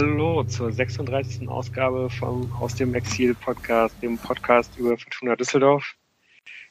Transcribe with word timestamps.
Hallo 0.00 0.44
zur 0.44 0.70
36. 0.70 1.48
Ausgabe 1.48 2.08
vom 2.08 2.52
Aus 2.60 2.76
dem 2.76 2.94
Exil 2.94 3.34
Podcast, 3.34 4.00
dem 4.00 4.16
Podcast 4.16 4.78
über 4.78 4.96
Fortuna 4.96 5.34
Düsseldorf. 5.34 5.96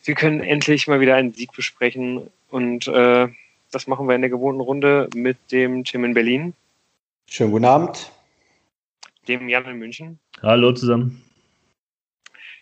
Wir 0.05 0.15
können 0.15 0.39
endlich 0.39 0.87
mal 0.87 1.01
wieder 1.01 1.15
einen 1.15 1.33
Sieg 1.33 1.51
besprechen 1.51 2.31
und 2.51 2.87
äh, 2.87 3.27
das 3.71 3.85
machen 3.85 4.07
wir 4.07 4.15
in 4.15 4.21
der 4.21 4.29
gewohnten 4.29 4.61
Runde 4.61 5.09
mit 5.13 5.35
dem 5.51 5.83
Tim 5.83 6.05
in 6.05 6.13
Berlin. 6.13 6.53
Schönen 7.29 7.51
guten 7.51 7.65
Abend. 7.65 8.13
Dem 9.27 9.49
Jan 9.49 9.65
in 9.65 9.77
München. 9.77 10.19
Hallo 10.41 10.71
zusammen. 10.71 11.21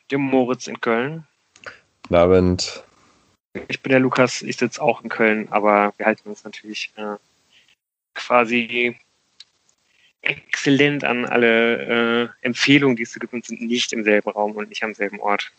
Dem 0.10 0.22
Moritz 0.22 0.66
in 0.66 0.82
Köln. 0.82 1.28
Guten 2.02 2.16
Abend. 2.16 2.84
Ich 3.68 3.84
bin 3.84 3.92
der 3.92 4.00
Lukas, 4.00 4.42
ich 4.42 4.58
sitze 4.58 4.82
auch 4.82 5.04
in 5.04 5.10
Köln, 5.10 5.48
aber 5.52 5.94
wir 5.98 6.08
halten 6.08 6.28
uns 6.28 6.44
natürlich 6.44 6.92
äh, 6.96 7.18
quasi 8.16 8.98
exzellent 10.26 11.04
an 11.04 11.26
alle 11.26 12.24
äh, 12.24 12.28
Empfehlungen, 12.42 12.96
die 12.96 13.04
es 13.04 13.14
gibt, 13.14 13.34
und 13.34 13.46
sind 13.46 13.62
nicht 13.62 13.94
im 13.94 14.04
selben 14.04 14.30
Raum 14.30 14.54
und 14.54 14.70
nicht 14.70 14.84
am 14.84 14.94
selben 14.94 15.20
Ort. 15.20 15.52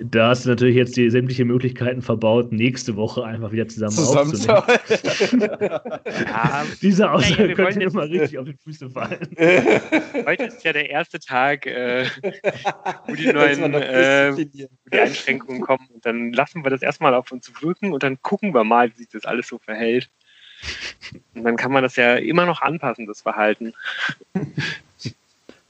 Da 0.00 0.28
hast 0.28 0.44
du 0.44 0.50
natürlich 0.50 0.74
jetzt 0.76 0.96
die 0.96 1.08
sämtliche 1.10 1.44
Möglichkeiten 1.44 2.02
verbaut, 2.02 2.52
nächste 2.52 2.96
Woche 2.96 3.24
einfach 3.24 3.52
wieder 3.52 3.68
zusammen, 3.68 3.98
aufzunehmen. 3.98 4.46
ja, 6.26 6.64
Diese 6.82 7.10
Aussage 7.10 7.48
ja, 7.48 7.54
könnte 7.54 7.80
jetzt 7.80 7.94
mal 7.94 8.06
richtig 8.06 8.38
auf 8.38 8.46
die 8.46 8.56
Füße 8.64 8.90
fallen. 8.90 9.28
Heute 10.26 10.44
ist 10.44 10.64
ja 10.64 10.72
der 10.72 10.90
erste 10.90 11.20
Tag, 11.20 11.66
äh, 11.66 12.06
wo, 13.06 13.14
die 13.14 13.32
neuen, 13.32 13.74
äh, 13.74 14.32
wo 14.32 14.42
die 14.42 14.68
Einschränkungen 14.90 15.60
kommen. 15.60 15.86
Und 15.92 16.04
dann 16.04 16.32
lassen 16.32 16.64
wir 16.64 16.70
das 16.70 16.82
erstmal 16.82 17.14
auf 17.14 17.30
uns 17.30 17.52
wirken 17.62 17.92
und 17.92 18.02
dann 18.02 18.20
gucken 18.22 18.54
wir 18.54 18.64
mal, 18.64 18.90
wie 18.90 18.96
sich 18.96 19.08
das 19.08 19.24
alles 19.24 19.48
so 19.48 19.58
verhält. 19.58 20.10
Und 21.34 21.44
dann 21.44 21.56
kann 21.56 21.72
man 21.72 21.82
das 21.82 21.96
ja 21.96 22.16
immer 22.16 22.46
noch 22.46 22.62
anpassen, 22.62 23.06
das 23.06 23.22
Verhalten. 23.22 23.74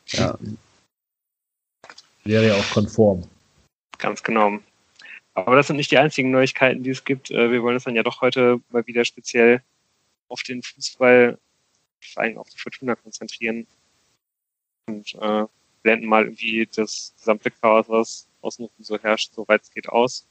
Ja. 0.09 0.39
Wäre 2.25 2.47
ja 2.49 2.55
auch 2.55 2.71
konform. 2.71 3.27
Ganz 3.99 4.23
genau. 4.23 4.59
Aber 5.33 5.57
das 5.57 5.67
sind 5.67 5.77
nicht 5.77 5.91
die 5.91 5.99
einzigen 5.99 6.31
Neuigkeiten, 6.31 6.85
die 6.85 6.91
es 6.91 7.05
gibt. 7.05 7.31
Äh, 7.31 7.51
wir 7.51 7.63
wollen 7.63 7.75
uns 7.75 7.85
dann 7.85 7.97
ja 7.97 8.03
doch 8.03 8.21
heute 8.21 8.61
mal 8.71 8.87
wieder 8.87 9.05
speziell 9.05 9.63
auf 10.29 10.43
den 10.43 10.63
Fußball, 10.63 11.39
vor 12.01 12.23
allem 12.23 12.39
auf 12.39 12.49
die 12.49 12.59
Fortuna 12.59 12.95
konzentrieren 12.95 13.67
und 14.87 15.15
äh, 15.15 15.47
blenden 15.83 16.07
mal 16.07 16.25
irgendwie 16.25 16.69
das 16.73 17.15
gesamte 17.19 17.51
Chaos, 17.51 17.89
was 17.89 18.29
außen 18.41 18.69
so 18.79 18.99
herrscht, 18.99 19.33
soweit 19.35 19.63
es 19.63 19.71
geht, 19.71 19.89
aus. 19.89 20.27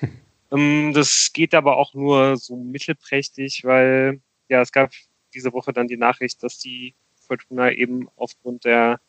Ähm, 0.50 0.92
das 0.94 1.30
geht 1.32 1.54
aber 1.54 1.76
auch 1.76 1.94
nur 1.94 2.36
so 2.36 2.56
mittelprächtig, 2.56 3.64
weil 3.64 4.20
ja, 4.48 4.60
es 4.60 4.72
gab 4.72 4.92
diese 5.34 5.52
Woche 5.52 5.72
dann 5.72 5.88
die 5.88 5.96
Nachricht, 5.96 6.42
dass 6.42 6.58
die 6.58 6.94
Fortuna 7.26 7.72
eben 7.72 8.08
aufgrund 8.16 8.64
der, 8.64 9.00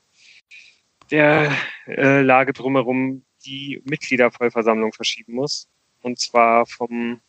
der 1.11 1.51
äh, 1.87 2.21
Lage 2.21 2.53
drumherum 2.53 3.23
die 3.45 3.81
Mitgliedervollversammlung 3.85 4.93
verschieben 4.93 5.33
muss. 5.33 5.69
Und 6.01 6.19
zwar 6.19 6.65
vom 6.65 7.21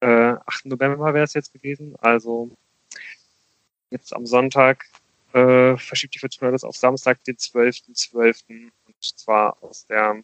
äh, 0.00 0.34
8. 0.46 0.66
November 0.66 1.12
wäre 1.12 1.24
es 1.24 1.34
jetzt 1.34 1.52
gewesen. 1.52 1.96
Also 2.00 2.56
jetzt 3.90 4.14
am 4.14 4.26
Sonntag 4.26 4.86
äh, 5.32 5.76
verschiebt 5.76 6.14
die 6.14 6.18
Fortuna 6.18 6.50
das 6.52 6.64
auf 6.64 6.76
Samstag, 6.76 7.22
den 7.24 7.36
12.12. 7.36 8.12
.12. 8.12 8.70
und 8.86 8.94
zwar 9.00 9.62
aus 9.62 9.86
der 9.86 10.22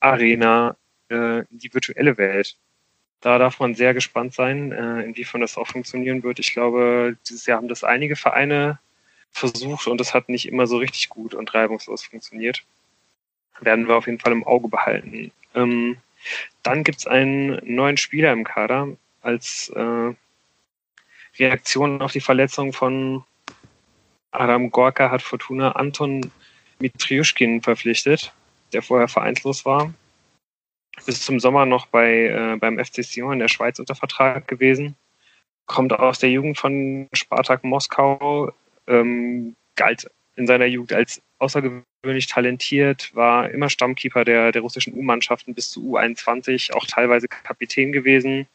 Arena 0.00 0.76
äh, 1.14 1.38
in 1.50 1.58
die 1.58 1.72
virtuelle 1.72 2.18
Welt. 2.18 2.56
Da 3.20 3.38
darf 3.38 3.58
man 3.58 3.74
sehr 3.74 3.94
gespannt 3.94 4.34
sein, 4.34 4.72
äh, 4.72 5.02
inwiefern 5.02 5.40
das 5.40 5.56
auch 5.56 5.68
funktionieren 5.68 6.22
wird. 6.22 6.38
Ich 6.38 6.52
glaube, 6.52 7.16
dieses 7.28 7.46
Jahr 7.46 7.58
haben 7.58 7.68
das 7.68 7.84
einige 7.84 8.16
Vereine 8.16 8.78
versucht 9.30 9.86
und 9.86 10.00
es 10.00 10.12
hat 10.12 10.28
nicht 10.28 10.46
immer 10.46 10.66
so 10.66 10.76
richtig 10.76 11.08
gut 11.08 11.34
und 11.34 11.54
reibungslos 11.54 12.04
funktioniert. 12.04 12.64
Werden 13.60 13.88
wir 13.88 13.96
auf 13.96 14.06
jeden 14.06 14.18
Fall 14.18 14.32
im 14.32 14.44
Auge 14.44 14.68
behalten. 14.68 15.32
Ähm, 15.54 15.96
dann 16.62 16.84
gibt 16.84 16.98
es 16.98 17.06
einen 17.06 17.60
neuen 17.62 17.96
Spieler 17.96 18.32
im 18.32 18.44
Kader 18.44 18.88
als 19.22 19.70
äh, 19.70 20.14
Reaktion 21.38 22.02
auf 22.02 22.12
die 22.12 22.20
Verletzung 22.20 22.72
von 22.72 23.24
Adam 24.30 24.70
Gorka 24.70 25.10
hat 25.10 25.22
Fortuna 25.22 25.72
Anton 25.72 26.30
Mitriuschkin 26.80 27.62
verpflichtet, 27.62 28.32
der 28.72 28.82
vorher 28.82 29.08
vereinslos 29.08 29.64
war 29.64 29.94
bis 31.06 31.22
zum 31.22 31.40
Sommer 31.40 31.66
noch 31.66 31.86
bei, 31.86 32.26
äh, 32.26 32.56
beim 32.58 32.78
FC 32.78 33.02
Sion 33.02 33.34
in 33.34 33.38
der 33.40 33.48
Schweiz 33.48 33.78
unter 33.78 33.94
Vertrag 33.94 34.48
gewesen. 34.48 34.96
Kommt 35.66 35.92
aus 35.92 36.18
der 36.18 36.30
Jugend 36.30 36.58
von 36.58 37.08
Spartak 37.12 37.64
Moskau, 37.64 38.52
ähm, 38.86 39.56
galt 39.76 40.10
in 40.36 40.46
seiner 40.46 40.66
Jugend 40.66 40.92
als 40.92 41.22
außergewöhnlich 41.38 42.26
talentiert, 42.26 43.14
war 43.14 43.50
immer 43.50 43.70
Stammkeeper 43.70 44.24
der, 44.24 44.52
der 44.52 44.62
russischen 44.62 44.94
U-Mannschaften 44.94 45.54
bis 45.54 45.70
zu 45.70 45.96
U21, 45.96 46.72
auch 46.72 46.86
teilweise 46.86 47.28
Kapitän 47.28 47.92
gewesen. 47.92 48.46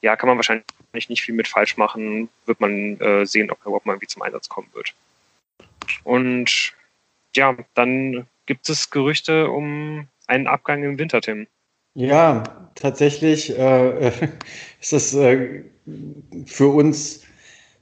Ja, 0.00 0.16
kann 0.16 0.28
man 0.28 0.36
wahrscheinlich 0.36 1.08
nicht 1.08 1.22
viel 1.22 1.34
mit 1.34 1.48
falsch 1.48 1.76
machen, 1.76 2.28
wird 2.46 2.60
man 2.60 3.00
äh, 3.00 3.26
sehen, 3.26 3.50
ob 3.50 3.60
er 3.60 3.66
überhaupt 3.66 3.86
mal 3.86 3.92
irgendwie 3.92 4.08
zum 4.08 4.22
Einsatz 4.22 4.48
kommen 4.48 4.68
wird. 4.72 4.94
Und 6.04 6.72
ja, 7.34 7.56
dann 7.74 8.26
gibt 8.46 8.68
es 8.68 8.90
Gerüchte 8.90 9.50
um 9.50 10.08
einen 10.26 10.46
Abgang 10.46 10.82
im 10.82 10.98
Winter, 10.98 11.20
Tim. 11.20 11.46
Ja, 11.94 12.42
tatsächlich 12.74 13.56
äh, 13.58 14.08
ist 14.80 14.92
das 14.92 15.14
äh, 15.14 15.64
für 16.46 16.68
uns 16.68 17.22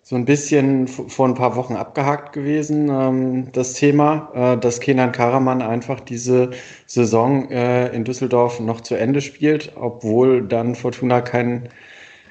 so 0.02 0.16
ein 0.16 0.24
bisschen 0.24 0.88
vor 0.88 1.28
ein 1.28 1.34
paar 1.34 1.54
Wochen 1.54 1.76
abgehakt 1.76 2.32
gewesen, 2.32 2.88
ähm, 2.88 3.52
das 3.52 3.74
Thema, 3.74 4.32
äh, 4.34 4.58
dass 4.58 4.80
Kenan 4.80 5.12
Karaman 5.12 5.62
einfach 5.62 6.00
diese 6.00 6.50
Saison 6.86 7.48
äh, 7.48 7.94
in 7.94 8.02
Düsseldorf 8.02 8.58
noch 8.58 8.80
zu 8.80 8.96
Ende 8.96 9.20
spielt, 9.20 9.72
obwohl 9.76 10.42
dann 10.42 10.74
Fortuna 10.74 11.20
keinen 11.20 11.68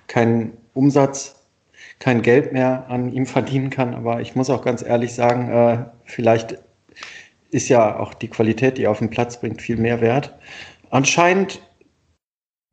kein 0.08 0.58
Umsatz, 0.74 1.36
kein 2.00 2.22
Geld 2.22 2.52
mehr 2.52 2.90
an 2.90 3.14
ihm 3.14 3.26
verdienen 3.26 3.70
kann. 3.70 3.96
Aber 3.96 4.20
ich 4.20 4.36
muss 4.36 4.50
auch 4.50 4.64
ganz 4.64 4.84
ehrlich 4.84 5.14
sagen, 5.14 5.50
äh, 5.50 5.86
vielleicht 6.04 6.58
ist 7.52 7.70
ja 7.70 8.00
auch 8.00 8.14
die 8.14 8.28
Qualität, 8.28 8.78
die 8.78 8.84
er 8.84 8.92
auf 8.92 9.00
den 9.00 9.10
Platz 9.10 9.40
bringt, 9.40 9.62
viel 9.62 9.78
mehr 9.78 10.02
wert. 10.02 10.38
Anscheinend 10.90 11.62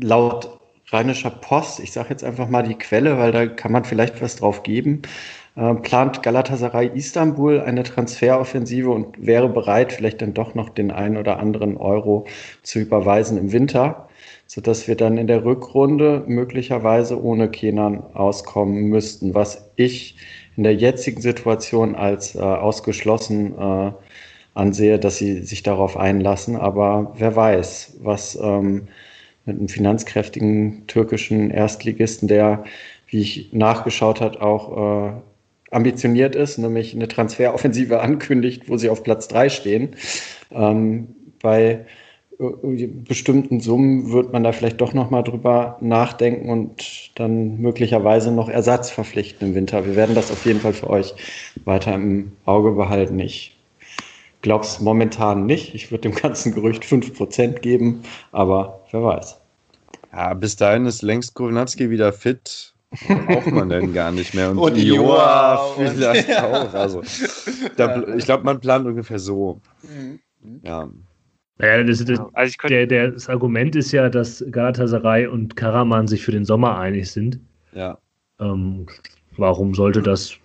laut 0.02 0.56
Rheinischer 0.92 1.30
Post, 1.30 1.80
ich 1.80 1.90
sage 1.90 2.10
jetzt 2.10 2.22
einfach 2.22 2.48
mal 2.48 2.62
die 2.62 2.76
Quelle, 2.76 3.18
weil 3.18 3.32
da 3.32 3.46
kann 3.46 3.72
man 3.72 3.84
vielleicht 3.84 4.22
was 4.22 4.36
drauf 4.36 4.62
geben, 4.62 5.02
äh, 5.56 5.74
plant 5.74 6.22
Galatasaray 6.22 6.92
Istanbul 6.94 7.60
eine 7.60 7.82
Transferoffensive 7.82 8.90
und 8.90 9.26
wäre 9.26 9.48
bereit, 9.48 9.92
vielleicht 9.92 10.22
dann 10.22 10.32
doch 10.32 10.54
noch 10.54 10.68
den 10.68 10.92
einen 10.92 11.16
oder 11.16 11.40
anderen 11.40 11.76
Euro 11.76 12.26
zu 12.62 12.78
überweisen 12.78 13.36
im 13.36 13.50
Winter, 13.50 14.08
sodass 14.46 14.86
wir 14.86 14.96
dann 14.96 15.18
in 15.18 15.26
der 15.26 15.44
Rückrunde 15.44 16.22
möglicherweise 16.28 17.20
ohne 17.20 17.50
Kenan 17.50 18.04
auskommen 18.14 18.84
müssten, 18.84 19.34
was 19.34 19.70
ich 19.74 20.16
in 20.56 20.62
der 20.62 20.74
jetzigen 20.74 21.20
Situation 21.20 21.96
als 21.96 22.36
äh, 22.36 22.40
ausgeschlossen 22.40 23.58
äh, 23.58 23.92
ansehe, 24.56 24.98
dass 24.98 25.18
sie 25.18 25.42
sich 25.42 25.62
darauf 25.62 25.96
einlassen. 25.96 26.56
Aber 26.56 27.12
wer 27.16 27.36
weiß, 27.36 27.98
was 28.02 28.38
ähm, 28.40 28.88
mit 29.44 29.58
einem 29.58 29.68
finanzkräftigen 29.68 30.86
türkischen 30.86 31.50
Erstligisten, 31.50 32.28
der, 32.28 32.64
wie 33.06 33.20
ich 33.20 33.52
nachgeschaut 33.52 34.20
hat, 34.20 34.40
auch 34.40 35.08
äh, 35.08 35.12
ambitioniert 35.70 36.34
ist, 36.34 36.58
nämlich 36.58 36.94
eine 36.94 37.08
Transferoffensive 37.08 38.00
ankündigt, 38.02 38.68
wo 38.68 38.76
sie 38.76 38.90
auf 38.90 39.02
Platz 39.02 39.28
drei 39.28 39.48
stehen. 39.48 39.90
Ähm, 40.50 41.08
bei 41.40 41.84
äh, 42.38 42.86
bestimmten 42.86 43.60
Summen 43.60 44.12
wird 44.12 44.32
man 44.32 44.42
da 44.42 44.52
vielleicht 44.52 44.80
doch 44.80 44.94
noch 44.94 45.10
mal 45.10 45.22
drüber 45.22 45.76
nachdenken 45.80 46.48
und 46.48 47.10
dann 47.14 47.58
möglicherweise 47.58 48.32
noch 48.32 48.48
Ersatz 48.48 48.90
verpflichten 48.90 49.48
im 49.48 49.54
Winter. 49.54 49.86
Wir 49.86 49.96
werden 49.96 50.14
das 50.14 50.30
auf 50.30 50.44
jeden 50.46 50.60
Fall 50.60 50.72
für 50.72 50.90
euch 50.90 51.14
weiter 51.64 51.94
im 51.94 52.32
Auge 52.44 52.72
behalten. 52.72 53.18
Ich 53.20 53.55
glaube 54.46 54.64
es 54.64 54.78
momentan 54.78 55.44
nicht. 55.44 55.74
Ich 55.74 55.90
würde 55.90 56.02
dem 56.02 56.14
ganzen 56.22 56.54
Gerücht 56.54 56.84
5% 56.84 57.58
geben, 57.58 58.02
aber 58.30 58.80
wer 58.92 59.02
weiß. 59.02 59.40
Ja, 60.12 60.34
bis 60.34 60.54
dahin 60.54 60.86
ist 60.86 61.02
längst 61.02 61.34
Kownatski 61.34 61.90
wieder 61.90 62.12
fit. 62.12 62.72
Braucht 63.08 63.50
man 63.50 63.68
denn 63.68 63.92
gar 63.92 64.12
nicht 64.12 64.34
mehr. 64.34 64.52
Und, 64.52 64.58
und 64.58 64.76
Joa 64.76 65.74
vielleicht 65.76 66.28
ja. 66.28 66.46
auch. 66.46 66.72
Also, 66.72 67.02
da, 67.76 68.06
ich 68.14 68.24
glaube, 68.24 68.44
man 68.44 68.60
plant 68.60 68.86
ungefähr 68.86 69.18
so. 69.18 69.60
Mhm. 69.82 70.20
Ja. 70.62 70.88
Naja, 71.58 71.82
das, 71.82 72.04
das, 72.04 72.20
also 72.34 72.54
der, 72.68 72.86
der, 72.86 73.10
das 73.10 73.28
Argument 73.28 73.74
ist 73.74 73.90
ja, 73.90 74.08
dass 74.08 74.44
Galatasaray 74.48 75.26
und 75.26 75.56
Karaman 75.56 76.06
sich 76.06 76.22
für 76.22 76.32
den 76.32 76.44
Sommer 76.44 76.78
einig 76.78 77.10
sind. 77.10 77.40
Ja. 77.74 77.98
Ähm, 78.38 78.86
warum 79.36 79.74
sollte 79.74 80.02
das 80.02 80.38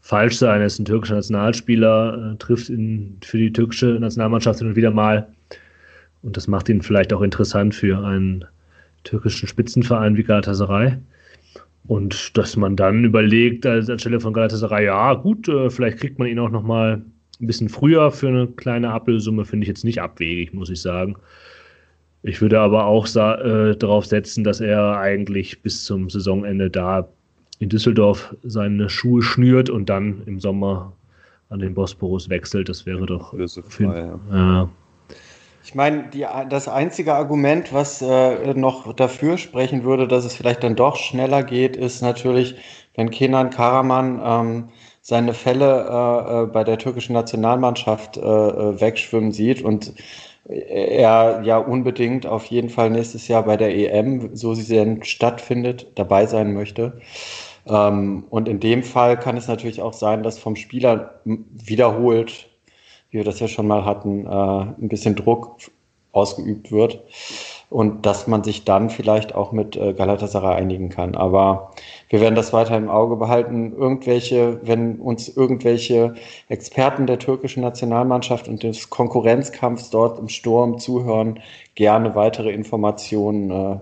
falsch 0.00 0.38
sein. 0.38 0.60
Er 0.60 0.66
ist 0.66 0.78
ein 0.78 0.84
türkischer 0.84 1.16
Nationalspieler, 1.16 2.32
äh, 2.32 2.36
trifft 2.38 2.68
in, 2.68 3.18
für 3.22 3.38
die 3.38 3.52
türkische 3.52 3.98
Nationalmannschaft 4.00 4.58
hin 4.58 4.68
und 4.68 4.76
wieder 4.76 4.90
mal. 4.90 5.28
Und 6.22 6.36
das 6.36 6.48
macht 6.48 6.68
ihn 6.68 6.82
vielleicht 6.82 7.12
auch 7.12 7.22
interessant 7.22 7.74
für 7.74 8.04
einen 8.04 8.44
türkischen 9.04 9.48
Spitzenverein 9.48 10.16
wie 10.16 10.22
Galatasaray. 10.22 10.96
Und 11.86 12.36
dass 12.36 12.56
man 12.56 12.76
dann 12.76 13.04
überlegt, 13.04 13.66
als 13.66 13.88
anstelle 13.88 14.20
von 14.20 14.32
Galatasaray, 14.32 14.86
ja 14.86 15.14
gut, 15.14 15.48
äh, 15.48 15.70
vielleicht 15.70 15.98
kriegt 15.98 16.18
man 16.18 16.28
ihn 16.28 16.38
auch 16.38 16.50
noch 16.50 16.62
mal 16.62 17.02
ein 17.40 17.46
bisschen 17.46 17.68
früher 17.68 18.10
für 18.10 18.28
eine 18.28 18.46
kleine 18.46 18.90
Ablösumme, 18.90 19.44
finde 19.44 19.64
ich 19.64 19.68
jetzt 19.68 19.84
nicht 19.84 20.00
abwegig, 20.00 20.52
muss 20.52 20.70
ich 20.70 20.82
sagen. 20.82 21.16
Ich 22.22 22.42
würde 22.42 22.60
aber 22.60 22.84
auch 22.84 23.06
äh, 23.06 23.74
darauf 23.76 24.04
setzen, 24.04 24.44
dass 24.44 24.60
er 24.60 24.98
eigentlich 24.98 25.62
bis 25.62 25.84
zum 25.84 26.10
Saisonende 26.10 26.68
da 26.68 27.08
in 27.60 27.68
Düsseldorf 27.68 28.34
seine 28.42 28.88
Schuhe 28.88 29.22
schnürt 29.22 29.70
und 29.70 29.88
dann 29.88 30.22
im 30.26 30.40
Sommer 30.40 30.92
an 31.50 31.60
den 31.60 31.74
Bosporus 31.74 32.28
wechselt. 32.28 32.68
Das 32.68 32.86
wäre 32.86 33.06
doch. 33.06 33.34
Frei, 33.68 34.10
ja. 34.32 34.68
Ich 35.62 35.74
meine, 35.74 36.08
die, 36.08 36.26
das 36.48 36.68
einzige 36.68 37.14
Argument, 37.14 37.72
was 37.72 38.00
äh, 38.00 38.54
noch 38.54 38.92
dafür 38.94 39.36
sprechen 39.36 39.84
würde, 39.84 40.08
dass 40.08 40.24
es 40.24 40.34
vielleicht 40.34 40.64
dann 40.64 40.74
doch 40.74 40.96
schneller 40.96 41.42
geht, 41.42 41.76
ist 41.76 42.00
natürlich, 42.00 42.56
wenn 42.96 43.10
Kenan 43.10 43.50
Karaman 43.50 44.20
ähm, 44.24 44.68
seine 45.02 45.34
Fälle 45.34 45.86
äh, 45.88 46.42
äh 46.42 46.46
bei 46.46 46.64
der 46.64 46.78
türkischen 46.78 47.12
Nationalmannschaft 47.12 48.16
äh, 48.16 48.20
äh, 48.20 48.80
wegschwimmen 48.80 49.32
sieht 49.32 49.62
und 49.62 49.92
er 50.48 51.42
ja 51.44 51.58
unbedingt 51.58 52.26
auf 52.26 52.46
jeden 52.46 52.70
Fall 52.70 52.90
nächstes 52.90 53.28
Jahr 53.28 53.44
bei 53.44 53.56
der 53.56 53.76
EM, 53.76 54.34
so 54.34 54.54
sie 54.54 54.74
denn 54.74 55.04
stattfindet, 55.04 55.86
dabei 55.94 56.26
sein 56.26 56.54
möchte. 56.54 57.00
Ähm, 57.66 58.24
und 58.30 58.48
in 58.48 58.60
dem 58.60 58.82
Fall 58.82 59.18
kann 59.18 59.36
es 59.36 59.48
natürlich 59.48 59.82
auch 59.82 59.92
sein, 59.92 60.22
dass 60.22 60.38
vom 60.38 60.56
Spieler 60.56 61.20
wiederholt, 61.24 62.48
wie 63.10 63.18
wir 63.18 63.24
das 63.24 63.40
ja 63.40 63.48
schon 63.48 63.66
mal 63.66 63.84
hatten, 63.84 64.26
äh, 64.26 64.30
ein 64.30 64.88
bisschen 64.88 65.16
Druck 65.16 65.56
ausgeübt 66.12 66.72
wird 66.72 67.00
und 67.70 68.04
dass 68.04 68.26
man 68.26 68.42
sich 68.42 68.64
dann 68.64 68.90
vielleicht 68.90 69.34
auch 69.34 69.52
mit 69.52 69.76
äh, 69.76 69.94
Galatasaray 69.94 70.56
einigen 70.56 70.88
kann. 70.88 71.14
Aber 71.14 71.70
wir 72.08 72.20
werden 72.20 72.34
das 72.34 72.52
weiter 72.52 72.76
im 72.76 72.90
Auge 72.90 73.16
behalten. 73.16 73.72
Irgendwelche, 73.76 74.60
wenn 74.64 74.96
uns 74.96 75.28
irgendwelche 75.28 76.14
Experten 76.48 77.06
der 77.06 77.20
türkischen 77.20 77.62
Nationalmannschaft 77.62 78.48
und 78.48 78.64
des 78.64 78.90
Konkurrenzkampfs 78.90 79.90
dort 79.90 80.18
im 80.18 80.28
Sturm 80.28 80.78
zuhören, 80.78 81.38
gerne 81.76 82.16
weitere 82.16 82.50
Informationen, 82.50 83.50
äh, 83.50 83.76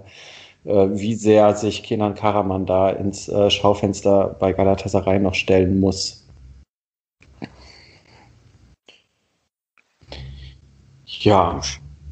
wie 0.68 1.14
sehr 1.14 1.54
sich 1.54 1.82
Kenan 1.82 2.14
Karaman 2.14 2.66
da 2.66 2.90
ins 2.90 3.28
äh, 3.28 3.50
Schaufenster 3.50 4.36
bei 4.38 4.52
Galatasaray 4.52 5.18
noch 5.18 5.34
stellen 5.34 5.80
muss. 5.80 6.26
Ja. 11.06 11.60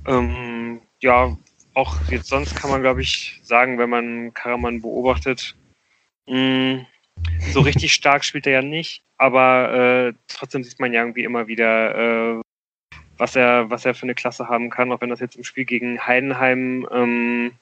Ähm, 0.07 0.81
ja, 1.01 1.37
auch 1.75 1.97
jetzt 2.11 2.29
sonst 2.29 2.57
kann 2.57 2.71
man, 2.71 2.81
glaube 2.81 3.03
ich, 3.03 3.41
sagen, 3.45 3.79
wenn 3.79 3.91
man 3.91 4.33
Karaman 4.35 4.81
beobachtet, 4.81 5.55
mh, 6.27 6.37
mm, 6.37 6.87
so 7.53 7.61
richtig 7.61 7.93
stark 7.95 8.25
spielt 8.25 8.47
er 8.47 8.55
ja 8.55 8.63
nicht, 8.63 9.03
aber 9.19 9.75
äh, 9.75 10.13
trotzdem 10.29 10.65
sieht 10.65 10.81
man 10.81 10.93
ja 10.93 11.03
irgendwie 11.03 11.25
immer 11.25 11.47
wieder, 11.47 12.39
äh, 12.39 12.43
was 13.19 13.37
er, 13.37 13.71
was 13.71 13.85
er 13.85 13.95
für 13.95 14.05
eine 14.05 14.15
Klasse 14.15 14.49
haben 14.49 14.71
kann, 14.71 14.91
auch 14.93 15.01
wenn 15.01 15.11
das 15.11 15.21
jetzt 15.21 15.37
im 15.37 15.45
Spiel 15.45 15.65
gegen 15.65 16.07
Heidenheim 16.07 16.87
ähm, 16.91 17.53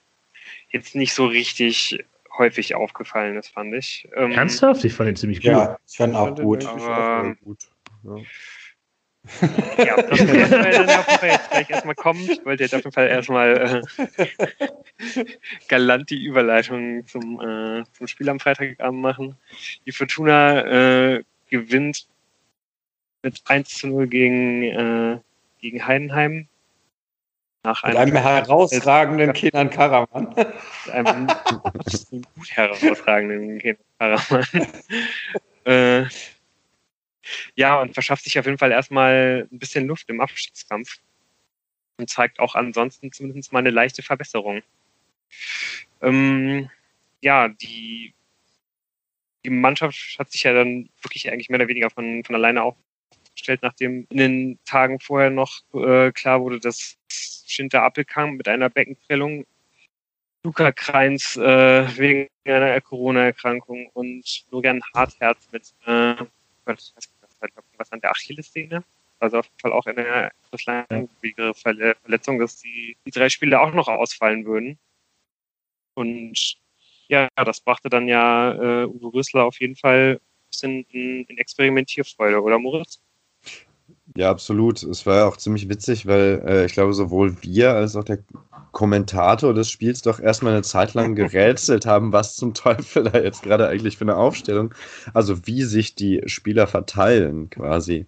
jetzt 0.71 0.95
nicht 0.95 1.15
so 1.15 1.27
richtig 1.27 2.05
häufig 2.37 2.75
aufgefallen 2.75 3.37
ist, 3.37 3.49
fand 3.49 3.75
ich. 3.75 4.09
Ähm, 4.17 4.33
Ernsthaft? 4.33 4.85
Ich 4.85 4.95
fand 4.95 5.11
ihn 5.11 5.17
ziemlich 5.17 5.41
gut. 5.41 5.53
Ja, 5.53 5.79
ich 5.87 5.97
fand 5.97 6.15
ihn 6.15 6.17
auch 6.17 6.35
gut. 6.35 6.65
Aber, 6.65 7.35
gut. 7.45 7.59
Ja. 8.03 8.17
Ja, 9.79 10.03
das 10.03 10.21
ist 10.21 10.35
der 10.35 10.49
dann 10.49 10.91
auf 10.91 11.09
jeden 11.09 11.19
Fall 11.19 11.29
jetzt 11.31 11.51
gleich 11.51 11.71
erstmal 11.71 11.95
kommt, 11.95 12.45
wollte 12.45 12.63
jetzt 12.63 12.75
auf 12.75 12.85
jeden 12.85 12.93
Fall 12.93 13.09
erstmal 13.09 13.83
äh, 13.97 15.25
galant 15.69 16.11
die 16.11 16.23
Überleitung 16.23 17.07
zum, 17.07 17.41
äh, 17.41 17.85
zum 17.93 18.07
Spiel 18.07 18.29
am 18.29 18.39
Freitagabend 18.39 19.01
machen. 19.01 19.37
Die 19.87 19.93
Fortuna 19.93 21.15
äh, 21.15 21.25
gewinnt 21.49 22.07
mit 23.23 23.41
1 23.47 23.69
zu 23.71 23.87
0 23.87 24.09
gegen, 24.09 24.63
äh, 24.63 25.19
gegen 25.59 25.87
Heidenheim. 25.87 26.47
Nach 27.65 27.83
einem, 27.83 27.97
einem 27.97 28.17
herausragenden 28.17 29.33
Kenan 29.33 29.71
Karaman. 29.71 30.35
einem 30.93 31.27
gut 32.37 32.51
herausragenden 32.51 33.59
Kenan 33.59 33.79
Karaman. 33.99 34.47
äh, 35.65 36.05
ja, 37.55 37.81
und 37.81 37.95
verschafft 37.95 38.25
sich 38.25 38.39
auf 38.39 38.45
jeden 38.45 38.59
Fall 38.59 38.71
erstmal 38.71 39.49
ein 39.51 39.59
bisschen 39.59 39.87
Luft 39.87 40.11
im 40.11 40.21
Abstiegskampf 40.21 40.99
und 41.97 42.11
zeigt 42.11 42.39
auch 42.39 42.55
ansonsten 42.55 43.13
zumindest 43.13 43.51
mal 43.55 43.61
eine 43.61 43.71
leichte 43.71 44.03
Verbesserung. 44.03 44.63
Ähm, 46.03 46.69
ja, 47.23 47.49
die, 47.49 48.13
die 49.43 49.51
Mannschaft 49.51 50.17
hat 50.19 50.31
sich 50.31 50.43
ja 50.43 50.53
dann 50.53 50.91
wirklich 51.01 51.31
eigentlich 51.31 51.49
mehr 51.49 51.61
oder 51.61 51.69
weniger 51.69 51.89
von, 51.89 52.25
von 52.25 52.35
alleine 52.35 52.63
aufgestellt, 52.63 53.61
nachdem 53.63 54.07
in 54.11 54.17
den 54.19 54.59
Tagen 54.67 55.01
vorher 55.01 55.31
noch 55.31 55.61
äh, 55.73 56.13
klar 56.13 56.43
wurde, 56.43 56.61
dass 56.61 56.99
Schinter 57.55 57.83
Appelkamp 57.83 58.37
mit 58.37 58.49
einer 58.49 58.69
Beckenprellung, 58.69 59.47
Luca 60.43 60.73
Kreins 60.73 61.37
äh, 61.37 61.97
wegen 61.97 62.29
einer 62.45 62.81
Corona-Erkrankung 62.81 63.89
und 63.95 64.45
Florian 64.49 64.83
Hartherz 64.95 65.49
mit 65.53 65.73
äh, 65.87 66.17
was 66.67 67.93
an 67.93 68.01
der 68.01 68.11
Achillessehne. 68.11 68.85
Also 69.21 69.39
auf 69.39 69.47
jeden 69.47 69.61
Fall 69.61 69.73
auch 69.73 69.87
eine 69.87 70.31
etwas 70.53 71.61
Verletzung, 71.63 72.39
dass 72.39 72.61
die, 72.61 72.97
die 73.07 73.11
drei 73.11 73.29
Spiele 73.31 73.61
auch 73.61 73.73
noch 73.73 73.89
ausfallen 73.89 74.45
würden. 74.45 74.79
Und 75.95 76.57
ja, 77.09 77.29
das 77.37 77.61
brachte 77.61 77.89
dann 77.89 78.09
ja 78.09 78.53
äh, 78.53 78.87
Uwe 78.87 79.15
Rüssler 79.15 79.45
auf 79.45 79.61
jeden 79.61 79.77
Fall 79.77 80.21
ein 80.21 80.49
bisschen 80.49 80.85
in, 80.91 81.25
in 81.25 81.39
Experimentierfreude, 81.39 82.43
oder 82.43 82.59
Moritz? 82.59 83.01
Ja, 84.17 84.31
absolut. 84.31 84.83
Es 84.85 85.07
war 85.07 85.17
ja 85.17 85.27
auch 85.27 85.37
ziemlich 85.37 85.69
witzig, 85.69 86.07
weil 86.07 86.43
äh, 86.47 86.67
ich 86.67 86.73
glaube, 86.73 86.95
sowohl 86.95 87.43
wir 87.43 87.75
als 87.75 87.97
auch 87.97 88.05
der 88.05 88.21
Kommentator 88.71 89.55
des 89.55 89.71
Spiels 89.71 90.03
doch 90.03 90.21
erstmal 90.21 90.53
eine 90.53 90.63
Zeit 90.63 90.95
lang 90.95 91.15
gerätselt 91.17 91.85
haben, 91.85 92.13
was 92.13 92.37
zum 92.37 92.55
Teufel 92.55 93.05
da 93.05 93.19
jetzt 93.19 93.43
gerade 93.43 93.69
eigentlich 93.69 93.97
für 93.99 94.05
eine 94.05 94.17
Aufstellung, 94.17 94.73
also 95.15 95.47
wie 95.47 95.63
sich 95.65 95.97
die 95.97 96.23
Spieler 96.27 96.69
verteilen 96.69 97.51
quasi. 97.51 98.07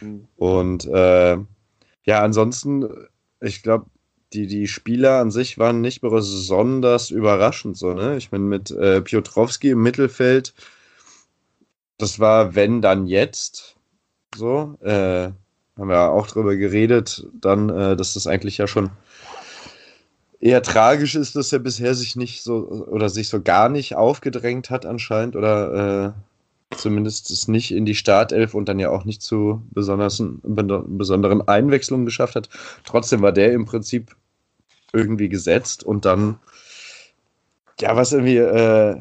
Mhm. 0.00 0.28
Und 0.36 0.86
äh, 0.86 1.36
ja, 2.04 2.22
ansonsten, 2.22 2.88
ich 3.40 3.62
glaube, 3.62 3.86
die, 4.32 4.46
die 4.46 4.68
Spieler 4.68 5.20
an 5.20 5.30
sich 5.30 5.58
waren 5.58 5.80
nicht 5.80 6.02
besonders 6.02 7.10
überraschend 7.10 7.76
so, 7.76 7.94
ne? 7.94 8.16
Ich 8.16 8.30
meine, 8.30 8.44
mit 8.44 8.70
äh, 8.70 9.00
Piotrowski 9.00 9.70
im 9.70 9.82
Mittelfeld, 9.82 10.54
das 11.96 12.20
war 12.20 12.54
wenn 12.54 12.80
dann 12.82 13.06
jetzt 13.06 13.76
so, 14.36 14.76
äh, 14.82 15.32
haben 15.78 15.88
wir 15.88 16.10
auch 16.10 16.26
drüber 16.26 16.56
geredet, 16.56 17.26
dann, 17.32 17.68
äh, 17.68 17.96
dass 17.96 18.14
das 18.14 18.26
eigentlich 18.26 18.58
ja 18.58 18.66
schon 18.66 18.90
eher 20.40 20.62
tragisch 20.62 21.14
ist, 21.14 21.36
dass 21.36 21.52
er 21.52 21.58
bisher 21.58 21.94
sich 21.94 22.16
nicht 22.16 22.42
so 22.42 22.68
oder 22.68 23.08
sich 23.08 23.28
so 23.28 23.40
gar 23.40 23.68
nicht 23.68 23.96
aufgedrängt 23.96 24.70
hat 24.70 24.86
anscheinend 24.86 25.36
oder 25.36 26.14
äh, 26.14 26.76
zumindest 26.76 27.30
es 27.30 27.48
nicht 27.48 27.72
in 27.72 27.86
die 27.86 27.94
Startelf 27.94 28.54
und 28.54 28.68
dann 28.68 28.78
ja 28.78 28.90
auch 28.90 29.04
nicht 29.04 29.22
zu 29.22 29.62
besonderen 29.72 31.48
Einwechslungen 31.48 32.04
geschafft 32.04 32.36
hat. 32.36 32.48
Trotzdem 32.84 33.22
war 33.22 33.32
der 33.32 33.52
im 33.52 33.64
Prinzip 33.64 34.14
irgendwie 34.92 35.28
gesetzt 35.28 35.82
und 35.82 36.04
dann 36.04 36.38
ja, 37.80 37.94
was 37.96 38.12
irgendwie 38.12 38.38
äh, 38.38 39.00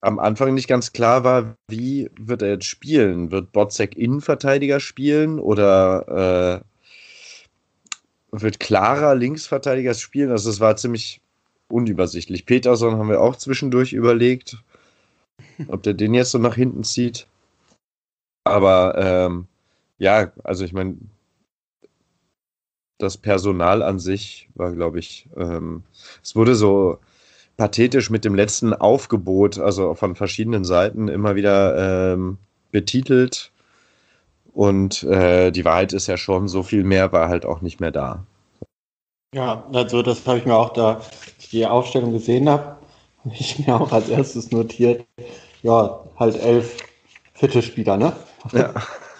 am 0.00 0.18
Anfang 0.18 0.54
nicht 0.54 0.68
ganz 0.68 0.92
klar 0.92 1.24
war, 1.24 1.56
wie 1.68 2.10
wird 2.18 2.42
er 2.42 2.50
jetzt 2.50 2.66
spielen? 2.66 3.30
Wird 3.30 3.52
Botzek 3.52 3.96
Innenverteidiger 3.96 4.80
spielen 4.80 5.38
oder 5.40 6.62
äh, 6.62 8.40
wird 8.42 8.60
klarer 8.60 9.14
Linksverteidiger 9.14 9.94
spielen. 9.94 10.30
Also 10.30 10.50
es 10.50 10.60
war 10.60 10.76
ziemlich 10.76 11.20
unübersichtlich. 11.68 12.46
Peterson 12.46 12.96
haben 12.96 13.08
wir 13.08 13.20
auch 13.20 13.36
zwischendurch 13.36 13.92
überlegt, 13.92 14.62
ob 15.68 15.82
der 15.82 15.94
den 15.94 16.14
jetzt 16.14 16.30
so 16.30 16.38
nach 16.38 16.54
hinten 16.54 16.84
zieht. 16.84 17.26
Aber 18.44 18.94
ähm, 18.96 19.48
ja, 19.98 20.32
also 20.44 20.64
ich 20.64 20.72
meine, 20.72 20.96
das 22.98 23.16
Personal 23.16 23.82
an 23.82 23.98
sich 23.98 24.48
war, 24.54 24.72
glaube 24.72 24.98
ich, 24.98 25.28
ähm, 25.36 25.82
es 26.22 26.36
wurde 26.36 26.54
so 26.54 26.98
pathetisch 27.56 28.10
mit 28.10 28.24
dem 28.24 28.34
letzten 28.34 28.74
Aufgebot, 28.74 29.58
also 29.58 29.94
von 29.94 30.14
verschiedenen 30.14 30.64
Seiten 30.64 31.08
immer 31.08 31.36
wieder 31.36 32.12
ähm, 32.12 32.38
betitelt. 32.70 33.52
Und 34.52 35.02
äh, 35.04 35.50
die 35.50 35.64
Wahrheit 35.64 35.92
ist 35.92 36.06
ja 36.06 36.16
schon, 36.16 36.48
so 36.48 36.62
viel 36.62 36.84
mehr 36.84 37.12
war 37.12 37.28
halt 37.28 37.44
auch 37.44 37.60
nicht 37.60 37.80
mehr 37.80 37.92
da. 37.92 38.24
Ja, 39.34 39.66
also 39.72 40.02
das 40.02 40.26
habe 40.26 40.38
ich 40.38 40.46
mir 40.46 40.56
auch 40.56 40.72
da, 40.72 41.02
ich 41.38 41.50
die 41.50 41.66
Aufstellung 41.66 42.12
gesehen 42.12 42.48
habe, 42.48 42.76
habe 43.24 43.34
ich 43.34 43.58
mir 43.58 43.78
auch 43.78 43.92
als 43.92 44.08
erstes 44.08 44.50
notiert, 44.50 45.04
ja, 45.62 46.00
halt 46.18 46.40
elf 46.40 46.76
fitte 47.34 47.60
Spieler, 47.60 47.96
ne? 47.96 48.12
Ja. 48.52 48.72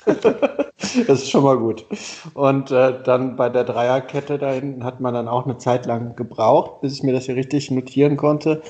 das 1.06 1.22
ist 1.22 1.30
schon 1.30 1.44
mal 1.44 1.56
gut. 1.56 1.86
Und 2.34 2.70
äh, 2.70 3.02
dann 3.02 3.36
bei 3.36 3.48
der 3.48 3.64
Dreierkette 3.64 4.38
da 4.38 4.50
hinten 4.50 4.84
hat 4.84 5.00
man 5.00 5.14
dann 5.14 5.28
auch 5.28 5.44
eine 5.44 5.56
Zeit 5.58 5.86
lang 5.86 6.16
gebraucht, 6.16 6.80
bis 6.80 6.94
ich 6.94 7.02
mir 7.02 7.12
das 7.12 7.24
hier 7.24 7.36
richtig 7.36 7.70
notieren 7.70 8.16
konnte. 8.16 8.62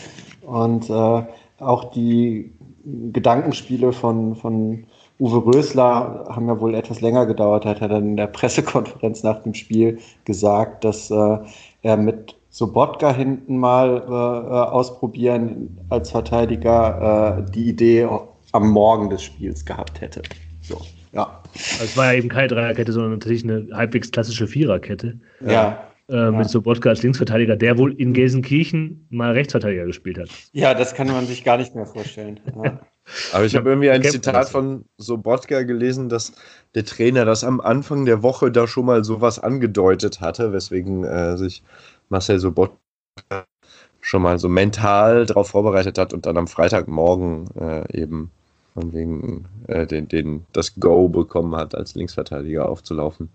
Und 0.42 0.88
äh, 0.88 1.22
auch 1.58 1.84
die 1.90 2.52
Gedankenspiele 2.84 3.92
von, 3.92 4.36
von 4.36 4.86
Uwe 5.18 5.46
Rösler 5.46 6.26
haben 6.28 6.46
ja 6.46 6.60
wohl 6.60 6.74
etwas 6.74 7.00
länger 7.00 7.26
gedauert, 7.26 7.64
hat 7.64 7.80
er 7.80 7.88
dann 7.88 8.10
in 8.10 8.16
der 8.16 8.26
Pressekonferenz 8.28 9.22
nach 9.22 9.42
dem 9.42 9.54
Spiel 9.54 9.98
gesagt, 10.24 10.84
dass 10.84 11.10
äh, 11.10 11.38
er 11.82 11.96
mit 11.96 12.36
Sobotka 12.50 13.12
hinten 13.12 13.58
mal 13.58 14.04
äh, 14.08 14.10
äh 14.10 14.70
ausprobieren 14.70 15.78
als 15.88 16.10
Verteidiger 16.10 17.38
äh, 17.38 17.50
die 17.50 17.68
Idee 17.68 18.08
am 18.52 18.70
Morgen 18.70 19.10
des 19.10 19.22
Spiels 19.22 19.64
gehabt 19.64 20.00
hätte. 20.00 20.22
So, 20.62 20.78
ja. 21.12 21.42
Also 21.54 21.84
es 21.84 21.96
war 21.96 22.12
ja 22.12 22.18
eben 22.18 22.28
keine 22.28 22.48
Dreierkette, 22.48 22.92
sondern 22.92 23.12
natürlich 23.12 23.44
eine 23.44 23.68
halbwegs 23.72 24.10
klassische 24.10 24.46
Viererkette. 24.46 25.18
Ja. 25.46 25.86
Äh, 26.08 26.30
mit 26.30 26.48
Sobotka 26.48 26.90
als 26.90 27.02
Linksverteidiger, 27.02 27.56
der 27.56 27.78
wohl 27.78 27.92
in 28.00 28.12
Gelsenkirchen 28.12 29.06
mal 29.10 29.32
Rechtsverteidiger 29.32 29.86
gespielt 29.86 30.18
hat. 30.18 30.28
Ja, 30.52 30.72
das 30.72 30.94
kann 30.94 31.08
man 31.08 31.26
sich 31.26 31.42
gar 31.42 31.56
nicht 31.56 31.74
mehr 31.74 31.86
vorstellen. 31.86 32.38
Ja. 32.62 32.80
Aber 33.32 33.44
ich 33.44 33.56
habe 33.56 33.68
irgendwie 33.68 33.90
ein 33.90 34.02
Zitat 34.04 34.48
von 34.48 34.84
Sobotka 34.98 35.62
gelesen, 35.62 36.08
dass 36.08 36.32
der 36.74 36.84
Trainer 36.84 37.24
das 37.24 37.42
am 37.42 37.60
Anfang 37.60 38.04
der 38.04 38.22
Woche 38.22 38.52
da 38.52 38.66
schon 38.66 38.86
mal 38.86 39.04
sowas 39.04 39.38
angedeutet 39.38 40.20
hatte, 40.20 40.52
weswegen 40.52 41.04
äh, 41.04 41.36
sich 41.36 41.62
Marcel 42.08 42.38
Sobotka 42.38 42.76
schon 44.00 44.22
mal 44.22 44.38
so 44.38 44.48
mental 44.48 45.26
darauf 45.26 45.48
vorbereitet 45.48 45.98
hat 45.98 46.12
und 46.12 46.26
dann 46.26 46.36
am 46.36 46.46
Freitagmorgen 46.46 47.48
äh, 47.58 48.00
eben 48.00 48.30
von 48.76 48.92
wegen 48.92 49.46
äh, 49.68 49.86
den, 49.86 50.06
den, 50.06 50.44
das 50.52 50.74
Go 50.78 51.08
bekommen 51.08 51.56
hat, 51.56 51.74
als 51.74 51.94
Linksverteidiger 51.94 52.68
aufzulaufen. 52.68 53.30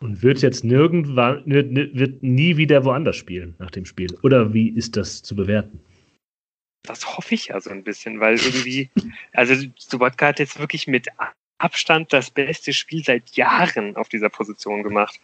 Und 0.00 0.22
wird 0.22 0.42
jetzt 0.42 0.64
nirgendwann, 0.64 1.42
wird 1.46 2.22
nie 2.22 2.56
wieder 2.56 2.84
woanders 2.84 3.16
spielen 3.16 3.54
nach 3.58 3.70
dem 3.70 3.84
Spiel? 3.84 4.16
Oder 4.22 4.52
wie 4.52 4.68
ist 4.68 4.96
das 4.96 5.22
zu 5.22 5.36
bewerten? 5.36 5.80
Das 6.82 7.16
hoffe 7.16 7.34
ich 7.34 7.48
ja 7.48 7.60
so 7.60 7.70
ein 7.70 7.82
bisschen, 7.82 8.20
weil 8.20 8.36
irgendwie, 8.36 8.90
also 9.32 9.54
Sobotka 9.76 10.28
hat 10.28 10.38
jetzt 10.38 10.58
wirklich 10.58 10.86
mit 10.86 11.08
Abstand 11.58 12.12
das 12.12 12.30
beste 12.30 12.72
Spiel 12.72 13.04
seit 13.04 13.30
Jahren 13.36 13.96
auf 13.96 14.08
dieser 14.08 14.28
Position 14.28 14.82
gemacht. 14.82 15.20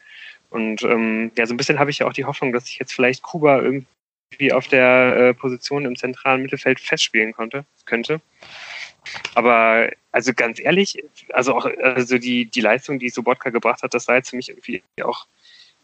Und 0.50 0.82
ähm, 0.82 1.30
ja, 1.36 1.46
so 1.46 1.54
ein 1.54 1.56
bisschen 1.56 1.78
habe 1.78 1.90
ich 1.90 2.00
ja 2.00 2.06
auch 2.06 2.12
die 2.12 2.24
Hoffnung, 2.24 2.52
dass 2.52 2.68
ich 2.68 2.78
jetzt 2.78 2.92
vielleicht 2.92 3.22
Kuba 3.22 3.60
irgendwie 3.60 4.52
auf 4.52 4.68
der 4.68 5.16
äh, 5.16 5.34
Position 5.34 5.84
im 5.84 5.96
zentralen 5.96 6.42
Mittelfeld 6.42 6.80
festspielen 6.80 7.32
konnte, 7.32 7.64
könnte. 7.84 8.20
Aber 9.34 9.90
also 10.12 10.32
ganz 10.34 10.60
ehrlich, 10.60 11.02
also 11.32 11.54
auch 11.54 11.66
also 11.82 12.18
die, 12.18 12.46
die 12.46 12.60
Leistung, 12.60 12.98
die 12.98 13.10
Sobotka 13.10 13.50
gebracht 13.50 13.82
hat, 13.82 13.94
das 13.94 14.04
sah 14.04 14.16
jetzt 14.16 14.30
für 14.30 14.36
mich 14.36 14.48
irgendwie 14.48 14.82
auch 15.02 15.26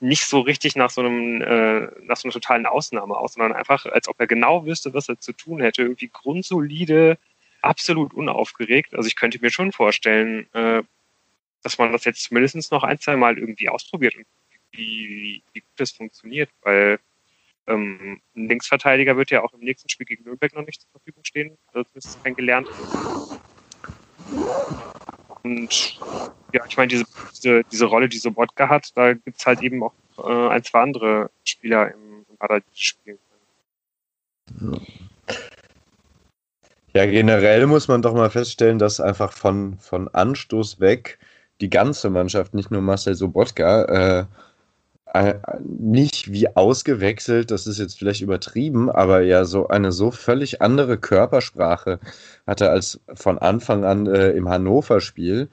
nicht 0.00 0.26
so 0.26 0.40
richtig 0.40 0.76
nach 0.76 0.90
so 0.90 1.00
einem 1.00 1.40
äh, 1.40 1.88
nach 2.02 2.16
so 2.16 2.26
einer 2.26 2.32
totalen 2.32 2.66
Ausnahme 2.66 3.16
aus, 3.16 3.34
sondern 3.34 3.52
einfach, 3.52 3.86
als 3.86 4.08
ob 4.08 4.20
er 4.20 4.26
genau 4.26 4.66
wüsste, 4.66 4.92
was 4.94 5.08
er 5.08 5.18
zu 5.18 5.32
tun 5.32 5.60
hätte. 5.60 5.82
Irgendwie 5.82 6.10
grundsolide, 6.12 7.18
absolut 7.62 8.12
unaufgeregt. 8.14 8.94
Also 8.94 9.06
ich 9.06 9.16
könnte 9.16 9.38
mir 9.40 9.50
schon 9.50 9.72
vorstellen, 9.72 10.46
äh, 10.52 10.82
dass 11.62 11.78
man 11.78 11.92
das 11.92 12.04
jetzt 12.04 12.24
zumindest 12.24 12.70
noch 12.70 12.84
ein, 12.84 13.00
zwei 13.00 13.16
Mal 13.16 13.38
irgendwie 13.38 13.68
ausprobiert 13.68 14.16
und 14.16 14.26
wie, 14.72 15.08
wie, 15.08 15.42
wie 15.52 15.60
gut 15.60 15.70
das 15.76 15.92
funktioniert, 15.92 16.50
weil 16.62 16.98
ähm, 17.66 18.20
ein 18.36 18.48
Linksverteidiger 18.48 19.16
wird 19.16 19.30
ja 19.30 19.42
auch 19.42 19.52
im 19.52 19.60
nächsten 19.60 19.88
Spiel 19.88 20.06
gegen 20.06 20.24
Nürnberg 20.24 20.54
noch 20.54 20.66
nicht 20.66 20.82
zur 20.82 20.90
Verfügung 20.92 21.24
stehen, 21.24 21.56
also 21.72 21.84
zumindest 21.84 22.22
kein 22.24 22.34
gelernt. 22.34 22.68
Und 25.42 26.00
ja, 26.52 26.64
ich 26.68 26.76
meine, 26.76 26.88
diese, 26.88 27.04
diese, 27.36 27.62
diese 27.64 27.84
Rolle, 27.86 28.08
die 28.08 28.18
Sobotka 28.18 28.68
hat, 28.68 28.90
da 28.96 29.12
gibt 29.12 29.38
es 29.38 29.46
halt 29.46 29.62
eben 29.62 29.82
auch 29.82 29.94
äh, 30.18 30.48
ein, 30.48 30.62
zwei 30.64 30.80
andere 30.80 31.30
Spieler 31.44 31.92
im, 31.92 32.24
Radar, 32.40 32.60
die 32.60 32.84
spielen 32.84 33.18
können. 34.50 34.80
Ja, 36.92 37.06
generell 37.06 37.66
muss 37.66 37.88
man 37.88 38.02
doch 38.02 38.14
mal 38.14 38.30
feststellen, 38.30 38.78
dass 38.78 39.00
einfach 39.00 39.32
von, 39.32 39.78
von 39.78 40.08
Anstoß 40.08 40.80
weg 40.80 41.18
die 41.60 41.70
ganze 41.70 42.10
Mannschaft, 42.10 42.52
nicht 42.54 42.70
nur 42.70 42.82
Marcel 42.82 43.14
Sobotka, 43.14 43.84
äh, 43.84 44.26
nicht 45.62 46.32
wie 46.32 46.54
ausgewechselt, 46.56 47.50
das 47.50 47.66
ist 47.66 47.78
jetzt 47.78 47.98
vielleicht 47.98 48.20
übertrieben, 48.22 48.90
aber 48.90 49.22
ja 49.22 49.44
so 49.44 49.68
eine 49.68 49.92
so 49.92 50.10
völlig 50.10 50.62
andere 50.62 50.98
Körpersprache 50.98 52.00
hatte 52.46 52.70
als 52.70 53.00
von 53.14 53.38
Anfang 53.38 53.84
an 53.84 54.06
äh, 54.06 54.30
im 54.32 54.48
Hannover-Spiel. 54.48 55.48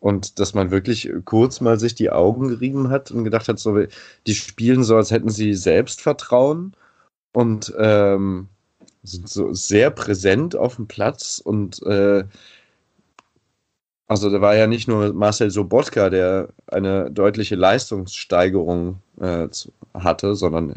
Und 0.00 0.38
dass 0.38 0.54
man 0.54 0.70
wirklich 0.70 1.10
kurz 1.24 1.60
mal 1.62 1.78
sich 1.80 1.94
die 1.94 2.10
Augen 2.10 2.48
gerieben 2.48 2.90
hat 2.90 3.10
und 3.10 3.24
gedacht 3.24 3.48
hat, 3.48 3.58
so, 3.58 3.78
die 4.26 4.34
spielen 4.34 4.84
so, 4.84 4.96
als 4.96 5.10
hätten 5.10 5.30
sie 5.30 5.54
Selbstvertrauen 5.54 6.76
und 7.32 7.72
ähm, 7.78 8.48
sind 9.02 9.28
so 9.28 9.54
sehr 9.54 9.90
präsent 9.90 10.56
auf 10.56 10.76
dem 10.76 10.88
Platz 10.88 11.40
und 11.42 11.82
äh, 11.84 12.24
also 14.06 14.30
da 14.30 14.40
war 14.40 14.54
ja 14.54 14.66
nicht 14.66 14.88
nur 14.88 15.12
Marcel 15.12 15.50
Sobotka, 15.50 16.10
der 16.10 16.48
eine 16.66 17.10
deutliche 17.10 17.54
Leistungssteigerung 17.54 19.00
äh, 19.20 19.48
hatte, 19.94 20.34
sondern 20.34 20.74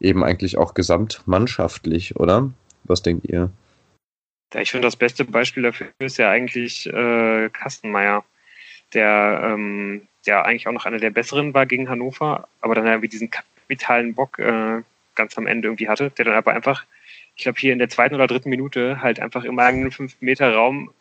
eben 0.00 0.22
eigentlich 0.22 0.58
auch 0.58 0.74
gesamtmannschaftlich, 0.74 2.16
oder? 2.16 2.50
Was 2.84 3.02
denkt 3.02 3.26
ihr? 3.26 3.50
Ja, 4.54 4.60
ich 4.60 4.70
finde, 4.70 4.86
das 4.86 4.96
beste 4.96 5.24
Beispiel 5.24 5.62
dafür 5.62 5.88
ist 5.98 6.18
ja 6.18 6.30
eigentlich 6.30 6.86
äh, 6.86 7.50
Kastenmeier, 7.50 8.24
der, 8.94 9.40
ähm, 9.44 10.08
der 10.26 10.46
eigentlich 10.46 10.66
auch 10.68 10.72
noch 10.72 10.86
einer 10.86 10.98
der 10.98 11.10
besseren 11.10 11.52
war 11.52 11.66
gegen 11.66 11.88
Hannover, 11.88 12.48
aber 12.60 12.74
dann 12.74 12.86
ja 12.86 13.02
wie 13.02 13.08
diesen 13.08 13.30
kapitalen 13.30 14.14
Bock 14.14 14.38
äh, 14.38 14.82
ganz 15.14 15.36
am 15.36 15.46
Ende 15.46 15.68
irgendwie 15.68 15.88
hatte, 15.88 16.10
der 16.10 16.24
dann 16.24 16.34
aber 16.34 16.54
einfach, 16.54 16.84
ich 17.36 17.42
glaube, 17.42 17.58
hier 17.58 17.72
in 17.72 17.78
der 17.78 17.90
zweiten 17.90 18.14
oder 18.14 18.26
dritten 18.26 18.48
Minute 18.48 19.02
halt 19.02 19.20
einfach 19.20 19.44
im 19.44 19.58
eigenen 19.58 19.90
5 19.90 20.16
Meter 20.20 20.54
Raum 20.54 20.92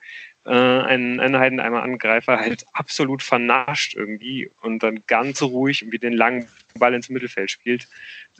äh, 0.48 0.52
einen, 0.52 1.20
einen 1.20 1.38
Heidenheimer-Angreifer 1.38 2.40
halt 2.40 2.66
absolut 2.72 3.22
vernascht 3.22 3.96
irgendwie 3.96 4.50
und 4.62 4.82
dann 4.82 5.04
ganz 5.06 5.42
ruhig 5.42 5.82
irgendwie 5.82 6.00
den 6.00 6.14
langen 6.14 6.48
Ball 6.80 6.94
ins 6.94 7.10
Mittelfeld 7.10 7.52
spielt. 7.52 7.88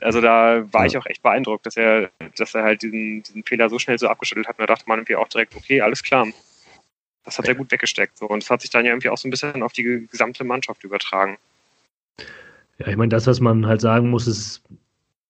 Also 0.00 0.22
da 0.22 0.64
war 0.72 0.86
ich 0.86 0.96
auch 0.96 1.04
echt 1.04 1.22
beeindruckt, 1.22 1.66
dass 1.66 1.76
er, 1.76 2.10
dass 2.36 2.54
er 2.54 2.62
halt 2.62 2.80
diesen, 2.80 3.22
diesen 3.24 3.44
Fehler 3.44 3.68
so 3.68 3.78
schnell 3.78 3.98
so 3.98 4.08
abgeschüttelt 4.08 4.48
hat. 4.48 4.58
Und 4.58 4.62
da 4.62 4.74
dachte 4.74 4.84
man 4.88 5.00
irgendwie 5.00 5.16
auch 5.16 5.28
direkt, 5.28 5.54
okay, 5.54 5.82
alles 5.82 6.02
klar. 6.02 6.26
Das 7.24 7.38
hat 7.38 7.46
er 7.46 7.54
gut 7.54 7.70
weggesteckt. 7.70 8.16
So. 8.16 8.26
Und 8.26 8.42
das 8.42 8.48
hat 8.48 8.62
sich 8.62 8.70
dann 8.70 8.86
ja 8.86 8.92
irgendwie 8.92 9.10
auch 9.10 9.18
so 9.18 9.28
ein 9.28 9.30
bisschen 9.30 9.62
auf 9.62 9.74
die 9.74 10.06
gesamte 10.10 10.44
Mannschaft 10.44 10.84
übertragen. 10.84 11.36
Ja, 12.78 12.86
ich 12.86 12.96
meine, 12.96 13.10
das, 13.10 13.26
was 13.26 13.40
man 13.40 13.66
halt 13.66 13.82
sagen 13.82 14.08
muss, 14.08 14.26
ist, 14.26 14.62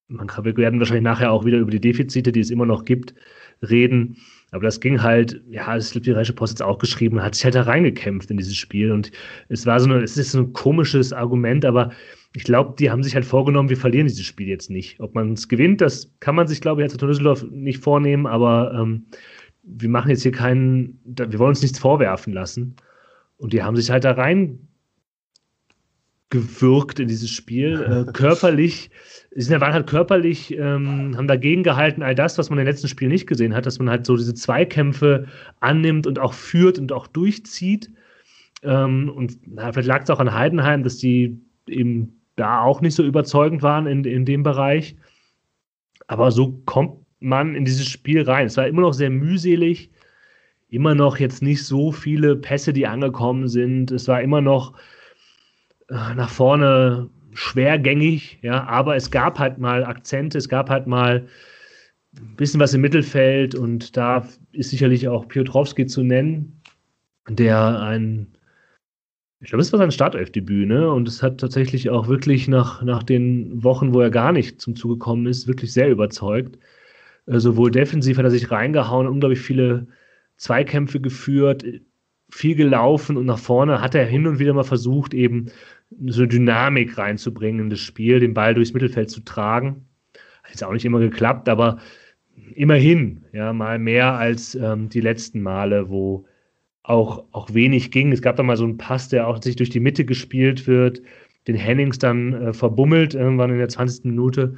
man 0.06 0.28
kann, 0.28 0.44
wir 0.44 0.56
werden 0.56 0.78
wahrscheinlich 0.78 1.02
nachher 1.02 1.32
auch 1.32 1.44
wieder 1.44 1.58
über 1.58 1.73
die 1.73 1.80
Defizite, 1.80 2.30
die 2.30 2.40
es 2.40 2.50
immer 2.50 2.66
noch 2.66 2.85
gibt, 2.85 3.14
reden. 3.62 4.18
Aber 4.50 4.62
das 4.62 4.81
ging 4.81 5.02
halt, 5.02 5.40
ja, 5.49 5.75
das 5.75 5.95
hat 5.95 6.07
die 6.07 6.12
Reiche 6.12 6.33
Post 6.33 6.55
jetzt 6.55 6.62
auch 6.62 6.78
geschrieben, 6.78 7.23
hat 7.23 7.35
sich 7.35 7.45
halt 7.45 7.55
da 7.55 7.62
reingekämpft 7.62 8.31
in 8.31 8.38
dieses 8.38 8.57
Spiel. 8.57 8.93
Und 8.93 9.11
es 9.49 9.67
war 9.67 9.78
so 9.78 9.88
eine, 9.88 10.02
es 10.02 10.17
ist 10.17 10.33
so 10.33 10.38
ein 10.38 10.52
komisches 10.52 11.12
Argument, 11.12 11.64
aber 11.64 11.90
ich 12.35 12.45
glaube, 12.45 12.75
die 12.78 12.90
haben 12.90 13.02
sich 13.02 13.14
halt 13.14 13.25
vorgenommen, 13.25 13.69
wir 13.69 13.76
verlieren 13.76 14.07
dieses 14.07 14.25
Spiel 14.25 14.49
jetzt 14.49 14.71
nicht. 14.71 15.00
Ob 15.00 15.14
man 15.14 15.33
es 15.33 15.49
gewinnt, 15.49 15.81
das 15.81 16.14
kann 16.21 16.35
man 16.35 16.47
sich, 16.47 16.61
glaube 16.61 16.81
ich, 16.81 16.85
als 16.85 16.97
Düsseldorf 16.97 17.45
nicht 17.50 17.83
vornehmen, 17.83 18.26
aber 18.26 18.73
ähm, 18.75 19.07
wir 19.62 19.88
machen 19.88 20.11
jetzt 20.11 20.23
hier 20.23 20.33
keinen, 20.33 21.00
wir 21.05 21.38
wollen 21.38 21.50
uns 21.50 21.62
nichts 21.62 21.78
vorwerfen 21.78 22.33
lassen. 22.33 22.76
Und 23.37 23.52
die 23.52 23.62
haben 23.62 23.76
sich 23.76 23.90
halt 23.90 24.05
da 24.05 24.12
rein 24.12 24.67
gewirkt 26.30 27.00
in 27.00 27.08
dieses 27.08 27.30
Spiel. 27.30 28.06
Äh, 28.08 28.12
körperlich, 28.12 28.90
sie 29.35 29.42
sind, 29.42 29.61
waren 29.61 29.73
halt 29.73 29.87
körperlich, 29.87 30.56
ähm, 30.56 31.16
haben 31.16 31.28
dagegen 31.28 31.62
gehalten, 31.62 32.02
all 32.02 32.14
das, 32.14 32.38
was 32.38 32.50
man 32.50 32.58
in 32.58 32.64
den 32.64 32.73
letzten 32.73 32.88
Spielen 32.88 33.11
nicht 33.11 33.26
gesehen 33.26 33.54
hat, 33.54 33.66
dass 33.66 33.78
man 33.78 33.90
halt 33.90 34.06
so 34.06 34.16
diese 34.16 34.35
Zweikämpfe 34.35 35.26
annimmt 35.61 36.06
und 36.06 36.18
auch 36.18 36.35
führt 36.35 36.78
und 36.78 36.92
auch 36.92 37.06
durchzieht. 37.06 37.90
Ähm, 38.62 39.11
und 39.14 39.38
na, 39.47 39.73
vielleicht 39.73 39.88
lag 39.88 40.02
es 40.02 40.11
auch 40.11 40.20
an 40.20 40.35
Heidenheim, 40.35 40.82
dass 40.82 40.99
die 40.99 41.40
eben 41.66 42.20
da 42.37 42.62
auch 42.62 42.80
nicht 42.80 42.94
so 42.94 43.02
überzeugend 43.02 43.62
waren 43.62 43.87
in, 43.87 44.04
in 44.04 44.25
dem 44.25 44.42
Bereich. 44.42 44.97
Aber 46.06 46.30
so 46.30 46.62
kommt 46.64 47.04
man 47.20 47.54
in 47.54 47.64
dieses 47.64 47.88
Spiel 47.88 48.23
rein. 48.23 48.47
Es 48.47 48.56
war 48.56 48.66
immer 48.66 48.82
noch 48.82 48.92
sehr 48.92 49.11
mühselig, 49.11 49.90
immer 50.68 50.94
noch 50.94 51.18
jetzt 51.18 51.42
nicht 51.42 51.64
so 51.64 51.92
viele 51.92 52.37
Pässe, 52.37 52.73
die 52.73 52.87
angekommen 52.87 53.49
sind. 53.49 53.90
Es 53.90 54.08
war 54.08 54.23
immer 54.23 54.40
noch 54.40 54.75
nach 55.88 56.30
vorne 56.30 57.09
schwergängig, 57.33 58.38
ja, 58.42 58.64
aber 58.64 58.97
es 58.97 59.11
gab 59.11 59.38
halt 59.38 59.59
mal 59.59 59.85
Akzente, 59.85 60.38
es 60.38 60.49
gab 60.49 60.71
halt 60.71 60.87
mal 60.87 61.26
ein 62.16 62.37
bisschen 62.37 62.61
was 62.61 62.75
im 62.75 62.80
Mittelfeld 62.80 63.54
und 63.54 63.97
da 63.97 64.26
ist 64.52 64.71
sicherlich 64.71 65.09
auch 65.09 65.28
Piotrowski 65.28 65.87
zu 65.87 66.02
nennen, 66.02 66.61
der 67.28 67.80
ein, 67.80 68.28
ich 69.40 69.50
glaube, 69.50 69.62
es 69.62 69.73
war 69.73 69.78
sein 69.78 69.92
Startelfdebüt, 69.92 70.66
ne? 70.66 70.90
Und 70.90 71.07
es 71.07 71.23
hat 71.23 71.38
tatsächlich 71.38 71.90
auch 71.90 72.09
wirklich 72.09 72.49
nach, 72.49 72.83
nach 72.83 73.02
den 73.02 73.62
Wochen, 73.62 73.95
wo 73.95 74.00
er 74.00 74.11
gar 74.11 74.33
nicht 74.33 74.61
zum 74.61 74.75
Zuge 74.75 74.95
gekommen 74.95 75.26
ist, 75.26 75.47
wirklich 75.47 75.73
sehr 75.73 75.90
überzeugt. 75.90 76.59
Äh, 77.26 77.38
sowohl 77.38 77.71
defensiv 77.71 78.18
hat 78.18 78.25
er 78.25 78.30
sich 78.30 78.50
reingehauen, 78.50 79.07
unglaublich 79.07 79.40
viele 79.40 79.87
Zweikämpfe 80.38 81.00
geführt, 81.00 81.64
viel 82.30 82.57
gelaufen 82.57 83.16
und 83.16 83.26
nach 83.26 83.38
vorne 83.38 83.80
hat 83.80 83.95
er 83.95 84.04
hin 84.07 84.26
und 84.26 84.38
wieder 84.38 84.54
mal 84.54 84.64
versucht, 84.64 85.14
eben 85.14 85.47
so 86.07 86.21
eine 86.21 86.28
Dynamik 86.28 86.99
reinzubringen 86.99 87.62
in 87.62 87.71
das 87.71 87.80
Spiel, 87.80 88.21
den 88.21 88.35
Ball 88.35 88.54
durchs 88.54 88.73
Mittelfeld 88.73 89.11
zu 89.11 89.21
tragen. 89.21 89.87
Hat 90.42 90.50
jetzt 90.50 90.64
auch 90.64 90.73
nicht 90.73 90.85
immer 90.85 91.00
geklappt, 91.00 91.49
aber 91.49 91.78
immerhin, 92.54 93.25
ja, 93.33 93.52
mal 93.52 93.78
mehr 93.78 94.14
als 94.14 94.54
ähm, 94.54 94.88
die 94.88 95.00
letzten 95.00 95.42
Male, 95.42 95.88
wo 95.88 96.26
auch, 96.83 97.25
auch 97.33 97.52
wenig 97.52 97.90
ging. 97.90 98.12
Es 98.12 98.23
gab 98.23 98.37
da 98.37 98.42
mal 98.42 98.57
so 98.57 98.64
einen 98.64 98.78
Pass, 98.78 99.09
der 99.09 99.26
auch 99.26 99.42
sich 99.42 99.57
durch 99.57 99.71
die 99.71 99.80
Mitte 99.80 100.04
gespielt 100.04 100.66
wird, 100.66 101.02
den 101.47 101.57
Hennings 101.57 101.99
dann 101.99 102.33
äh, 102.35 102.52
verbummelt, 102.52 103.14
irgendwann 103.14 103.50
in 103.50 103.59
der 103.59 103.68
20. 103.68 104.04
Minute. 104.04 104.54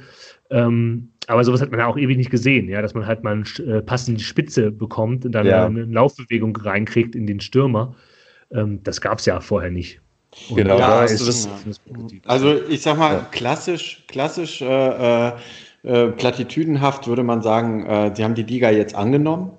Ähm, 0.49 1.09
aber 1.27 1.43
sowas 1.43 1.61
hat 1.61 1.71
man 1.71 1.79
ja 1.79 1.87
auch 1.87 1.97
ewig 1.97 2.17
nicht 2.17 2.29
gesehen, 2.29 2.67
ja, 2.67 2.81
dass 2.81 2.93
man 2.93 3.05
halt 3.05 3.23
mal 3.23 3.33
einen 3.33 3.45
äh, 3.67 3.81
Pass 3.81 4.07
in 4.07 4.15
die 4.15 4.23
Spitze 4.23 4.71
bekommt 4.71 5.25
und 5.25 5.31
dann 5.31 5.45
ja. 5.45 5.65
eine 5.65 5.83
Laufbewegung 5.83 6.55
reinkriegt 6.55 7.15
in 7.15 7.27
den 7.27 7.39
Stürmer. 7.39 7.95
Ähm, 8.51 8.81
das 8.83 8.99
gab 8.99 9.19
es 9.19 9.25
ja 9.25 9.39
vorher 9.39 9.71
nicht. 9.71 10.01
Und 10.49 10.55
genau, 10.55 10.77
da 10.77 11.03
ist 11.03 11.27
das, 11.27 11.49
Also 12.25 12.63
ich 12.69 12.81
sag 12.81 12.97
mal, 12.97 13.27
klassisch, 13.31 14.03
klassisch 14.07 14.61
äh, 14.61 15.27
äh, 15.27 15.33
äh, 15.83 16.07
platitüdenhaft 16.09 17.07
würde 17.07 17.23
man 17.23 17.41
sagen, 17.41 17.85
äh, 17.85 18.15
sie 18.15 18.23
haben 18.23 18.35
die 18.35 18.43
Liga 18.43 18.69
jetzt 18.69 18.95
angenommen. 18.95 19.51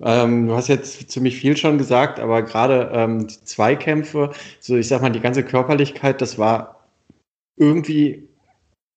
Ähm, 0.00 0.48
du 0.48 0.54
hast 0.54 0.68
jetzt 0.68 1.10
ziemlich 1.10 1.36
viel 1.36 1.56
schon 1.56 1.78
gesagt, 1.78 2.20
aber 2.20 2.42
gerade 2.42 2.90
ähm, 2.92 3.26
die 3.26 3.40
Zweikämpfe, 3.44 4.32
so 4.60 4.76
ich 4.76 4.88
sag 4.88 5.02
mal, 5.02 5.10
die 5.10 5.20
ganze 5.20 5.44
Körperlichkeit, 5.44 6.20
das 6.20 6.38
war 6.38 6.84
irgendwie, 7.56 8.28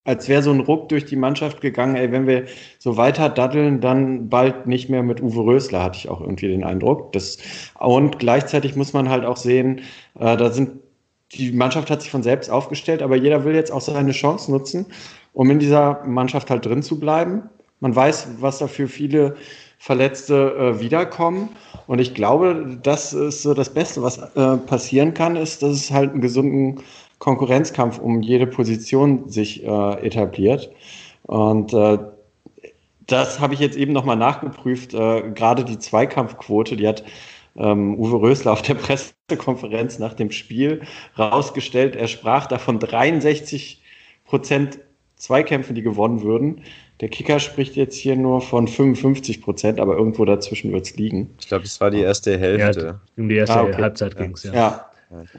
als 0.06 0.28
wäre 0.28 0.42
so 0.42 0.52
ein 0.52 0.60
Ruck 0.60 0.90
durch 0.90 1.06
die 1.06 1.16
Mannschaft 1.16 1.62
gegangen, 1.62 1.96
ey, 1.96 2.12
wenn 2.12 2.28
wir 2.28 2.46
so 2.80 2.98
weiter 2.98 3.30
daddeln, 3.30 3.82
dann 3.82 4.30
bald 4.30 4.68
nicht 4.68 4.90
mehr 4.90 5.04
mit 5.04 5.22
Uwe 5.22 5.46
Rösler, 5.46 5.84
hatte 5.84 5.98
ich 6.00 6.10
auch 6.10 6.22
irgendwie 6.22 6.48
den 6.48 6.64
Eindruck. 6.64 7.14
Das, 7.14 7.38
und 7.80 8.20
gleichzeitig 8.20 8.76
muss 8.76 8.94
man 8.94 9.10
halt 9.10 9.26
auch 9.26 9.38
sehen, 9.38 9.82
äh, 10.20 10.36
da 10.36 10.52
sind 10.52 10.80
die 11.34 11.52
Mannschaft 11.52 11.90
hat 11.90 12.02
sich 12.02 12.12
von 12.12 12.24
selbst 12.24 12.50
aufgestellt, 12.50 13.02
aber 13.02 13.16
jeder 13.16 13.44
will 13.44 13.56
jetzt 13.56 13.72
auch 13.72 13.82
seine 13.82 14.12
Chance 14.12 14.52
nutzen, 14.52 14.86
um 15.34 15.50
in 15.52 15.60
dieser 15.60 16.04
Mannschaft 16.06 16.50
halt 16.50 16.66
drin 16.66 16.84
zu 16.84 17.00
bleiben. 17.00 17.44
Man 17.80 17.96
weiß, 17.96 18.30
was 18.40 18.60
da 18.60 18.68
für 18.68 18.88
viele 18.88 19.36
Verletzte 19.78 20.56
äh, 20.56 20.80
wiederkommen. 20.80 21.50
Und 21.86 22.00
ich 22.00 22.16
glaube, 22.16 22.80
das 22.82 23.14
ist 23.14 23.44
so 23.44 23.54
das 23.54 23.70
Beste, 23.74 24.02
was 24.02 24.18
äh, 24.18 24.58
passieren 24.58 25.14
kann, 25.14 25.36
ist, 25.36 25.62
dass 25.62 25.72
es 25.74 25.92
halt 25.92 26.12
einen 26.12 26.22
gesunden 26.22 26.82
Konkurrenzkampf 27.20 28.00
um 28.00 28.22
jede 28.22 28.48
Position 28.48 29.30
sich 29.30 29.64
äh, 29.64 30.06
etabliert. 30.06 30.72
Und 31.24 31.74
äh, 31.74 32.00
das 33.06 33.40
habe 33.40 33.54
ich 33.54 33.60
jetzt 33.60 33.78
eben 33.78 33.94
nochmal 33.94 34.18
nachgeprüft. 34.18 34.94
Äh, 34.94 35.32
gerade 35.32 35.64
die 35.64 35.80
Zweikampfquote, 35.80 36.76
die 36.76 36.88
hat 36.88 37.04
ähm, 37.58 37.96
Uwe 38.00 38.22
Rösler 38.22 38.54
auf 38.54 38.62
der 38.62 38.74
Pressekonferenz 39.28 40.00
nach 40.00 40.14
dem 40.14 40.32
Spiel 40.32 40.82
rausgestellt. 41.18 41.96
Er 41.96 42.08
sprach 42.08 42.48
davon 42.48 42.80
63 42.80 43.82
Prozent 44.26 44.80
Zweikämpfen, 45.16 45.74
die 45.74 45.82
gewonnen 45.82 46.22
würden. 46.22 46.62
Der 47.02 47.10
Kicker 47.10 47.40
spricht 47.40 47.76
jetzt 47.76 47.96
hier 47.96 48.16
nur 48.16 48.42
von 48.42 48.68
55 48.68 49.42
Prozent, 49.42 49.80
aber 49.80 49.98
irgendwo 49.98 50.26
dazwischen 50.26 50.72
wird 50.72 50.86
es 50.86 50.96
liegen. 50.96 51.36
Ich 51.40 51.48
glaube, 51.48 51.66
es 51.66 51.80
war 51.82 51.92
die 51.92 52.02
erste 52.02 52.38
Hälfte. 52.38 52.86
Ja, 52.86 53.00
um 53.18 53.30
die 53.30 53.36
erste 53.36 53.56
ah, 53.56 53.64
okay. 53.64 53.82
Halbzeit 53.82 54.18
ging 54.18 54.32
es, 54.34 54.44
ja. 54.44 54.54
ja. 54.54 54.86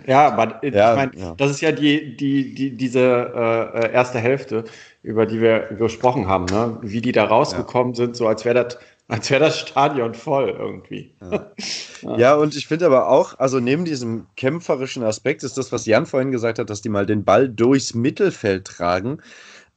Ja, 0.07 0.29
aber 0.29 0.63
ich 0.63 0.73
ja, 0.73 0.95
meine, 0.95 1.13
ja. 1.15 1.35
das 1.37 1.51
ist 1.51 1.61
ja 1.61 1.73
die, 1.73 2.17
die, 2.17 2.55
die, 2.55 2.71
diese 2.71 3.01
äh, 3.75 3.93
erste 3.93 4.19
Hälfte, 4.19 4.65
über 5.03 5.27
die 5.27 5.43
wir 5.43 5.61
gesprochen 5.79 6.27
haben, 6.27 6.47
ne? 6.47 6.79
wie 6.81 7.03
die 7.03 7.13
da 7.13 7.25
rausgekommen 7.25 7.93
ja. 7.93 7.97
sind, 7.97 8.17
so 8.17 8.27
als 8.27 8.47
wäre 8.47 8.65
das 8.65 8.79
als 9.09 9.31
wäre 9.31 9.41
das 9.41 9.59
Stadion 9.59 10.15
voll 10.15 10.51
irgendwie. 10.51 11.15
Ja, 12.03 12.17
ja 12.19 12.35
und 12.35 12.55
ich 12.55 12.67
finde 12.67 12.87
aber 12.87 13.09
auch, 13.09 13.39
also 13.39 13.59
neben 13.59 13.87
diesem 13.87 14.27
kämpferischen 14.37 15.03
Aspekt 15.03 15.43
ist 15.43 15.57
das, 15.57 15.73
was 15.73 15.87
Jan 15.87 16.05
vorhin 16.05 16.31
gesagt 16.31 16.59
hat, 16.59 16.69
dass 16.69 16.83
die 16.83 16.91
mal 16.91 17.07
den 17.07 17.25
Ball 17.25 17.49
durchs 17.49 17.95
Mittelfeld 17.95 18.67
tragen. 18.67 19.23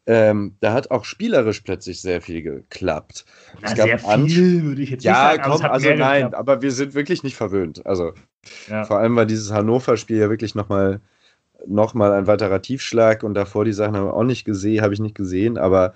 Ähm, 0.05 0.55
da 0.59 0.73
hat 0.73 0.91
auch 0.91 1.05
spielerisch 1.05 1.61
plötzlich 1.61 2.01
sehr 2.01 2.21
viel 2.21 2.41
geklappt. 2.41 3.23
Na, 3.61 3.69
es 3.69 3.75
gab 3.75 3.87
sehr 3.87 3.99
viel, 3.99 4.63
würde 4.63 4.81
ich 4.81 4.89
jetzt 4.89 5.03
ja, 5.03 5.11
nicht 5.11 5.43
sagen. 5.43 5.57
Komm, 5.57 5.71
also 5.71 5.89
nein, 5.89 6.23
geklappt. 6.23 6.35
aber 6.35 6.61
wir 6.61 6.71
sind 6.71 6.93
wirklich 6.93 7.23
nicht 7.23 7.35
verwöhnt. 7.37 7.85
Also 7.85 8.13
ja. 8.67 8.83
vor 8.83 8.97
allem 8.97 9.15
war 9.15 9.25
dieses 9.25 9.51
Hannover-Spiel 9.51 10.17
ja 10.17 10.29
wirklich 10.29 10.55
nochmal 10.55 10.99
noch 11.67 11.93
mal 11.93 12.11
ein 12.11 12.27
weiterer 12.27 12.61
Tiefschlag 12.61 13.23
und 13.23 13.35
davor 13.35 13.63
die 13.63 13.73
Sachen 13.73 13.95
haben 13.95 14.07
wir 14.07 14.15
auch 14.15 14.23
nicht 14.23 14.43
gesehen, 14.43 14.81
habe 14.81 14.95
ich 14.95 14.99
nicht 14.99 15.15
gesehen, 15.15 15.59
aber 15.59 15.93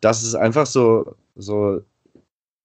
das 0.00 0.22
ist 0.22 0.34
einfach 0.34 0.66
so, 0.66 1.16
so 1.34 1.80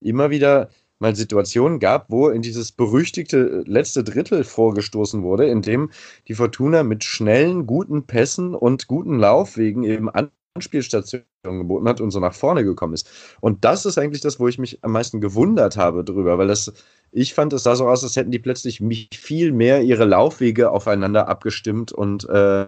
immer 0.00 0.30
wieder 0.30 0.70
mal 1.00 1.16
Situationen 1.16 1.80
gab, 1.80 2.10
wo 2.10 2.28
in 2.28 2.42
dieses 2.42 2.72
berüchtigte 2.72 3.64
letzte 3.66 4.04
Drittel 4.04 4.44
vorgestoßen 4.44 5.22
wurde, 5.22 5.46
in 5.46 5.62
dem 5.62 5.90
die 6.28 6.34
Fortuna 6.34 6.82
mit 6.82 7.04
schnellen, 7.04 7.66
guten 7.66 8.06
Pässen 8.06 8.54
und 8.54 8.86
guten 8.86 9.18
Laufwegen 9.18 9.82
eben 9.82 10.10
Anspielstationen 10.54 11.24
geboten 11.42 11.88
hat 11.88 12.00
und 12.00 12.10
so 12.10 12.20
nach 12.20 12.34
vorne 12.34 12.64
gekommen 12.64 12.92
ist. 12.92 13.08
Und 13.40 13.64
das 13.64 13.86
ist 13.86 13.96
eigentlich 13.96 14.20
das, 14.20 14.38
wo 14.38 14.48
ich 14.48 14.58
mich 14.58 14.84
am 14.84 14.92
meisten 14.92 15.20
gewundert 15.20 15.76
habe 15.78 16.04
drüber, 16.04 16.36
weil 16.36 16.48
das, 16.48 16.72
ich 17.12 17.32
fand, 17.32 17.52
es 17.54 17.62
sah 17.62 17.76
so 17.76 17.88
aus, 17.88 18.04
als 18.04 18.16
hätten 18.16 18.30
die 18.30 18.38
plötzlich 18.38 18.82
viel 19.14 19.52
mehr 19.52 19.82
ihre 19.82 20.04
Laufwege 20.04 20.70
aufeinander 20.70 21.28
abgestimmt 21.28 21.92
und 21.92 22.28
äh, 22.28 22.66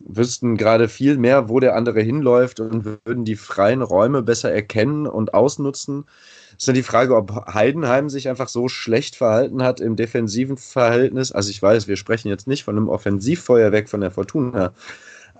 wüssten 0.00 0.56
gerade 0.56 0.88
viel 0.88 1.18
mehr, 1.18 1.48
wo 1.48 1.60
der 1.60 1.74
andere 1.74 2.00
hinläuft 2.00 2.60
und 2.60 2.84
würden 2.84 3.24
die 3.24 3.36
freien 3.36 3.82
Räume 3.82 4.22
besser 4.22 4.52
erkennen 4.52 5.06
und 5.06 5.34
ausnutzen. 5.34 6.06
Es 6.50 6.58
ist 6.58 6.68
dann 6.68 6.74
die 6.74 6.82
Frage, 6.82 7.16
ob 7.16 7.52
Heidenheim 7.52 8.08
sich 8.08 8.28
einfach 8.28 8.48
so 8.48 8.68
schlecht 8.68 9.16
verhalten 9.16 9.62
hat 9.62 9.80
im 9.80 9.96
defensiven 9.96 10.56
Verhältnis. 10.56 11.32
Also 11.32 11.50
ich 11.50 11.60
weiß, 11.60 11.88
wir 11.88 11.96
sprechen 11.96 12.28
jetzt 12.28 12.46
nicht 12.46 12.64
von 12.64 12.76
einem 12.76 12.88
Offensivfeuerwerk 12.88 13.88
von 13.88 14.00
der 14.00 14.10
Fortuna, 14.10 14.72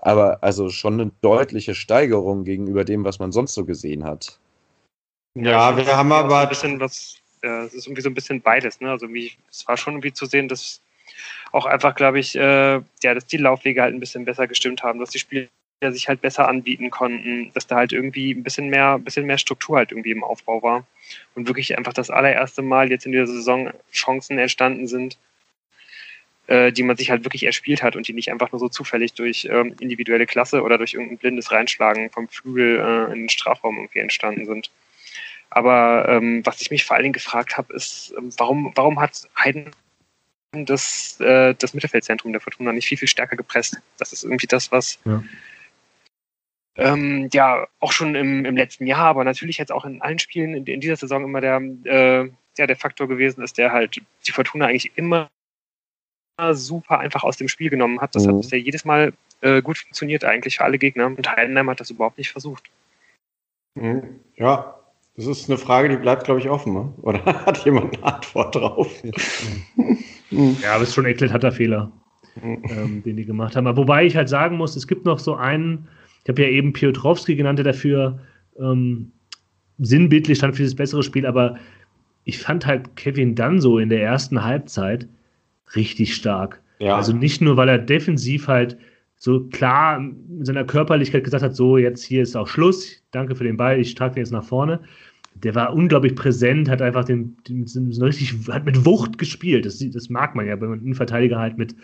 aber 0.01 0.43
also 0.43 0.69
schon 0.69 0.99
eine 0.99 1.11
deutliche 1.21 1.75
Steigerung 1.75 2.43
gegenüber 2.43 2.83
dem, 2.85 3.05
was 3.05 3.19
man 3.19 3.31
sonst 3.31 3.53
so 3.53 3.65
gesehen 3.65 4.03
hat. 4.03 4.39
Ja, 5.35 5.75
wir 5.75 5.85
haben 5.95 6.11
aber 6.11 6.39
ein 6.39 6.49
bisschen 6.49 6.79
was, 6.79 7.15
es 7.41 7.73
ist 7.73 7.87
irgendwie 7.87 8.01
so 8.01 8.09
ein 8.09 8.13
bisschen 8.13 8.41
beides, 8.41 8.81
ne? 8.81 8.89
Also 8.89 9.07
wie, 9.09 9.31
es 9.49 9.67
war 9.67 9.77
schon 9.77 9.93
irgendwie 9.93 10.13
zu 10.13 10.25
sehen, 10.25 10.47
dass 10.47 10.81
auch 11.51 11.65
einfach, 11.65 11.95
glaube 11.95 12.19
ich, 12.19 12.35
äh, 12.35 12.81
ja, 13.03 13.13
dass 13.13 13.25
die 13.25 13.37
Laufwege 13.37 13.81
halt 13.81 13.93
ein 13.93 13.99
bisschen 13.99 14.25
besser 14.25 14.47
gestimmt 14.47 14.83
haben, 14.83 14.99
dass 14.99 15.09
die 15.09 15.19
Spieler 15.19 15.47
sich 15.87 16.07
halt 16.07 16.21
besser 16.21 16.47
anbieten 16.47 16.89
konnten, 16.89 17.51
dass 17.53 17.67
da 17.67 17.77
halt 17.77 17.93
irgendwie 17.93 18.33
ein 18.33 18.43
bisschen 18.43 18.69
mehr, 18.69 18.95
ein 18.95 19.03
bisschen 19.03 19.25
mehr 19.25 19.37
Struktur 19.37 19.77
halt 19.77 19.91
irgendwie 19.91 20.11
im 20.11 20.23
Aufbau 20.23 20.61
war 20.61 20.85
und 21.35 21.47
wirklich 21.47 21.77
einfach 21.77 21.93
das 21.93 22.09
allererste 22.09 22.61
Mal 22.61 22.91
jetzt 22.91 23.05
in 23.05 23.13
dieser 23.13 23.27
Saison 23.27 23.71
Chancen 23.91 24.37
entstanden 24.37 24.87
sind, 24.87 25.17
äh, 26.47 26.71
die 26.71 26.83
man 26.83 26.97
sich 26.97 27.11
halt 27.11 27.23
wirklich 27.23 27.45
erspielt 27.45 27.81
hat 27.81 27.95
und 27.95 28.07
die 28.07 28.13
nicht 28.13 28.31
einfach 28.31 28.51
nur 28.51 28.59
so 28.59 28.69
zufällig 28.69 29.13
durch 29.13 29.47
ähm, 29.49 29.75
individuelle 29.79 30.25
Klasse 30.25 30.63
oder 30.63 30.77
durch 30.77 30.93
irgendein 30.93 31.17
blindes 31.17 31.51
Reinschlagen 31.51 32.09
vom 32.09 32.27
Flügel 32.27 32.79
äh, 32.79 33.13
in 33.13 33.21
den 33.21 33.29
Strafraum 33.29 33.77
irgendwie 33.77 33.99
entstanden 33.99 34.45
sind. 34.45 34.69
Aber 35.49 36.07
ähm, 36.09 36.45
was 36.45 36.61
ich 36.61 36.71
mich 36.71 36.85
vor 36.85 36.95
allen 36.95 37.03
Dingen 37.03 37.13
gefragt 37.13 37.57
habe, 37.57 37.73
ist, 37.73 38.13
ähm, 38.17 38.31
warum, 38.37 38.71
warum 38.75 38.99
hat 38.99 39.27
Heiden 39.37 39.71
das, 40.51 41.19
äh, 41.19 41.53
das 41.55 41.73
Mittelfeldzentrum 41.73 42.31
der 42.31 42.41
Fortuna 42.41 42.71
nicht 42.71 42.87
viel, 42.87 42.97
viel 42.97 43.07
stärker 43.07 43.35
gepresst. 43.35 43.79
Das 43.97 44.13
ist 44.13 44.23
irgendwie 44.23 44.47
das, 44.47 44.71
was 44.71 44.99
ja, 45.05 45.23
ähm, 46.75 47.29
ja 47.33 47.67
auch 47.79 47.91
schon 47.91 48.15
im, 48.15 48.45
im 48.45 48.57
letzten 48.57 48.87
Jahr, 48.87 49.05
aber 49.05 49.23
natürlich 49.23 49.57
jetzt 49.57 49.71
auch 49.71 49.85
in 49.85 50.01
allen 50.01 50.19
Spielen 50.19 50.53
in, 50.55 50.65
in 50.65 50.81
dieser 50.81 50.95
Saison 50.95 51.23
immer 51.23 51.41
der, 51.41 51.61
äh, 51.83 52.29
ja, 52.57 52.67
der 52.67 52.77
Faktor 52.77 53.07
gewesen 53.07 53.43
ist, 53.43 53.57
der 53.57 53.71
halt 53.71 54.01
die 54.27 54.31
Fortuna 54.31 54.65
eigentlich 54.65 54.91
immer 54.95 55.29
super 56.51 56.99
einfach 56.99 57.23
aus 57.23 57.35
dem 57.35 57.49
Spiel 57.49 57.69
genommen 57.69 57.99
hat. 57.99 58.15
Das 58.15 58.25
mhm. 58.25 58.29
hat 58.29 58.41
bisher 58.41 58.59
jedes 58.59 58.85
Mal 58.85 59.11
äh, 59.41 59.61
gut 59.61 59.77
funktioniert 59.77 60.23
eigentlich 60.23 60.57
für 60.57 60.63
alle 60.63 60.77
Gegner 60.77 61.07
und 61.07 61.29
Heidenheim 61.29 61.69
hat 61.69 61.81
das 61.81 61.89
überhaupt 61.89 62.17
nicht 62.17 62.31
versucht. 62.31 62.63
Mhm. 63.75 64.21
Ja, 64.37 64.79
das 65.17 65.27
ist 65.27 65.49
eine 65.49 65.57
Frage, 65.57 65.89
die 65.89 65.97
bleibt, 65.97 66.23
glaube 66.23 66.39
ich, 66.39 66.49
offen. 66.49 66.73
Ne? 66.73 66.93
Oder 67.01 67.25
hat 67.45 67.65
jemand 67.65 67.97
eine 67.97 68.15
Antwort 68.15 68.55
drauf? 68.55 68.89
ja, 70.31 70.73
aber 70.73 70.83
es 70.83 70.89
ist 70.89 70.95
schon 70.95 71.05
ein 71.05 71.11
eklatanter 71.11 71.51
Fehler, 71.51 71.91
ähm, 72.41 73.03
den 73.03 73.17
die 73.17 73.25
gemacht 73.25 73.55
haben. 73.55 73.67
Aber 73.67 73.77
wobei 73.77 74.05
ich 74.05 74.15
halt 74.15 74.29
sagen 74.29 74.57
muss, 74.57 74.75
es 74.75 74.87
gibt 74.87 75.05
noch 75.05 75.19
so 75.19 75.35
einen, 75.35 75.87
ich 76.23 76.29
habe 76.29 76.41
ja 76.43 76.49
eben 76.49 76.73
Piotrowski 76.73 77.35
genannt, 77.35 77.59
der 77.59 77.65
dafür 77.65 78.19
ähm, 78.59 79.11
sinnbildlich 79.79 80.37
stand 80.37 80.55
für 80.55 80.63
dieses 80.63 80.75
bessere 80.75 81.03
Spiel, 81.03 81.25
aber 81.25 81.57
ich 82.23 82.37
fand 82.37 82.65
halt 82.65 82.95
Kevin 82.95 83.35
dann 83.35 83.59
so 83.59 83.79
in 83.79 83.89
der 83.89 84.03
ersten 84.03 84.43
Halbzeit 84.43 85.07
richtig 85.75 86.15
stark. 86.15 86.61
Ja. 86.79 86.95
Also 86.95 87.13
nicht 87.13 87.41
nur, 87.41 87.57
weil 87.57 87.69
er 87.69 87.79
defensiv 87.79 88.47
halt 88.47 88.77
so 89.17 89.47
klar 89.49 89.99
mit 89.99 90.45
seiner 90.45 90.63
Körperlichkeit 90.63 91.23
gesagt 91.23 91.43
hat, 91.43 91.55
so 91.55 91.77
jetzt 91.77 92.03
hier 92.03 92.21
ist 92.23 92.35
auch 92.35 92.47
Schluss, 92.47 93.03
danke 93.11 93.35
für 93.35 93.43
den 93.43 93.57
Ball, 93.57 93.79
ich 93.79 93.95
trage 93.95 94.15
den 94.15 94.21
jetzt 94.21 94.31
nach 94.31 94.45
vorne, 94.45 94.79
der 95.43 95.55
war 95.55 95.73
unglaublich 95.73 96.15
präsent, 96.15 96.69
hat 96.69 96.81
einfach 96.81 97.05
den, 97.05 97.37
den 97.47 97.65
so 97.65 98.05
richtig, 98.05 98.33
hat 98.49 98.65
mit 98.65 98.85
Wucht 98.85 99.17
gespielt. 99.17 99.65
Das, 99.65 99.79
das 99.79 100.09
mag 100.09 100.35
man 100.35 100.47
ja, 100.47 100.59
wenn 100.59 100.69
man 100.69 100.79
einen 100.79 100.95
Verteidiger 100.95 101.39
halt 101.39 101.57
mit, 101.57 101.75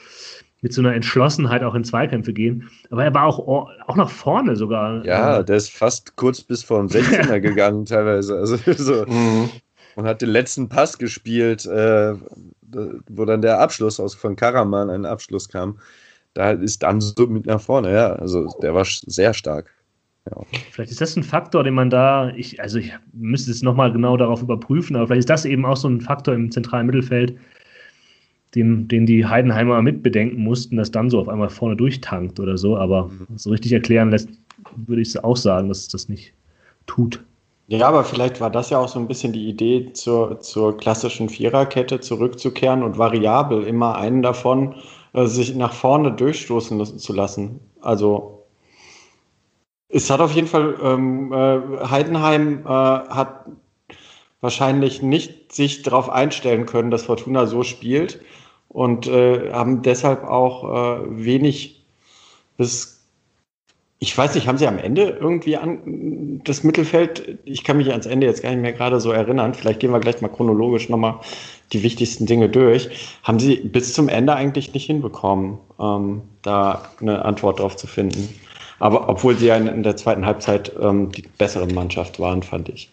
mit 0.61 0.73
so 0.73 0.81
einer 0.81 0.93
Entschlossenheit 0.93 1.63
auch 1.63 1.75
in 1.75 1.83
Zweikämpfe 1.83 2.33
gehen. 2.33 2.69
Aber 2.89 3.03
er 3.03 3.13
war 3.13 3.25
auch, 3.25 3.39
auch 3.87 3.95
nach 3.95 4.09
vorne 4.09 4.55
sogar. 4.55 5.05
Ja, 5.05 5.43
der 5.43 5.57
ist 5.57 5.71
fast 5.71 6.15
kurz 6.15 6.41
bis 6.41 6.63
vor 6.63 6.79
den 6.79 6.89
16er 6.89 7.39
gegangen 7.41 7.85
teilweise. 7.85 8.37
Also 8.37 8.57
so. 8.77 9.05
Mhm. 9.05 9.49
Und 9.95 10.05
hat 10.05 10.21
den 10.21 10.29
letzten 10.29 10.67
Pass 10.67 10.97
gespielt, 10.97 11.65
äh, 11.65 12.15
wo 13.09 13.25
dann 13.25 13.41
der 13.41 13.59
Abschluss 13.59 13.99
aus 13.99 14.13
von 14.13 14.35
Karaman, 14.35 14.89
ein 14.89 15.05
Abschluss 15.05 15.47
kam. 15.47 15.79
Da 16.33 16.51
ist 16.51 16.83
dann 16.83 16.99
so 16.99 17.27
mit 17.27 17.45
nach 17.45 17.61
vorne, 17.61 17.93
ja. 17.93 18.13
Also 18.13 18.53
der 18.61 18.73
war 18.73 18.85
sehr 18.85 19.33
stark. 19.33 19.74
Ja. 20.29 20.41
Vielleicht 20.71 20.91
ist 20.91 21.01
das 21.01 21.15
ein 21.15 21.23
Faktor, 21.23 21.63
den 21.63 21.75
man 21.75 21.89
da, 21.89 22.29
ich, 22.35 22.59
also 22.59 22.79
ich 22.79 22.91
müsste 23.13 23.51
es 23.51 23.61
nochmal 23.61 23.91
genau 23.91 24.17
darauf 24.17 24.41
überprüfen, 24.41 24.95
aber 24.95 25.07
vielleicht 25.07 25.19
ist 25.19 25.29
das 25.29 25.45
eben 25.45 25.65
auch 25.65 25.77
so 25.77 25.87
ein 25.87 26.01
Faktor 26.01 26.33
im 26.33 26.51
zentralen 26.51 26.87
Mittelfeld, 26.87 27.37
den, 28.55 28.87
den 28.87 29.05
die 29.05 29.25
Heidenheimer 29.25 29.81
mitbedenken 29.81 30.41
mussten, 30.41 30.77
dass 30.77 30.89
dann 30.89 31.09
so 31.09 31.19
auf 31.19 31.29
einmal 31.29 31.49
vorne 31.49 31.75
durchtankt 31.75 32.39
oder 32.39 32.57
so, 32.57 32.77
aber 32.77 33.05
mhm. 33.05 33.37
so 33.37 33.51
richtig 33.51 33.73
erklären 33.73 34.09
lässt, 34.09 34.29
würde 34.75 35.01
ich 35.01 35.23
auch 35.23 35.37
sagen, 35.37 35.67
dass 35.67 35.79
es 35.79 35.87
das 35.89 36.09
nicht 36.09 36.33
tut. 36.87 37.23
Ja, 37.67 37.87
aber 37.87 38.03
vielleicht 38.03 38.41
war 38.41 38.51
das 38.51 38.69
ja 38.69 38.77
auch 38.77 38.87
so 38.87 38.99
ein 38.99 39.07
bisschen 39.07 39.33
die 39.33 39.49
Idee, 39.49 39.91
zur, 39.93 40.39
zur 40.39 40.77
klassischen 40.77 41.29
Viererkette 41.29 41.99
zurückzukehren 41.99 42.83
und 42.83 42.97
variabel 42.97 43.63
immer 43.63 43.95
einen 43.95 44.21
davon 44.21 44.75
äh, 45.13 45.25
sich 45.25 45.55
nach 45.55 45.73
vorne 45.73 46.11
durchstoßen 46.11 46.99
zu 46.99 47.13
lassen. 47.13 47.59
Also 47.81 48.34
es 49.89 50.09
hat 50.09 50.19
auf 50.19 50.33
jeden 50.33 50.47
Fall, 50.47 50.75
ähm, 50.81 51.31
äh, 51.31 51.87
Heidenheim 51.89 52.65
äh, 52.65 52.69
hat 52.69 53.45
wahrscheinlich 54.41 55.01
nicht 55.01 55.53
sich 55.53 55.81
darauf 55.81 56.09
einstellen 56.09 56.65
können, 56.65 56.91
dass 56.91 57.03
Fortuna 57.03 57.45
so 57.45 57.63
spielt 57.63 58.19
und 58.69 59.07
äh, 59.07 59.51
haben 59.53 59.81
deshalb 59.81 60.23
auch 60.23 60.63
äh, 60.63 61.25
wenig 61.25 61.85
bis 62.57 62.95
ich 63.99 64.15
weiß 64.15 64.35
nicht, 64.35 64.47
haben 64.47 64.57
Sie 64.57 64.67
am 64.67 64.77
Ende 64.77 65.17
irgendwie 65.19 65.57
an 65.57 66.41
das 66.43 66.63
Mittelfeld, 66.63 67.39
ich 67.45 67.63
kann 67.63 67.77
mich 67.77 67.91
ans 67.91 68.05
Ende 68.05 68.27
jetzt 68.27 68.43
gar 68.43 68.51
nicht 68.51 68.61
mehr 68.61 68.73
gerade 68.73 68.99
so 68.99 69.11
erinnern, 69.11 69.53
vielleicht 69.53 69.79
gehen 69.79 69.91
wir 69.91 69.99
gleich 69.99 70.21
mal 70.21 70.27
chronologisch 70.27 70.89
nochmal 70.89 71.21
die 71.71 71.81
wichtigsten 71.81 72.25
Dinge 72.25 72.49
durch. 72.49 72.89
Haben 73.23 73.39
Sie 73.39 73.55
bis 73.55 73.93
zum 73.93 74.09
Ende 74.09 74.35
eigentlich 74.35 74.73
nicht 74.73 74.85
hinbekommen, 74.85 75.57
ähm, 75.79 76.21
da 76.41 76.83
eine 76.99 77.23
Antwort 77.25 77.59
drauf 77.59 77.77
zu 77.77 77.87
finden? 77.87 78.29
Aber 78.79 79.07
obwohl 79.07 79.35
Sie 79.35 79.47
ja 79.47 79.55
in, 79.55 79.83
der 79.83 79.95
zweiten 79.95 80.25
Halbzeit 80.25 80.71
ähm, 80.81 81.11
die 81.11 81.23
bessere 81.37 81.67
Mannschaft 81.67 82.19
waren, 82.19 82.43
fand 82.43 82.69
ich. 82.69 82.89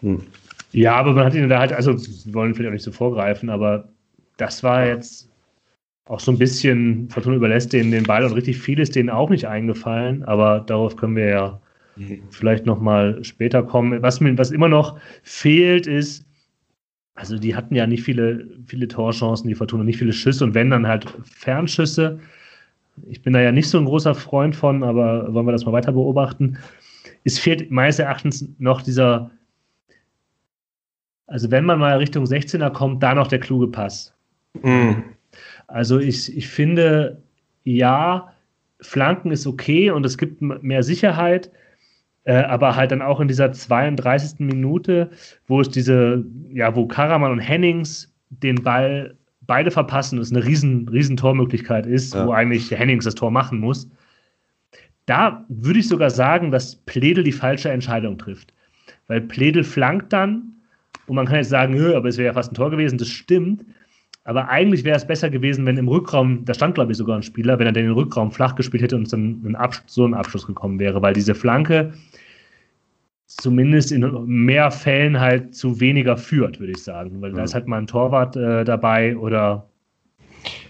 Hm. 0.00 0.22
Ja, 0.72 0.94
aber 0.96 1.12
man 1.12 1.24
hat 1.24 1.34
ihnen 1.34 1.48
da 1.48 1.58
halt, 1.58 1.72
also 1.72 1.96
wir 1.96 2.34
wollen 2.34 2.54
vielleicht 2.54 2.68
auch 2.68 2.74
nicht 2.74 2.84
so 2.84 2.92
vorgreifen, 2.92 3.50
aber 3.50 3.88
das 4.36 4.62
war 4.62 4.86
jetzt 4.86 5.28
auch 6.04 6.20
so 6.20 6.32
ein 6.32 6.38
bisschen, 6.38 7.08
Fortuna 7.10 7.36
überlässt 7.36 7.72
denen 7.72 7.90
den 7.90 8.04
Ball 8.04 8.24
und 8.24 8.32
richtig 8.32 8.58
viel 8.58 8.78
ist 8.78 8.96
denen 8.96 9.10
auch 9.10 9.30
nicht 9.30 9.46
eingefallen, 9.46 10.24
aber 10.24 10.60
darauf 10.60 10.96
können 10.96 11.16
wir 11.16 11.26
ja 11.26 11.60
mhm. 11.96 12.22
vielleicht 12.30 12.64
nochmal 12.66 13.22
später 13.24 13.62
kommen. 13.62 14.00
Was, 14.02 14.20
mir, 14.20 14.36
was 14.38 14.50
immer 14.50 14.68
noch 14.68 14.98
fehlt, 15.22 15.86
ist, 15.86 16.24
also 17.14 17.36
die 17.38 17.54
hatten 17.54 17.74
ja 17.74 17.86
nicht 17.86 18.02
viele, 18.02 18.46
viele 18.66 18.88
Torchancen, 18.88 19.48
die 19.48 19.54
Fortuna, 19.54 19.84
nicht 19.84 19.98
viele 19.98 20.12
Schüsse 20.12 20.44
und 20.44 20.54
wenn 20.54 20.70
dann 20.70 20.86
halt 20.86 21.06
Fernschüsse. 21.24 22.20
Ich 23.08 23.22
bin 23.22 23.32
da 23.32 23.40
ja 23.40 23.52
nicht 23.52 23.68
so 23.68 23.78
ein 23.78 23.84
großer 23.84 24.14
Freund 24.14 24.56
von, 24.56 24.82
aber 24.82 25.32
wollen 25.32 25.46
wir 25.46 25.52
das 25.52 25.64
mal 25.64 25.72
weiter 25.72 25.92
beobachten. 25.92 26.58
Es 27.24 27.38
fehlt 27.38 27.70
meines 27.70 27.98
Erachtens 27.98 28.48
noch 28.58 28.82
dieser, 28.82 29.30
also 31.26 31.50
wenn 31.50 31.64
man 31.64 31.78
mal 31.78 31.98
Richtung 31.98 32.24
16er 32.24 32.70
kommt, 32.70 33.02
da 33.02 33.14
noch 33.14 33.26
der 33.26 33.40
kluge 33.40 33.68
Pass. 33.68 34.14
Mhm. 34.62 35.04
Also 35.66 35.98
ich, 35.98 36.34
ich 36.36 36.48
finde, 36.48 37.22
ja, 37.64 38.32
Flanken 38.80 39.30
ist 39.30 39.46
okay 39.46 39.90
und 39.90 40.06
es 40.06 40.16
gibt 40.16 40.40
mehr 40.40 40.82
Sicherheit, 40.82 41.50
äh, 42.24 42.36
aber 42.42 42.76
halt 42.76 42.92
dann 42.92 43.02
auch 43.02 43.20
in 43.20 43.28
dieser 43.28 43.52
32. 43.52 44.38
Minute, 44.40 45.10
wo 45.46 45.60
es 45.60 45.68
diese, 45.68 46.24
ja, 46.52 46.74
wo 46.74 46.86
Karaman 46.86 47.32
und 47.32 47.40
Hennings 47.40 48.12
den 48.30 48.62
Ball 48.62 49.17
beide 49.48 49.70
verpassen, 49.72 50.18
es 50.18 50.30
eine 50.30 50.44
riesen, 50.44 50.88
riesen 50.88 51.16
Tormöglichkeit 51.16 51.86
ist, 51.86 52.14
ja. 52.14 52.24
wo 52.24 52.32
eigentlich 52.32 52.70
Hennings 52.70 53.04
das 53.04 53.16
Tor 53.16 53.32
machen 53.32 53.58
muss. 53.58 53.90
Da 55.06 55.44
würde 55.48 55.80
ich 55.80 55.88
sogar 55.88 56.10
sagen, 56.10 56.52
dass 56.52 56.76
Pledel 56.76 57.24
die 57.24 57.32
falsche 57.32 57.70
Entscheidung 57.70 58.18
trifft. 58.18 58.52
Weil 59.08 59.22
Pledel 59.22 59.64
flankt 59.64 60.12
dann 60.12 60.52
und 61.06 61.16
man 61.16 61.26
kann 61.26 61.36
jetzt 61.36 61.48
sagen, 61.48 61.74
aber 61.94 62.08
es 62.08 62.18
wäre 62.18 62.26
ja 62.26 62.32
fast 62.34 62.52
ein 62.52 62.54
Tor 62.54 62.70
gewesen, 62.70 62.98
das 62.98 63.08
stimmt. 63.08 63.64
Aber 64.24 64.50
eigentlich 64.50 64.84
wäre 64.84 64.98
es 64.98 65.06
besser 65.06 65.30
gewesen, 65.30 65.64
wenn 65.64 65.78
im 65.78 65.88
Rückraum, 65.88 66.44
da 66.44 66.52
stand 66.52 66.74
glaube 66.74 66.92
ich 66.92 66.98
sogar 66.98 67.16
ein 67.16 67.22
Spieler, 67.22 67.58
wenn 67.58 67.66
er 67.66 67.72
den 67.72 67.90
Rückraum 67.90 68.30
flach 68.30 68.54
gespielt 68.54 68.82
hätte 68.82 68.96
und 68.96 69.10
dann 69.10 69.56
so 69.86 70.04
ein 70.04 70.14
Abschluss 70.14 70.46
gekommen 70.46 70.78
wäre, 70.78 71.00
weil 71.00 71.14
diese 71.14 71.34
Flanke 71.34 71.94
zumindest 73.28 73.92
in 73.92 74.00
mehr 74.26 74.70
Fällen 74.70 75.20
halt 75.20 75.54
zu 75.54 75.78
weniger 75.80 76.16
führt, 76.16 76.58
würde 76.58 76.72
ich 76.72 76.82
sagen. 76.82 77.20
Weil 77.20 77.32
mhm. 77.32 77.36
da 77.36 77.44
ist 77.44 77.54
halt 77.54 77.68
mal 77.68 77.78
ein 77.78 77.86
Torwart 77.86 78.36
äh, 78.36 78.64
dabei 78.64 79.16
oder 79.16 79.68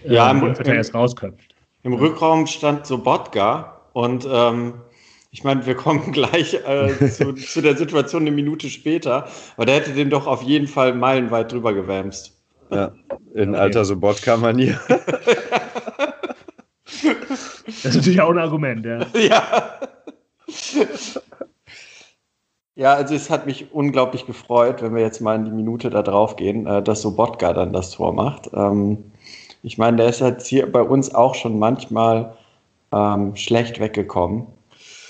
äh, 0.03 0.13
ja, 0.13 0.29
im, 0.29 0.43
im, 0.43 0.65
erst 0.65 0.93
rausköpft. 0.93 1.55
Im 1.83 1.93
Rückraum 1.93 2.45
stand 2.45 2.85
Sobotka 2.85 3.79
und 3.93 4.27
ähm, 4.29 4.73
ich 5.31 5.43
meine, 5.43 5.65
wir 5.65 5.75
kommen 5.75 6.11
gleich 6.11 6.53
äh, 6.53 7.09
zu, 7.09 7.33
zu, 7.33 7.61
der 7.61 7.77
Situation 7.77 8.23
eine 8.23 8.31
Minute 8.31 8.69
später, 8.69 9.27
aber 9.55 9.65
der 9.65 9.75
hätte 9.75 9.93
den 9.93 10.09
doch 10.09 10.27
auf 10.27 10.43
jeden 10.43 10.67
Fall 10.67 10.93
meilenweit 10.93 11.51
drüber 11.51 11.73
gewämst. 11.73 12.35
Ja, 12.71 12.91
in 13.33 13.49
okay. 13.49 13.59
alter 13.59 13.83
Sobotka-Manier. 13.85 14.79
das 16.85 17.63
ist 17.65 17.95
natürlich 17.95 18.21
auch 18.21 18.29
ein 18.29 18.37
Argument, 18.37 18.85
ja. 18.85 19.07
Ja. 19.15 19.79
Ja, 22.79 22.93
also 22.93 23.13
es 23.13 23.29
hat 23.29 23.45
mich 23.45 23.73
unglaublich 23.73 24.25
gefreut, 24.25 24.81
wenn 24.81 24.95
wir 24.95 25.01
jetzt 25.01 25.19
mal 25.19 25.35
in 25.35 25.43
die 25.43 25.51
Minute 25.51 25.89
da 25.89 26.01
drauf 26.01 26.37
gehen, 26.37 26.65
äh, 26.65 26.81
dass 26.81 27.01
Sobotka 27.01 27.51
dann 27.51 27.73
das 27.73 27.91
Tor 27.91 28.13
macht. 28.13 28.49
Ähm, 28.53 29.11
ich 29.63 29.77
meine, 29.77 29.97
der 29.97 30.07
ist 30.07 30.21
jetzt 30.21 30.47
hier 30.47 30.71
bei 30.71 30.81
uns 30.81 31.13
auch 31.13 31.35
schon 31.35 31.59
manchmal 31.59 32.37
ähm, 32.93 33.35
schlecht 33.35 33.81
weggekommen. 33.81 34.47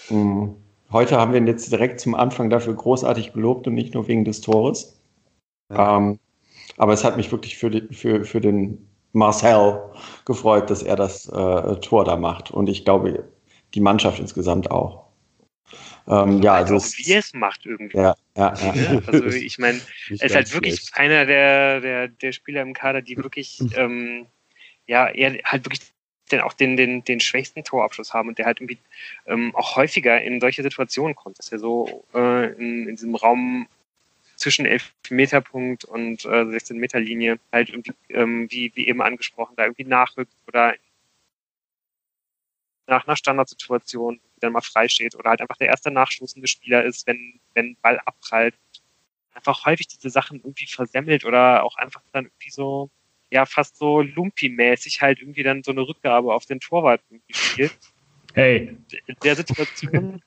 Mhm. 0.10 0.56
Heute 0.92 1.20
haben 1.20 1.32
wir 1.32 1.40
ihn 1.40 1.46
jetzt 1.46 1.72
direkt 1.72 2.00
zum 2.00 2.16
Anfang 2.16 2.50
dafür 2.50 2.74
großartig 2.74 3.34
gelobt 3.34 3.68
und 3.68 3.76
nicht 3.76 3.94
nur 3.94 4.08
wegen 4.08 4.26
des 4.26 4.42
Tores. 4.42 5.00
Ja. 5.72 5.98
Ähm, 5.98 6.18
aber 6.78 6.94
es 6.94 7.04
hat 7.04 7.18
mich 7.18 7.32
wirklich 7.32 7.56
für, 7.60 7.70
die, 7.70 7.82
für, 7.94 8.26
für 8.26 8.42
den 8.42 8.90
Marcel 9.14 9.80
gefreut, 10.26 10.72
dass 10.72 10.82
er 10.82 10.96
das 10.96 11.28
äh, 11.28 11.76
Tor 11.82 12.04
da 12.04 12.16
macht. 12.16 12.50
Und 12.50 12.68
ich 12.68 12.84
glaube, 12.84 13.26
die 13.76 13.82
Mannschaft 13.82 14.20
insgesamt 14.20 14.72
auch. 14.72 15.09
Ähm, 16.10 16.42
ja, 16.42 16.56
also, 16.56 16.76
also 16.76 16.98
wie 16.98 17.14
es 17.14 17.34
macht 17.34 17.66
irgendwie. 17.68 17.98
Ja, 17.98 18.16
ja, 18.36 18.54
ja. 18.56 19.02
Also 19.06 19.26
ich 19.28 19.60
meine, 19.60 19.80
er 20.10 20.24
ist 20.24 20.36
halt 20.36 20.54
wirklich 20.54 20.76
schlecht. 20.76 20.98
einer 20.98 21.26
der, 21.26 21.82
der, 21.82 22.08
der 22.08 22.32
Spieler 22.32 22.64
im 22.64 22.74
Kader, 22.74 23.02
die 23.02 23.16
wirklich, 23.18 23.60
ähm, 23.76 24.26
ja, 24.88 25.08
er 25.08 25.38
halt 25.44 25.66
wirklich 25.66 25.82
den, 26.32 26.42
auch 26.42 26.54
den, 26.54 26.78
den, 26.78 27.04
den 27.04 27.20
schwächsten 27.20 27.64
Torabschluss 27.64 28.14
haben 28.14 28.30
und 28.30 28.40
der 28.40 28.48
halt 28.48 28.60
irgendwie 28.60 28.80
ähm, 29.28 29.56
auch 29.56 29.76
häufiger 29.76 30.20
in 30.22 30.42
solche 30.42 30.64
Situationen 30.64 31.16
kommt, 31.16 31.38
dass 31.38 31.52
er 31.52 31.60
so 31.60 32.06
äh, 32.14 32.54
in, 32.54 32.88
in 32.88 32.96
diesem 32.96 33.16
Raum 33.16 33.68
zwischen 34.36 34.66
11-Meter-Punkt 34.66 35.86
und 35.86 36.26
äh, 36.26 36.30
16-Meter-Linie 36.30 37.40
halt 37.52 37.70
irgendwie, 37.70 37.94
ähm, 38.10 38.48
wie, 38.50 38.72
wie 38.74 38.88
eben 38.88 39.02
angesprochen, 39.02 39.56
da 39.58 39.66
irgendwie 39.66 39.84
nachrückt 39.84 40.34
oder 40.48 40.76
nach 42.88 43.06
einer 43.06 43.16
Standardsituation 43.16 44.20
dann 44.40 44.54
mal 44.54 44.62
frei 44.62 44.88
steht 44.88 45.16
oder 45.16 45.32
halt 45.32 45.42
einfach 45.42 45.58
der 45.58 45.68
erste 45.68 45.92
nachstoßende 45.92 46.48
Spieler 46.48 46.84
ist, 46.84 47.08
wenn, 47.08 47.40
wenn 47.54 47.76
Ball 47.82 48.00
abprallt. 48.06 48.56
Einfach 49.34 49.66
häufig 49.66 49.88
diese 49.88 50.10
Sachen 50.10 50.40
irgendwie 50.40 50.68
versemmelt 50.68 51.24
oder 51.26 51.64
auch 51.64 51.76
einfach 51.78 52.02
dann 52.12 52.26
irgendwie 52.26 52.50
so, 52.50 52.90
ja, 53.30 53.46
fast 53.46 53.78
so 53.78 54.02
Lumpi-mäßig 54.02 55.02
halt 55.02 55.20
irgendwie 55.20 55.44
dann 55.44 55.64
so 55.64 55.72
eine 55.72 55.82
Rückgabe 55.82 56.34
auf 56.34 56.46
den 56.46 56.60
Torwart 56.60 57.02
irgendwie 57.10 57.34
spielt. 57.34 57.78
Hey. 58.36 58.78
In 59.08 59.16
der 59.24 59.36
Situation 59.36 60.22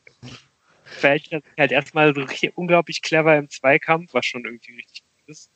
verhält 0.84 1.28
er 1.30 1.40
sich 1.40 1.52
halt 1.56 1.70
erstmal 1.70 2.12
so 2.12 2.26
unglaublich 2.56 3.00
clever 3.00 3.36
im 3.36 3.48
Zweikampf, 3.48 4.12
was 4.12 4.26
schon 4.26 4.44
irgendwie 4.44 4.74
richtig 4.74 5.02
gut 5.02 5.28
ist. 5.28 5.52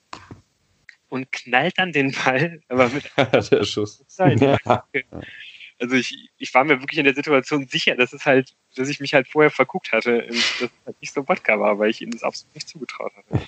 Und 1.08 1.30
knallt 1.32 1.76
dann 1.76 1.90
den 1.90 2.12
Ball, 2.12 2.60
aber 2.68 2.88
mit 2.88 3.10
der 3.50 3.64
Schuss. 3.64 4.04
Ja. 4.16 4.84
Also 5.78 5.96
ich, 5.96 6.30
ich 6.38 6.54
war 6.54 6.64
mir 6.64 6.80
wirklich 6.80 6.98
in 6.98 7.04
der 7.04 7.14
Situation 7.14 7.66
sicher, 7.66 7.94
dass 7.96 8.12
es 8.12 8.24
halt, 8.24 8.54
dass 8.76 8.88
ich 8.88 9.00
mich 9.00 9.12
halt 9.14 9.28
vorher 9.28 9.50
verguckt 9.50 9.92
hatte, 9.92 10.26
dass 10.26 10.62
es 10.62 10.70
halt 10.86 11.00
nicht 11.00 11.12
so 11.12 11.28
Wodka 11.28 11.60
war, 11.60 11.78
weil 11.78 11.90
ich 11.90 12.00
ihm 12.00 12.10
das 12.10 12.22
absolut 12.22 12.54
nicht 12.54 12.68
zugetraut 12.68 13.12
hatte. 13.16 13.44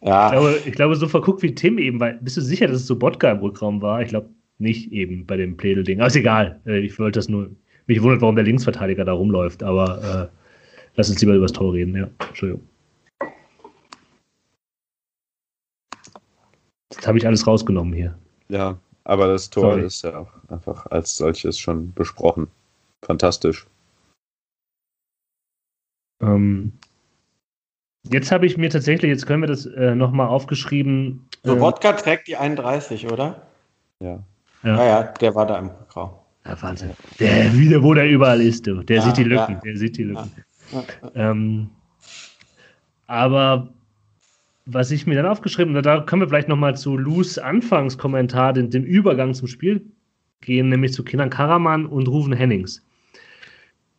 Ja. 0.00 0.26
Ich 0.26 0.32
glaube, 0.32 0.62
ich 0.66 0.72
glaube, 0.72 0.96
so 0.96 1.08
verguckt 1.08 1.42
wie 1.42 1.54
Tim 1.54 1.78
eben, 1.78 2.00
weil 2.00 2.18
bist 2.20 2.36
du 2.36 2.40
sicher, 2.40 2.68
dass 2.68 2.76
es 2.76 2.86
so 2.86 3.00
Wodka 3.00 3.30
im 3.30 3.38
Rückraum 3.38 3.82
war? 3.82 4.00
Ich 4.00 4.08
glaube 4.08 4.30
nicht 4.58 4.92
eben 4.92 5.26
bei 5.26 5.36
dem 5.36 5.56
Plädel-Ding. 5.56 6.00
Aber 6.00 6.06
ist 6.06 6.16
egal. 6.16 6.60
Äh, 6.66 6.80
ich 6.80 6.98
wollte 6.98 7.18
das 7.18 7.28
nur. 7.28 7.50
Mich 7.86 8.00
wundert, 8.00 8.20
warum 8.20 8.36
der 8.36 8.44
Linksverteidiger 8.44 9.04
da 9.04 9.12
rumläuft, 9.12 9.64
aber 9.64 10.30
äh, 10.30 10.36
Lass 10.94 11.08
uns 11.08 11.20
lieber 11.20 11.34
über 11.34 11.46
das 11.46 11.52
Tor 11.52 11.72
reden, 11.72 11.96
ja. 11.96 12.08
Entschuldigung. 12.28 12.68
Das 16.90 17.06
habe 17.06 17.18
ich 17.18 17.26
alles 17.26 17.46
rausgenommen 17.46 17.94
hier. 17.94 18.18
Ja, 18.48 18.78
aber 19.04 19.26
das 19.28 19.50
Tor 19.50 19.72
Sorry. 19.72 19.84
ist 19.84 20.02
ja 20.02 20.18
auch 20.18 20.30
einfach 20.48 20.86
als 20.86 21.16
solches 21.16 21.58
schon 21.58 21.92
besprochen. 21.92 22.48
Fantastisch. 23.04 23.66
Ähm, 26.22 26.72
jetzt 28.04 28.30
habe 28.30 28.46
ich 28.46 28.56
mir 28.56 28.70
tatsächlich, 28.70 29.10
jetzt 29.10 29.26
können 29.26 29.42
wir 29.42 29.48
das 29.48 29.66
äh, 29.66 29.94
nochmal 29.94 30.28
aufgeschrieben. 30.28 31.28
So, 31.42 31.56
äh, 31.56 31.60
Wodka 31.60 31.92
trägt 31.92 32.28
die 32.28 32.36
31, 32.36 33.10
oder? 33.10 33.42
Ja. 34.00 34.22
Ja, 34.62 34.84
ja, 34.84 35.02
der 35.02 35.34
war 35.34 35.46
da 35.46 35.58
im 35.58 35.70
Grau. 35.88 36.24
Ja, 36.44 36.60
Wahnsinn. 36.62 36.92
Der, 37.18 37.52
wieder, 37.54 37.82
wo 37.82 37.94
der 37.94 38.08
überall 38.08 38.40
ist, 38.40 38.66
du. 38.66 38.82
Der 38.82 38.96
Ja, 38.96 39.02
sieht 39.02 39.16
die 39.16 39.24
Lücken, 39.24 39.54
ja. 39.54 39.60
der 39.60 39.76
sieht 39.76 39.96
die 39.96 40.04
Lücken. 40.04 40.30
Ja, 40.72 40.82
Ähm, 41.14 41.70
aber 43.06 43.68
was 44.64 44.90
ich 44.90 45.06
mir 45.06 45.16
dann 45.16 45.26
aufgeschrieben 45.26 45.74
habe, 45.74 45.82
da 45.82 46.00
können 46.00 46.22
wir 46.22 46.28
vielleicht 46.28 46.48
nochmal 46.48 46.76
zu 46.76 46.96
Lus 46.96 47.38
Anfangskommentar, 47.38 48.52
den, 48.52 48.70
dem 48.70 48.84
Übergang 48.84 49.34
zum 49.34 49.48
Spiel 49.48 49.84
gehen, 50.40 50.68
nämlich 50.68 50.92
zu 50.92 51.04
Kinan 51.04 51.30
Karaman 51.30 51.86
und 51.86 52.08
Ruven 52.08 52.32
Hennings. 52.32 52.84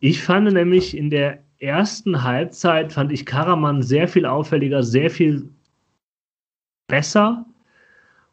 Ich 0.00 0.22
fand 0.22 0.52
nämlich 0.52 0.96
in 0.96 1.10
der 1.10 1.42
ersten 1.58 2.22
Halbzeit, 2.22 2.92
fand 2.92 3.12
ich 3.12 3.26
Karaman 3.26 3.82
sehr 3.82 4.08
viel 4.08 4.26
auffälliger, 4.26 4.82
sehr 4.82 5.10
viel 5.10 5.48
besser 6.88 7.46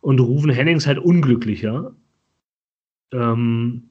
und 0.02 0.20
Ruven 0.20 0.52
Hennings 0.52 0.88
halt 0.88 1.00
unglücklicher. 1.00 1.96
Ähm, 3.14 3.90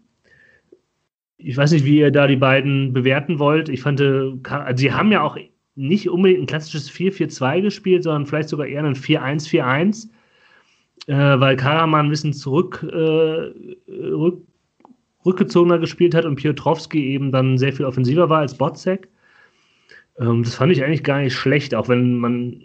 ich 1.38 1.56
weiß 1.56 1.72
nicht, 1.72 1.84
wie 1.84 1.98
ihr 1.98 2.10
da 2.10 2.26
die 2.26 2.36
beiden 2.36 2.92
bewerten 2.92 3.38
wollt. 3.38 3.68
Ich 3.68 3.80
fand, 3.80 4.00
äh, 4.00 4.32
sie 4.76 4.92
haben 4.92 5.10
ja 5.10 5.22
auch 5.22 5.38
nicht 5.80 6.10
unbedingt 6.10 6.42
ein 6.42 6.46
klassisches 6.46 6.90
4-4-2 6.90 7.62
gespielt, 7.62 8.02
sondern 8.04 8.26
vielleicht 8.26 8.50
sogar 8.50 8.66
eher 8.66 8.84
ein 8.84 8.94
4-1-4-1, 8.94 10.08
äh, 11.06 11.14
weil 11.40 11.56
Karaman 11.56 12.06
ein 12.06 12.10
bisschen 12.10 12.34
zurück, 12.34 12.86
äh, 12.92 13.52
rück, 13.90 14.42
rückgezogener 15.24 15.78
gespielt 15.78 16.14
hat 16.14 16.26
und 16.26 16.36
Piotrowski 16.36 17.12
eben 17.12 17.32
dann 17.32 17.56
sehr 17.56 17.72
viel 17.72 17.86
offensiver 17.86 18.28
war 18.28 18.40
als 18.40 18.56
Botzek. 18.56 19.08
Ähm, 20.18 20.42
das 20.42 20.54
fand 20.54 20.70
ich 20.72 20.84
eigentlich 20.84 21.04
gar 21.04 21.20
nicht 21.20 21.34
schlecht, 21.34 21.74
auch 21.74 21.88
wenn 21.88 22.18
man 22.18 22.62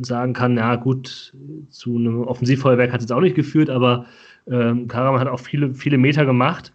sagen 0.00 0.32
kann, 0.32 0.56
ja 0.56 0.74
gut, 0.76 1.32
zu 1.68 1.96
einem 1.96 2.22
Offensivfeuerwerk 2.22 2.92
hat 2.92 3.02
es 3.02 3.10
auch 3.10 3.20
nicht 3.20 3.36
geführt, 3.36 3.70
aber 3.70 4.06
ähm, 4.48 4.88
Karaman 4.88 5.20
hat 5.20 5.28
auch 5.28 5.40
viele, 5.40 5.74
viele 5.74 5.98
Meter 5.98 6.24
gemacht 6.24 6.72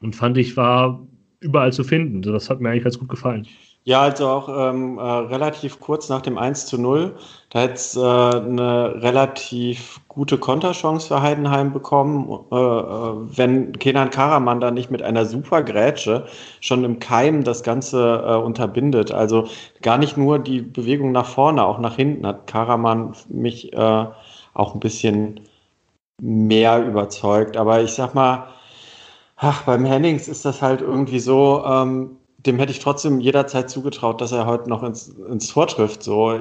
und 0.00 0.16
fand 0.16 0.36
ich, 0.38 0.56
war 0.56 1.06
überall 1.40 1.72
zu 1.72 1.84
finden. 1.84 2.22
Das 2.22 2.50
hat 2.50 2.60
mir 2.60 2.70
eigentlich 2.70 2.84
ganz 2.84 2.98
gut 2.98 3.08
gefallen. 3.08 3.46
Ja, 3.84 4.02
also 4.02 4.28
auch 4.28 4.48
ähm, 4.48 4.98
äh, 4.98 5.02
relativ 5.02 5.80
kurz 5.80 6.08
nach 6.10 6.20
dem 6.20 6.36
1 6.36 6.66
zu 6.66 6.76
0. 6.78 7.16
Da 7.48 7.62
hat 7.62 7.72
es 7.74 7.96
äh, 7.96 8.00
eine 8.00 9.02
relativ 9.02 10.00
gute 10.06 10.36
Konterchance 10.38 11.08
für 11.08 11.22
Heidenheim 11.22 11.72
bekommen. 11.72 12.28
Äh, 12.52 12.54
äh, 12.56 13.38
wenn 13.38 13.72
Kenan 13.72 14.10
Karaman 14.10 14.60
da 14.60 14.70
nicht 14.70 14.90
mit 14.90 15.02
einer 15.02 15.24
super 15.24 15.62
Grätsche 15.62 16.26
schon 16.60 16.84
im 16.84 16.98
Keim 16.98 17.42
das 17.42 17.62
Ganze 17.62 18.22
äh, 18.26 18.34
unterbindet. 18.36 19.12
Also 19.12 19.48
gar 19.80 19.96
nicht 19.96 20.16
nur 20.18 20.38
die 20.38 20.60
Bewegung 20.60 21.10
nach 21.12 21.26
vorne, 21.26 21.64
auch 21.64 21.78
nach 21.78 21.96
hinten 21.96 22.26
hat 22.26 22.46
Karaman 22.46 23.14
mich 23.28 23.72
äh, 23.72 24.06
auch 24.52 24.74
ein 24.74 24.80
bisschen 24.80 25.40
mehr 26.20 26.84
überzeugt. 26.86 27.56
Aber 27.56 27.82
ich 27.82 27.92
sag 27.92 28.14
mal, 28.14 28.48
ach, 29.36 29.62
beim 29.64 29.84
Hennings 29.84 30.28
ist 30.28 30.44
das 30.44 30.62
halt 30.62 30.80
irgendwie 30.82 31.20
so, 31.20 31.64
ähm, 31.66 32.16
dem 32.46 32.58
hätte 32.58 32.72
ich 32.72 32.78
trotzdem 32.78 33.20
jederzeit 33.20 33.70
zugetraut, 33.70 34.20
dass 34.20 34.32
er 34.32 34.46
heute 34.46 34.68
noch 34.68 34.82
ins, 34.82 35.08
ins 35.08 35.48
Tor 35.48 35.66
trifft. 35.66 36.02
So, 36.02 36.38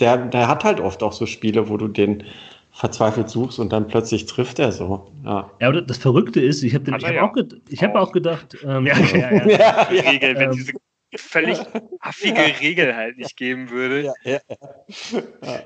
der, 0.00 0.16
der 0.18 0.48
hat 0.48 0.64
halt 0.64 0.80
oft 0.80 1.02
auch 1.02 1.12
so 1.12 1.26
Spiele, 1.26 1.68
wo 1.68 1.76
du 1.76 1.88
den 1.88 2.24
verzweifelt 2.72 3.28
suchst 3.28 3.58
und 3.58 3.70
dann 3.72 3.86
plötzlich 3.86 4.26
trifft 4.26 4.58
er 4.58 4.72
so. 4.72 5.10
Ja, 5.24 5.50
Ja, 5.60 5.68
aber 5.68 5.82
das 5.82 5.98
Verrückte 5.98 6.40
ist, 6.40 6.62
ich 6.62 6.74
habe 6.74 6.90
hab 6.90 7.02
ja 7.02 7.22
auch, 7.22 7.36
ich 7.68 7.82
hab 7.82 7.94
auch. 7.94 8.12
gedacht, 8.12 8.56
ähm, 8.64 8.86
ja, 8.86 8.98
ja, 8.98 9.46
ja, 9.46 9.82
Regel, 9.90 10.36
wenn 10.36 10.52
diese 10.52 10.72
völlig 11.14 11.58
affige 12.00 12.40
Regel 12.60 12.96
halt 12.96 13.18
nicht 13.18 13.36
geben 13.36 13.68
würde. 13.68 14.04
ja, 14.04 14.14
ja. 14.24 14.38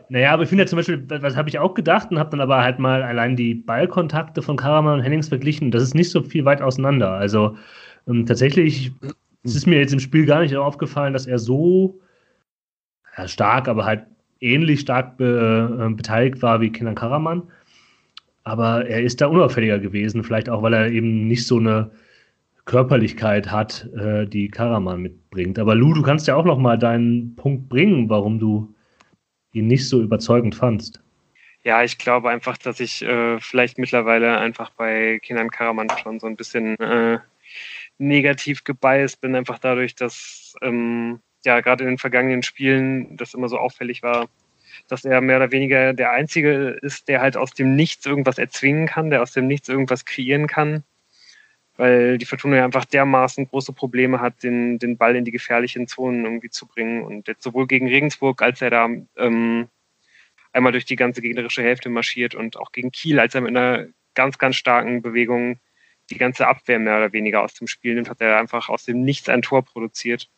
Naja, 0.09 0.33
aber 0.33 0.42
ich 0.42 0.49
finde 0.49 0.64
ja 0.64 0.66
zum 0.66 0.79
Beispiel, 0.79 1.05
was 1.09 1.37
habe 1.37 1.49
ich 1.49 1.61
auch 1.61 1.75
gedacht 1.75 2.11
und 2.11 2.18
habe 2.18 2.31
dann 2.31 2.40
aber 2.40 2.62
halt 2.62 2.81
mal 2.81 3.05
allein 3.05 3.37
die 3.37 3.55
Ballkontakte 3.55 4.42
von 4.42 4.57
Karaman 4.57 4.94
und 4.94 5.05
Hennings 5.05 5.29
verglichen. 5.29 5.70
Das 5.70 5.85
ist 5.85 5.94
nicht 5.94 6.11
so 6.11 6.22
viel 6.22 6.44
weit 6.44 6.61
auseinander. 6.61 7.12
Also 7.12 7.57
ähm, 8.09 8.27
tatsächlich 8.27 8.90
es 9.46 9.54
ist 9.54 9.66
mir 9.66 9.78
jetzt 9.78 9.92
im 9.92 10.00
Spiel 10.00 10.26
gar 10.26 10.40
nicht 10.40 10.56
aufgefallen, 10.56 11.12
dass 11.12 11.26
er 11.26 11.38
so 11.38 12.00
ja, 13.16 13.28
stark, 13.28 13.68
aber 13.68 13.85
halt 13.85 14.06
ähnlich 14.40 14.80
stark 14.80 15.16
be, 15.16 15.78
äh, 15.80 15.94
beteiligt 15.94 16.42
war 16.42 16.61
wie 16.61 16.70
Kenan 16.70 16.94
Karaman. 16.94 17.42
Aber 18.44 18.87
er 18.87 19.02
ist 19.02 19.20
da 19.20 19.26
unauffälliger 19.26 19.78
gewesen, 19.78 20.22
vielleicht 20.22 20.48
auch, 20.48 20.62
weil 20.62 20.74
er 20.74 20.90
eben 20.90 21.26
nicht 21.26 21.46
so 21.46 21.59
eine 21.59 21.90
Körperlichkeit 22.64 23.50
hat, 23.50 23.88
äh, 23.96 24.26
die 24.26 24.48
Karaman 24.48 25.00
mitbringt. 25.02 25.59
Aber 25.59 25.74
Lou, 25.74 25.94
du 25.94 26.02
kannst 26.02 26.26
ja 26.26 26.35
auch 26.35 26.44
noch 26.44 26.59
mal 26.59 26.78
deinen 26.78 27.35
Punkt 27.37 27.68
bringen, 27.68 28.09
warum 28.09 28.38
du 28.38 28.74
ihn 29.52 29.68
nicht 29.68 29.88
so 29.88 30.02
überzeugend 30.02 30.54
fandst. 30.54 31.00
Ja, 31.62 31.82
ich 31.82 31.98
glaube 31.98 32.30
einfach, 32.30 32.56
dass 32.56 32.78
ich 32.78 33.02
äh, 33.02 33.40
vielleicht 33.40 33.78
mittlerweile 33.78 34.38
einfach 34.38 34.70
bei 34.70 35.18
Kenan 35.22 35.50
Karaman 35.50 35.88
schon 36.02 36.20
so 36.20 36.26
ein 36.26 36.37
bisschen 36.37 36.78
äh, 36.78 37.18
negativ 37.98 38.64
gebiased 38.64 39.20
bin, 39.20 39.35
einfach 39.35 39.59
dadurch, 39.59 39.94
dass 39.94 40.54
ähm, 40.62 41.20
ja 41.44 41.61
gerade 41.61 41.85
in 41.85 41.90
den 41.90 41.98
vergangenen 41.98 42.42
Spielen 42.42 43.16
das 43.16 43.35
immer 43.35 43.48
so 43.48 43.59
auffällig 43.59 44.02
war, 44.02 44.28
dass 44.88 45.04
er 45.04 45.20
mehr 45.20 45.37
oder 45.38 45.52
weniger 45.52 45.94
der 45.94 46.12
Einzige 46.12 46.78
ist, 46.82 47.09
der 47.09 47.20
halt 47.20 47.37
aus 47.37 47.52
dem 47.52 47.74
Nichts 47.76 48.04
irgendwas 48.06 48.38
erzwingen 48.38 48.87
kann, 48.87 49.11
der 49.11 49.22
aus 49.22 49.32
dem 49.32 49.46
Nichts 49.46 49.68
irgendwas 49.68 50.04
kreieren 50.04 50.46
kann, 50.46 50.85
weil 51.76 52.18
die 52.18 52.26
Fortuna 52.26 52.56
ja 52.56 52.64
einfach 52.64 52.85
dermaßen 52.85 53.48
große 53.48 53.72
Probleme 53.72 54.20
hat, 54.20 54.42
den, 54.42 54.78
den 54.78 54.96
Ball 54.96 55.16
in 55.16 55.24
die 55.24 55.30
gefährlichen 55.30 55.87
Zonen 55.88 56.24
irgendwie 56.24 56.50
zu 56.50 56.66
bringen. 56.66 57.02
Und 57.02 57.28
jetzt 57.28 57.42
sowohl 57.42 57.66
gegen 57.66 57.88
Regensburg, 57.88 58.42
als 58.42 58.62
er 58.62 58.70
da 58.70 58.88
ähm, 59.16 59.68
einmal 60.52 60.72
durch 60.72 60.87
die 60.87 60.96
ganze 60.96 61.22
gegnerische 61.22 61.62
Hälfte 61.62 61.88
marschiert 61.88 62.35
und 62.35 62.56
auch 62.56 62.72
gegen 62.72 62.92
Kiel, 62.92 63.20
als 63.20 63.35
er 63.35 63.42
mit 63.42 63.50
einer 63.50 63.87
ganz, 64.14 64.38
ganz 64.38 64.56
starken 64.56 65.02
Bewegung 65.02 65.59
die 66.11 66.19
ganze 66.19 66.47
Abwehr 66.47 66.79
mehr 66.79 66.97
oder 66.97 67.12
weniger 67.12 67.42
aus 67.42 67.55
dem 67.55 67.66
Spiel 67.66 67.95
nimmt, 67.95 68.11
hat 68.11 68.21
er 68.21 68.38
einfach 68.38 68.69
aus 68.69 68.85
dem 68.85 69.03
Nichts 69.03 69.29
ein 69.29 69.42
Tor 69.42 69.64
produziert. 69.64 70.29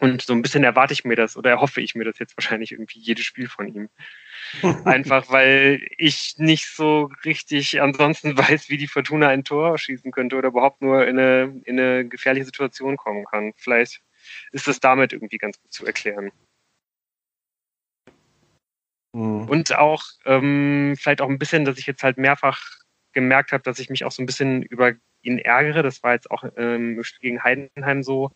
Und 0.00 0.22
so 0.22 0.32
ein 0.32 0.42
bisschen 0.42 0.64
erwarte 0.64 0.92
ich 0.92 1.04
mir 1.04 1.14
das 1.14 1.36
oder 1.36 1.50
erhoffe 1.50 1.80
ich 1.80 1.94
mir 1.94 2.04
das 2.04 2.18
jetzt 2.18 2.36
wahrscheinlich 2.36 2.72
irgendwie 2.72 2.98
jedes 2.98 3.24
Spiel 3.24 3.48
von 3.48 3.68
ihm. 3.68 3.88
Einfach 4.84 5.30
weil 5.30 5.86
ich 5.96 6.34
nicht 6.38 6.68
so 6.68 7.10
richtig 7.24 7.80
ansonsten 7.80 8.36
weiß, 8.38 8.68
wie 8.68 8.76
die 8.76 8.88
Fortuna 8.88 9.28
ein 9.28 9.44
Tor 9.44 9.78
schießen 9.78 10.10
könnte 10.10 10.36
oder 10.36 10.48
überhaupt 10.48 10.82
nur 10.82 11.06
in 11.06 11.18
eine, 11.18 11.60
in 11.64 11.78
eine 11.78 12.08
gefährliche 12.08 12.46
Situation 12.46 12.96
kommen 12.96 13.24
kann. 13.24 13.52
Vielleicht 13.56 14.02
ist 14.52 14.66
das 14.66 14.80
damit 14.80 15.12
irgendwie 15.12 15.38
ganz 15.38 15.60
gut 15.60 15.72
zu 15.72 15.86
erklären. 15.86 16.32
Mhm. 19.14 19.48
Und 19.48 19.74
auch 19.76 20.02
ähm, 20.24 20.96
vielleicht 20.98 21.20
auch 21.20 21.28
ein 21.28 21.38
bisschen, 21.38 21.64
dass 21.64 21.78
ich 21.78 21.86
jetzt 21.86 22.02
halt 22.02 22.18
mehrfach 22.18 22.83
gemerkt 23.14 23.52
habe, 23.52 23.62
dass 23.62 23.78
ich 23.78 23.90
mich 23.90 24.04
auch 24.04 24.12
so 24.12 24.22
ein 24.22 24.26
bisschen 24.26 24.62
über 24.62 24.92
ihn 25.22 25.38
ärgere. 25.38 25.82
Das 25.82 26.02
war 26.02 26.12
jetzt 26.12 26.30
auch 26.30 26.44
ähm, 26.56 27.02
gegen 27.20 27.42
Heidenheim 27.42 28.02
so, 28.02 28.30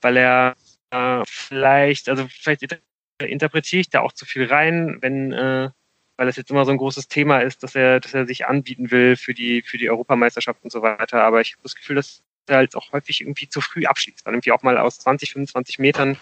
weil 0.00 0.16
er 0.16 0.56
äh, 0.90 1.22
vielleicht, 1.26 2.08
also 2.08 2.26
vielleicht 2.28 2.62
inter- 2.62 2.78
interpretiere 3.20 3.80
ich 3.80 3.90
da 3.90 4.00
auch 4.00 4.12
zu 4.12 4.26
viel 4.26 4.44
rein, 4.46 4.98
wenn, 5.00 5.32
äh, 5.32 5.70
weil 6.16 6.26
das 6.26 6.36
jetzt 6.36 6.50
immer 6.50 6.64
so 6.64 6.72
ein 6.72 6.78
großes 6.78 7.08
Thema 7.08 7.40
ist, 7.40 7.62
dass 7.62 7.74
er, 7.74 8.00
dass 8.00 8.14
er 8.14 8.26
sich 8.26 8.46
anbieten 8.46 8.90
will 8.90 9.16
für 9.16 9.34
die, 9.34 9.62
für 9.62 9.78
die 9.78 9.90
Europameisterschaft 9.90 10.62
und 10.62 10.70
so 10.70 10.82
weiter. 10.82 11.22
Aber 11.22 11.40
ich 11.40 11.52
habe 11.52 11.62
das 11.62 11.76
Gefühl, 11.76 11.96
dass 11.96 12.22
er 12.46 12.56
halt 12.58 12.76
auch 12.76 12.92
häufig 12.92 13.22
irgendwie 13.22 13.48
zu 13.48 13.60
früh 13.60 13.86
abschließt. 13.86 14.26
Dann 14.26 14.34
irgendwie 14.34 14.52
auch 14.52 14.62
mal 14.62 14.76
aus 14.78 14.98
20, 14.98 15.32
25 15.32 15.78
Metern 15.78 16.18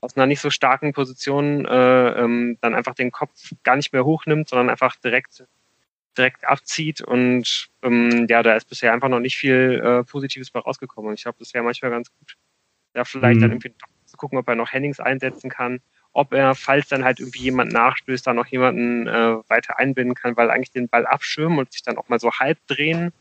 aus 0.00 0.16
einer 0.16 0.26
nicht 0.26 0.40
so 0.40 0.50
starken 0.50 0.92
Position 0.92 1.66
äh, 1.66 2.10
ähm, 2.22 2.58
dann 2.60 2.74
einfach 2.74 2.94
den 2.94 3.12
Kopf 3.12 3.52
gar 3.62 3.76
nicht 3.76 3.92
mehr 3.92 4.04
hochnimmt, 4.04 4.48
sondern 4.48 4.70
einfach 4.70 4.96
direkt 4.96 5.44
direkt 6.16 6.44
abzieht 6.44 7.00
und 7.00 7.68
ähm, 7.82 8.26
ja, 8.28 8.42
da 8.42 8.54
ist 8.56 8.68
bisher 8.68 8.92
einfach 8.92 9.08
noch 9.08 9.20
nicht 9.20 9.36
viel 9.36 9.80
äh, 9.82 10.04
Positives 10.04 10.50
bei 10.50 10.60
rausgekommen 10.60 11.08
und 11.10 11.14
ich 11.14 11.22
glaube, 11.22 11.38
das 11.38 11.54
wäre 11.54 11.64
manchmal 11.64 11.90
ganz 11.90 12.10
gut, 12.18 12.36
ja 12.94 13.04
vielleicht 13.04 13.36
Mhm. 13.36 13.40
dann 13.42 13.50
irgendwie 13.52 13.74
zu 14.06 14.16
gucken, 14.16 14.38
ob 14.38 14.48
er 14.48 14.56
noch 14.56 14.72
Hennings 14.72 15.00
einsetzen 15.00 15.50
kann, 15.50 15.80
ob 16.12 16.32
er, 16.32 16.54
falls 16.54 16.88
dann 16.88 17.04
halt 17.04 17.20
irgendwie 17.20 17.42
jemand 17.42 17.72
nachstößt, 17.72 18.26
da 18.26 18.34
noch 18.34 18.46
jemanden 18.46 19.06
äh, 19.06 19.36
weiter 19.48 19.78
einbinden 19.78 20.14
kann, 20.14 20.36
weil 20.36 20.50
eigentlich 20.50 20.72
den 20.72 20.88
Ball 20.88 21.06
abschirmen 21.06 21.58
und 21.58 21.72
sich 21.72 21.82
dann 21.82 21.96
auch 21.96 22.08
mal 22.08 22.18
so 22.18 22.32
halb 22.32 22.58
drehen, 22.66 23.12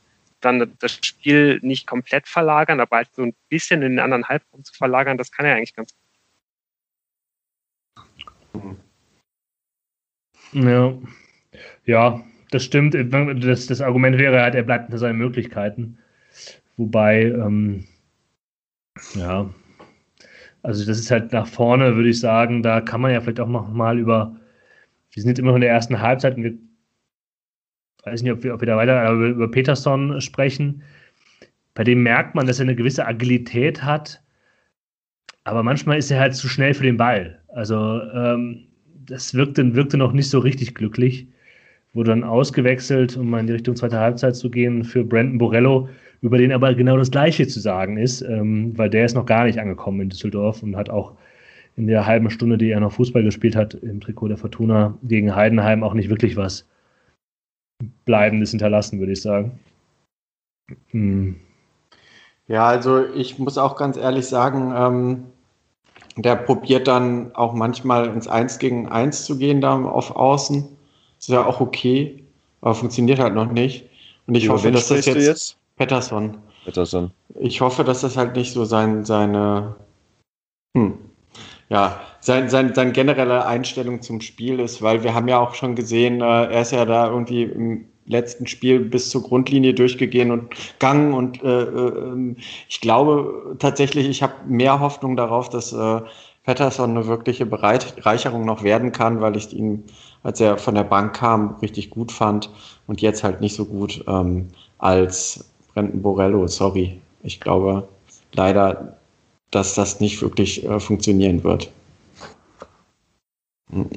dann 0.41 0.75
das 0.79 0.99
Spiel 1.05 1.59
nicht 1.61 1.85
komplett 1.85 2.27
verlagern, 2.27 2.79
aber 2.79 2.97
halt 2.97 3.09
so 3.13 3.23
ein 3.23 3.35
bisschen 3.49 3.81
in 3.83 3.91
den 3.91 3.99
anderen 3.99 4.27
Halbraum 4.27 4.63
zu 4.63 4.73
verlagern, 4.73 5.17
das 5.17 5.31
kann 5.31 5.45
er 5.45 5.55
eigentlich 5.55 5.75
ganz 5.75 5.93
gut. 5.93 5.99
Ja, 10.53 10.97
ja 11.85 12.25
das 12.51 12.63
stimmt. 12.63 12.95
Das, 13.43 13.67
das 13.67 13.81
Argument 13.81 14.17
wäre 14.17 14.41
halt, 14.41 14.55
er 14.55 14.63
bleibt 14.63 14.85
unter 14.85 14.97
seinen 14.97 15.17
Möglichkeiten. 15.17 15.97
Wobei, 16.77 17.23
ähm, 17.23 17.85
ja, 19.15 19.49
also 20.63 20.85
das 20.85 20.99
ist 20.99 21.11
halt 21.11 21.31
nach 21.31 21.47
vorne, 21.47 21.95
würde 21.95 22.09
ich 22.09 22.19
sagen, 22.19 22.63
da 22.63 22.81
kann 22.81 23.01
man 23.01 23.11
ja 23.11 23.21
vielleicht 23.21 23.39
auch 23.39 23.47
noch 23.47 23.71
mal 23.71 23.97
über, 23.97 24.35
wir 25.11 25.21
sind 25.21 25.29
jetzt 25.29 25.39
immer 25.39 25.49
noch 25.49 25.55
in 25.55 25.61
der 25.61 25.71
ersten 25.71 25.99
Halbzeit 25.99 26.35
und 26.37 26.43
wir 26.43 26.57
weiß 28.03 28.23
nicht, 28.23 28.31
ob 28.31 28.43
wir, 28.43 28.53
ob 28.53 28.61
wir 28.61 28.67
da 28.67 28.77
weiter 28.77 29.11
über, 29.11 29.27
über 29.27 29.51
Peterson 29.51 30.19
sprechen. 30.21 30.83
Bei 31.73 31.83
dem 31.83 32.03
merkt 32.03 32.35
man, 32.35 32.47
dass 32.47 32.59
er 32.59 32.63
eine 32.63 32.75
gewisse 32.75 33.05
Agilität 33.05 33.83
hat, 33.83 34.21
aber 35.43 35.63
manchmal 35.63 35.97
ist 35.97 36.11
er 36.11 36.19
halt 36.19 36.35
zu 36.35 36.47
schnell 36.47 36.73
für 36.73 36.83
den 36.83 36.97
Ball. 36.97 37.41
Also 37.49 38.01
ähm, 38.13 38.67
das 39.05 39.33
wirkte, 39.33 39.75
wirkte 39.75 39.97
noch 39.97 40.11
nicht 40.11 40.29
so 40.29 40.39
richtig 40.39 40.75
glücklich. 40.75 41.27
Wurde 41.93 42.11
dann 42.11 42.23
ausgewechselt, 42.23 43.17
um 43.17 43.29
mal 43.29 43.39
in 43.39 43.47
die 43.47 43.53
Richtung 43.53 43.75
zweite 43.75 43.99
Halbzeit 43.99 44.35
zu 44.35 44.49
gehen, 44.49 44.83
für 44.83 45.03
Brandon 45.03 45.37
Borello, 45.37 45.89
über 46.21 46.37
den 46.37 46.51
aber 46.51 46.73
genau 46.75 46.97
das 46.97 47.11
Gleiche 47.11 47.47
zu 47.47 47.59
sagen 47.59 47.97
ist, 47.97 48.21
ähm, 48.21 48.77
weil 48.77 48.89
der 48.89 49.05
ist 49.05 49.15
noch 49.15 49.25
gar 49.25 49.45
nicht 49.45 49.59
angekommen 49.59 50.01
in 50.01 50.09
Düsseldorf 50.09 50.61
und 50.63 50.75
hat 50.75 50.89
auch 50.89 51.13
in 51.77 51.87
der 51.87 52.05
halben 52.05 52.29
Stunde, 52.29 52.57
die 52.57 52.71
er 52.71 52.79
noch 52.81 52.91
Fußball 52.91 53.23
gespielt 53.23 53.55
hat, 53.55 53.73
im 53.73 54.01
Trikot 54.01 54.27
der 54.27 54.37
Fortuna 54.37 54.97
gegen 55.03 55.35
Heidenheim 55.35 55.83
auch 55.83 55.93
nicht 55.93 56.09
wirklich 56.09 56.35
was 56.35 56.67
Bleibendes 58.03 58.49
hinterlassen, 58.49 58.99
würde 58.99 59.13
ich 59.13 59.21
sagen. 59.21 59.59
Hm. 60.91 61.37
Ja, 62.47 62.65
also 62.65 63.05
ich 63.13 63.39
muss 63.39 63.57
auch 63.57 63.77
ganz 63.77 63.95
ehrlich 63.95 64.25
sagen, 64.25 64.73
ähm, 64.75 65.23
der 66.17 66.35
probiert 66.35 66.87
dann 66.87 67.33
auch 67.35 67.53
manchmal 67.53 68.07
ins 68.07 68.27
Eins 68.27 68.59
gegen 68.59 68.89
Eins 68.89 69.23
zu 69.23 69.37
gehen 69.37 69.61
da 69.61 69.81
auf 69.81 70.15
Außen. 70.15 70.67
Ist 71.19 71.29
ja 71.29 71.45
auch 71.45 71.59
okay, 71.59 72.23
aber 72.61 72.75
funktioniert 72.75 73.19
halt 73.19 73.35
noch 73.35 73.51
nicht. 73.51 73.85
Und 74.25 74.35
ich 74.35 74.45
Über 74.45 74.55
hoffe, 74.55 74.71
dass 74.71 74.87
das 74.87 75.05
jetzt, 75.05 75.27
jetzt? 75.27 75.57
Pettersson. 75.75 76.37
Pettersson. 76.65 77.11
Ich 77.39 77.61
hoffe, 77.61 77.83
dass 77.83 78.01
das 78.01 78.17
halt 78.17 78.35
nicht 78.35 78.53
so 78.53 78.65
sein, 78.65 79.05
seine, 79.05 79.75
hm, 80.75 80.97
ja, 81.69 81.99
sein, 82.19 82.49
sein, 82.49 82.73
sein 82.73 82.93
generelle 82.93 83.45
Einstellung 83.45 84.01
zum 84.01 84.21
Spiel 84.21 84.59
ist, 84.59 84.81
weil 84.81 85.03
wir 85.03 85.13
haben 85.13 85.27
ja 85.27 85.39
auch 85.39 85.55
schon 85.55 85.75
gesehen, 85.75 86.21
äh, 86.21 86.45
er 86.45 86.61
ist 86.61 86.71
ja 86.71 86.85
da 86.85 87.09
irgendwie 87.09 87.43
im 87.43 87.85
letzten 88.05 88.47
Spiel 88.47 88.79
bis 88.79 89.09
zur 89.09 89.23
Grundlinie 89.23 89.73
durchgegangen 89.73 90.31
und 90.31 90.49
gegangen 90.49 91.13
und 91.13 91.43
äh, 91.43 91.61
äh, 91.63 92.35
ich 92.67 92.81
glaube 92.81 93.55
tatsächlich, 93.59 94.09
ich 94.09 94.23
habe 94.23 94.33
mehr 94.47 94.79
Hoffnung 94.79 95.15
darauf, 95.15 95.49
dass 95.49 95.71
äh, 95.71 96.01
Patterson 96.43 96.91
eine 96.91 97.07
wirkliche 97.07 97.45
Bereicherung 97.45 98.45
noch 98.45 98.63
werden 98.63 98.91
kann, 98.91 99.21
weil 99.21 99.37
ich 99.37 99.53
ihn, 99.53 99.83
als 100.23 100.39
er 100.39 100.57
von 100.57 100.75
der 100.75 100.83
Bank 100.83 101.15
kam, 101.15 101.55
richtig 101.61 101.89
gut 101.89 102.11
fand 102.11 102.49
und 102.87 103.01
jetzt 103.01 103.23
halt 103.23 103.41
nicht 103.41 103.55
so 103.55 103.65
gut 103.65 104.03
ähm, 104.07 104.47
als 104.77 105.45
Brandon 105.73 106.01
Borello. 106.01 106.47
Sorry, 106.47 106.99
ich 107.23 107.39
glaube 107.39 107.87
leider, 108.33 108.97
dass 109.51 109.75
das 109.75 109.99
nicht 109.99 110.21
wirklich 110.21 110.65
äh, 110.65 110.79
funktionieren 110.79 111.43
wird. 111.43 111.71
Hm. 113.71 113.89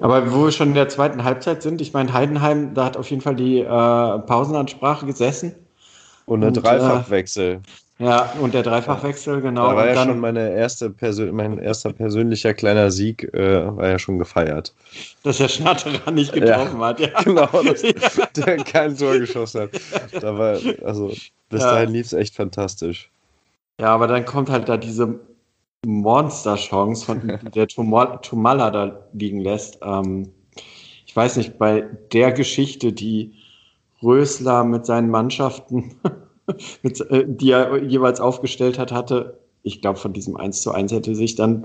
Aber 0.00 0.32
wo 0.32 0.44
wir 0.44 0.52
schon 0.52 0.68
in 0.68 0.74
der 0.74 0.88
zweiten 0.88 1.24
Halbzeit 1.24 1.62
sind, 1.62 1.80
ich 1.80 1.92
meine, 1.92 2.12
Heidenheim, 2.12 2.74
da 2.74 2.84
hat 2.84 2.96
auf 2.96 3.10
jeden 3.10 3.22
Fall 3.22 3.34
die 3.34 3.60
äh, 3.60 3.64
Pausenansprache 3.66 5.06
gesessen. 5.06 5.54
Und 6.26 6.44
ein 6.44 6.54
Dreifachwechsel. 6.54 7.54
Äh, 7.54 7.58
ja, 7.98 8.32
und 8.40 8.54
der 8.54 8.62
Dreifachwechsel, 8.62 9.40
genau. 9.40 9.70
Da 9.70 9.76
war 9.76 9.82
und 9.82 9.88
ja 9.88 9.94
dann, 9.94 10.08
schon 10.08 10.20
meine 10.20 10.52
erste 10.52 10.88
Persön 10.88 11.34
mein 11.34 11.58
erster 11.58 11.92
persönlicher 11.92 12.54
kleiner 12.54 12.92
Sieg, 12.92 13.24
äh, 13.34 13.76
war 13.76 13.88
ja 13.88 13.98
schon 13.98 14.20
gefeiert. 14.20 14.72
Dass 15.24 15.38
der 15.38 15.48
Schnatterer 15.48 16.12
nicht 16.12 16.32
getroffen 16.32 16.80
ja, 16.80 16.86
hat, 16.86 17.00
ja. 17.00 17.08
Genau, 17.24 17.46
dass 17.62 17.82
der 18.36 18.56
kein 18.58 18.96
Tor 18.96 19.18
geschossen 19.18 19.62
hat. 19.62 19.70
Da 20.22 20.38
war, 20.38 20.58
also, 20.84 21.08
bis 21.48 21.62
ja. 21.62 21.72
dahin 21.72 21.90
lief 21.90 22.06
es 22.06 22.12
echt 22.12 22.36
fantastisch. 22.36 23.10
Ja, 23.80 23.94
aber 23.94 24.06
dann 24.06 24.24
kommt 24.24 24.48
halt 24.48 24.68
da 24.68 24.76
diese 24.76 25.18
Monster-Chance, 25.84 27.04
von 27.04 27.38
der 27.54 27.66
Tomala 27.66 28.70
da 28.70 29.00
liegen 29.12 29.40
lässt. 29.40 29.78
Ähm, 29.82 30.32
ich 31.04 31.16
weiß 31.16 31.36
nicht, 31.36 31.58
bei 31.58 31.84
der 32.12 32.30
Geschichte, 32.30 32.92
die 32.92 33.34
Rösler 34.02 34.62
mit 34.62 34.86
seinen 34.86 35.10
Mannschaften, 35.10 35.96
mit, 36.82 37.00
äh, 37.10 37.24
die 37.26 37.50
er 37.50 37.82
jeweils 37.82 38.20
aufgestellt 38.20 38.78
hat, 38.78 38.92
hatte, 38.92 39.38
ich 39.62 39.80
glaube, 39.80 39.98
von 39.98 40.12
diesem 40.12 40.36
1 40.36 40.62
zu 40.62 40.72
1 40.72 40.92
hätte 40.92 41.14
sich 41.14 41.34
dann, 41.34 41.64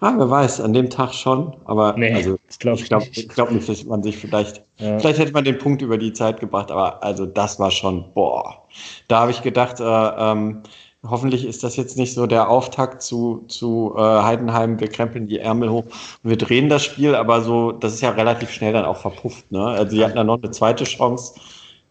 ah, 0.00 0.14
wer 0.16 0.28
weiß, 0.28 0.60
an 0.60 0.72
dem 0.72 0.90
Tag 0.90 1.14
schon, 1.14 1.54
aber 1.64 1.94
nee, 1.96 2.12
also, 2.12 2.38
glaub 2.58 2.78
ich 2.78 2.86
glaube 2.86 3.06
ich 3.12 3.28
glaub 3.28 3.50
nicht, 3.50 3.68
dass 3.68 3.84
man 3.84 4.02
sich 4.02 4.16
vielleicht, 4.16 4.62
ja. 4.78 4.98
vielleicht 4.98 5.18
hätte 5.18 5.32
man 5.32 5.44
den 5.44 5.58
Punkt 5.58 5.82
über 5.82 5.98
die 5.98 6.12
Zeit 6.12 6.40
gebracht, 6.40 6.70
aber 6.70 7.02
also 7.02 7.26
das 7.26 7.58
war 7.58 7.70
schon, 7.70 8.04
boah, 8.14 8.66
da 9.08 9.20
habe 9.20 9.30
ich 9.30 9.42
gedacht, 9.42 9.80
äh, 9.80 9.84
ähm, 9.84 10.62
hoffentlich 11.08 11.44
ist 11.46 11.62
das 11.62 11.76
jetzt 11.76 11.96
nicht 11.96 12.14
so 12.14 12.26
der 12.26 12.50
Auftakt 12.50 13.00
zu, 13.00 13.44
zu 13.48 13.94
äh, 13.96 14.00
Heidenheim, 14.00 14.80
wir 14.80 14.88
krempeln 14.88 15.28
die 15.28 15.38
Ärmel 15.38 15.70
hoch 15.70 15.84
und 15.84 16.30
wir 16.30 16.36
drehen 16.36 16.68
das 16.68 16.84
Spiel, 16.84 17.14
aber 17.14 17.42
so, 17.42 17.72
das 17.72 17.94
ist 17.94 18.00
ja 18.00 18.10
relativ 18.10 18.50
schnell 18.50 18.72
dann 18.72 18.84
auch 18.84 18.96
verpufft. 18.96 19.50
Ne? 19.52 19.64
Also 19.64 19.96
sie 19.96 20.04
hatten 20.04 20.16
dann 20.16 20.26
noch 20.26 20.42
eine 20.42 20.50
zweite 20.50 20.84
Chance, 20.84 21.34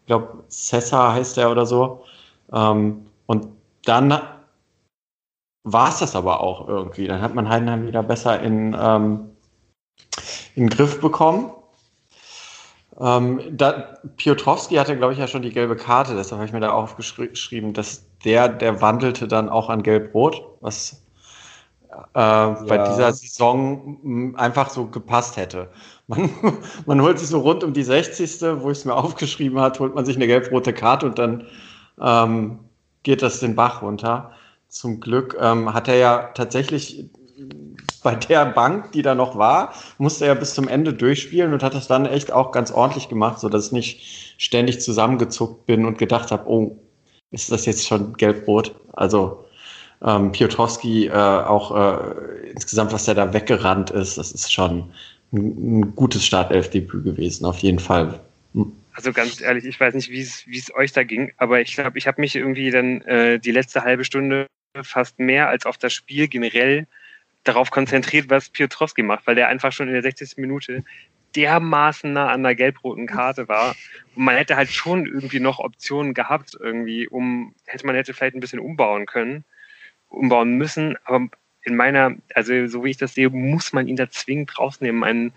ich 0.06 0.08
glaube, 0.08 0.44
Cessa 0.50 1.14
heißt 1.14 1.38
der 1.38 1.50
oder 1.50 1.66
so. 1.66 2.04
Ähm, 2.52 3.06
und 3.26 3.48
dann 3.86 4.20
war 5.64 5.90
es 5.90 6.00
das 6.00 6.16
aber 6.16 6.42
auch 6.42 6.68
irgendwie. 6.68 7.08
Dann 7.08 7.22
hat 7.22 7.36
man 7.36 7.50
Heidenheim 7.50 7.88
wieder 7.88 8.04
besser 8.04 8.40
in, 8.42 8.76
ähm, 8.80 9.32
in 10.56 10.64
den 10.64 10.70
Griff 10.70 11.02
bekommen. 11.02 11.52
Ähm, 13.00 13.42
da, 13.52 13.98
Piotrowski 14.16 14.76
hatte, 14.76 14.96
glaube 14.96 15.14
ich, 15.14 15.20
ja 15.20 15.28
schon 15.28 15.42
die 15.42 15.50
gelbe 15.50 15.76
Karte, 15.76 16.16
deshalb 16.16 16.40
habe 16.40 16.46
ich 16.46 16.54
mir 16.54 16.62
da 16.62 16.72
aufgeschrieben, 16.72 17.74
dass 17.74 18.06
der, 18.24 18.48
der 18.48 18.82
wandelte 18.82 19.28
dann 19.28 19.50
auch 19.50 19.70
an 19.70 19.84
Gelb-Rot, 19.84 20.42
was 20.62 21.04
äh, 21.92 22.20
ja. 22.20 22.64
bei 22.68 22.78
dieser 22.78 23.12
Saison 23.12 24.00
hm, 24.02 24.36
einfach 24.38 24.70
so 24.70 24.86
gepasst 24.86 25.36
hätte. 25.36 25.70
Man, 26.08 26.30
man 26.86 27.02
holt 27.02 27.20
sich 27.20 27.28
so 27.28 27.40
rund 27.40 27.66
um 27.66 27.74
die 27.74 27.84
60. 27.84 28.42
wo 28.62 28.72
ich 28.72 28.78
es 28.78 28.86
mir 28.86 28.96
aufgeschrieben 28.96 29.60
hat, 29.60 29.80
holt 29.80 29.94
man 29.94 30.06
sich 30.06 30.16
eine 30.16 30.28
gelb-rote 30.28 30.72
Karte 30.72 31.06
und 31.06 31.20
dann 31.20 31.48
ähm, 32.02 32.60
geht 33.04 33.22
das 33.22 33.40
den 33.40 33.56
Bach 33.56 33.82
runter. 33.82 34.32
Zum 34.68 35.00
Glück 35.00 35.38
ähm, 35.40 35.74
hat 35.74 35.88
er 35.88 35.96
ja 35.96 36.18
tatsächlich 36.34 37.10
bei 38.04 38.16
der 38.16 38.46
Bank, 38.46 38.92
die 38.92 39.02
da 39.02 39.16
noch 39.16 39.38
war, 39.38 39.74
musste 39.98 40.26
er 40.26 40.36
bis 40.36 40.54
zum 40.54 40.68
Ende 40.68 40.94
durchspielen 40.94 41.54
und 41.54 41.64
hat 41.64 41.74
das 41.74 41.88
dann 41.88 42.06
echt 42.06 42.32
auch 42.32 42.52
ganz 42.52 42.72
ordentlich 42.72 43.10
gemacht, 43.10 43.40
sodass 43.40 43.68
ich 43.68 43.72
nicht 43.72 44.36
ständig 44.38 44.80
zusammengezuckt 44.82 45.66
bin 45.66 45.86
und 45.86 45.98
gedacht 45.98 46.32
habe, 46.32 46.48
oh, 46.50 46.78
ist 47.32 47.52
das 47.52 47.66
jetzt 47.66 47.88
schon 47.88 48.14
gelb-rot? 48.14 48.76
Also 48.94 49.46
ähm, 50.04 50.32
Piotrowski 50.32 51.08
äh, 51.08 51.12
auch 51.12 51.76
äh, 51.76 52.52
insgesamt, 52.52 52.94
was 52.94 53.06
der 53.06 53.16
da 53.16 53.34
weggerannt 53.34 53.90
ist, 53.90 54.18
das 54.18 54.32
ist 54.32 54.54
schon 54.54 54.92
ein, 55.34 55.80
ein 55.80 55.96
gutes 55.96 56.24
Startelfdebüt 56.26 57.04
gewesen, 57.04 57.46
auf 57.46 57.60
jeden 57.60 57.80
Fall. 57.80 58.20
Also 58.96 59.12
ganz 59.12 59.42
ehrlich, 59.42 59.66
ich 59.66 59.78
weiß 59.78 59.94
nicht, 59.94 60.10
wie 60.10 60.22
es 60.22 60.74
euch 60.74 60.94
da 60.94 61.04
ging, 61.04 61.34
aber 61.36 61.60
ich 61.60 61.76
glaube, 61.76 61.98
ich 61.98 62.08
habe 62.08 62.22
mich 62.22 62.34
irgendwie 62.34 62.72
dann 62.72 63.02
äh, 63.02 63.40
die 63.40 63.52
letzte 63.52 63.84
halbe 63.84 64.06
Stunde 64.06 64.48
fast 64.84 65.20
mehr 65.20 65.50
als 65.50 65.66
auf 65.66 65.78
das 65.78 65.94
Spiel 65.94 66.30
generell 66.30 66.88
darauf 67.44 67.72
konzentriert, 67.72 68.30
was 68.30 68.50
Piotrowski 68.50 69.04
macht, 69.04 69.28
weil 69.28 69.36
der 69.36 69.50
einfach 69.50 69.74
schon 69.74 69.88
in 69.88 69.94
der 69.94 70.02
60. 70.02 70.38
Minute 70.38 70.86
dermaßen 71.36 72.14
nah 72.14 72.30
an 72.30 72.44
der 72.44 72.56
gelb-roten 72.56 73.06
Karte 73.06 73.50
war. 73.50 73.76
Und 74.16 74.24
man 74.24 74.38
hätte 74.38 74.56
halt 74.56 74.70
schon 74.70 75.06
irgendwie 75.06 75.42
noch 75.42 75.60
Optionen 75.60 76.14
gehabt, 76.14 76.58
irgendwie, 76.58 77.10
um, 77.10 77.54
hätte 77.66 77.86
man 77.86 77.96
hätte 77.96 78.14
vielleicht 78.14 78.36
ein 78.36 78.40
bisschen 78.40 78.60
umbauen 78.60 79.06
können, 79.06 79.44
umbauen 80.08 80.58
müssen, 80.58 80.96
aber 81.04 81.28
in 81.64 81.76
meiner, 81.76 82.16
also 82.34 82.68
so 82.68 82.86
wie 82.86 82.92
ich 82.92 82.98
das 82.98 83.16
sehe, 83.16 83.30
muss 83.30 83.74
man 83.74 83.88
ihn 83.88 83.96
da 83.98 84.10
zwingend 84.10 84.58
rausnehmen. 84.58 85.04
Einen, 85.04 85.34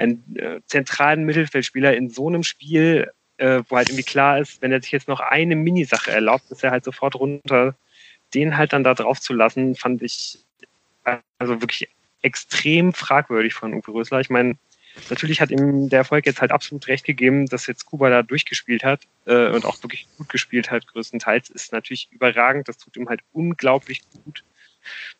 einen 0.00 0.36
äh, 0.36 0.60
zentralen 0.66 1.24
Mittelfeldspieler 1.24 1.94
in 1.94 2.10
so 2.10 2.28
einem 2.28 2.42
Spiel, 2.42 3.10
äh, 3.36 3.62
wo 3.68 3.76
halt 3.76 3.90
irgendwie 3.90 4.04
klar 4.04 4.38
ist, 4.38 4.62
wenn 4.62 4.72
er 4.72 4.80
sich 4.80 4.92
jetzt 4.92 5.08
noch 5.08 5.20
eine 5.20 5.56
Minisache 5.56 6.10
erlaubt, 6.10 6.50
ist 6.50 6.64
er 6.64 6.70
halt 6.70 6.84
sofort 6.84 7.14
runter. 7.14 7.74
Den 8.34 8.56
halt 8.56 8.72
dann 8.72 8.84
da 8.84 8.94
drauf 8.94 9.20
zu 9.20 9.32
lassen, 9.32 9.74
fand 9.74 10.02
ich 10.02 10.38
also 11.38 11.60
wirklich 11.60 11.88
extrem 12.22 12.92
fragwürdig 12.92 13.54
von 13.54 13.74
Uwe 13.74 13.92
Rösler. 13.92 14.20
Ich 14.20 14.30
meine, 14.30 14.56
natürlich 15.08 15.40
hat 15.40 15.50
ihm 15.50 15.88
der 15.88 16.00
Erfolg 16.00 16.26
jetzt 16.26 16.40
halt 16.40 16.52
absolut 16.52 16.86
recht 16.88 17.04
gegeben, 17.04 17.46
dass 17.46 17.66
jetzt 17.66 17.86
Kuba 17.86 18.10
da 18.10 18.22
durchgespielt 18.22 18.84
hat 18.84 19.02
äh, 19.26 19.48
und 19.48 19.64
auch 19.64 19.82
wirklich 19.82 20.06
gut 20.16 20.28
gespielt 20.28 20.70
hat, 20.70 20.86
größtenteils, 20.86 21.50
ist 21.50 21.72
natürlich 21.72 22.08
überragend. 22.12 22.68
Das 22.68 22.78
tut 22.78 22.96
ihm 22.96 23.08
halt 23.08 23.20
unglaublich 23.32 24.02
gut. 24.24 24.44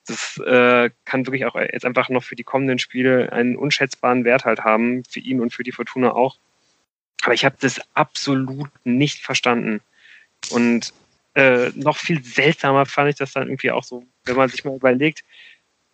Das 0.07 0.39
äh, 0.39 0.91
kann 1.05 1.27
wirklich 1.27 1.47
auch 1.47 1.55
jetzt 1.55 1.85
einfach 1.85 2.09
noch 2.09 2.23
für 2.23 2.37
die 2.37 2.45
kommenden 2.45 2.79
Spiele 2.79 3.33
einen 3.33 3.57
unschätzbaren 3.57 4.25
Wert 4.25 4.45
halt 4.45 4.61
haben, 4.61 5.05
für 5.05 5.21
ihn 5.21 5.41
und 5.41 5.53
für 5.53 5.63
die 5.63 5.73
Fortuna 5.73 6.13
auch. 6.13 6.39
Aber 7.23 7.35
ich 7.35 7.45
habe 7.45 7.57
das 7.61 7.81
absolut 7.95 8.71
nicht 8.85 9.21
verstanden. 9.21 9.81
Und 10.51 10.93
äh, 11.35 11.71
noch 11.75 11.97
viel 11.97 12.23
seltsamer 12.25 12.87
fand 12.87 13.11
ich 13.11 13.17
das 13.17 13.33
dann 13.33 13.49
irgendwie 13.49 13.71
auch 13.71 13.85
so, 13.85 14.05
wenn 14.25 14.37
man 14.37 14.49
sich 14.49 14.65
mal 14.65 14.75
überlegt, 14.75 15.23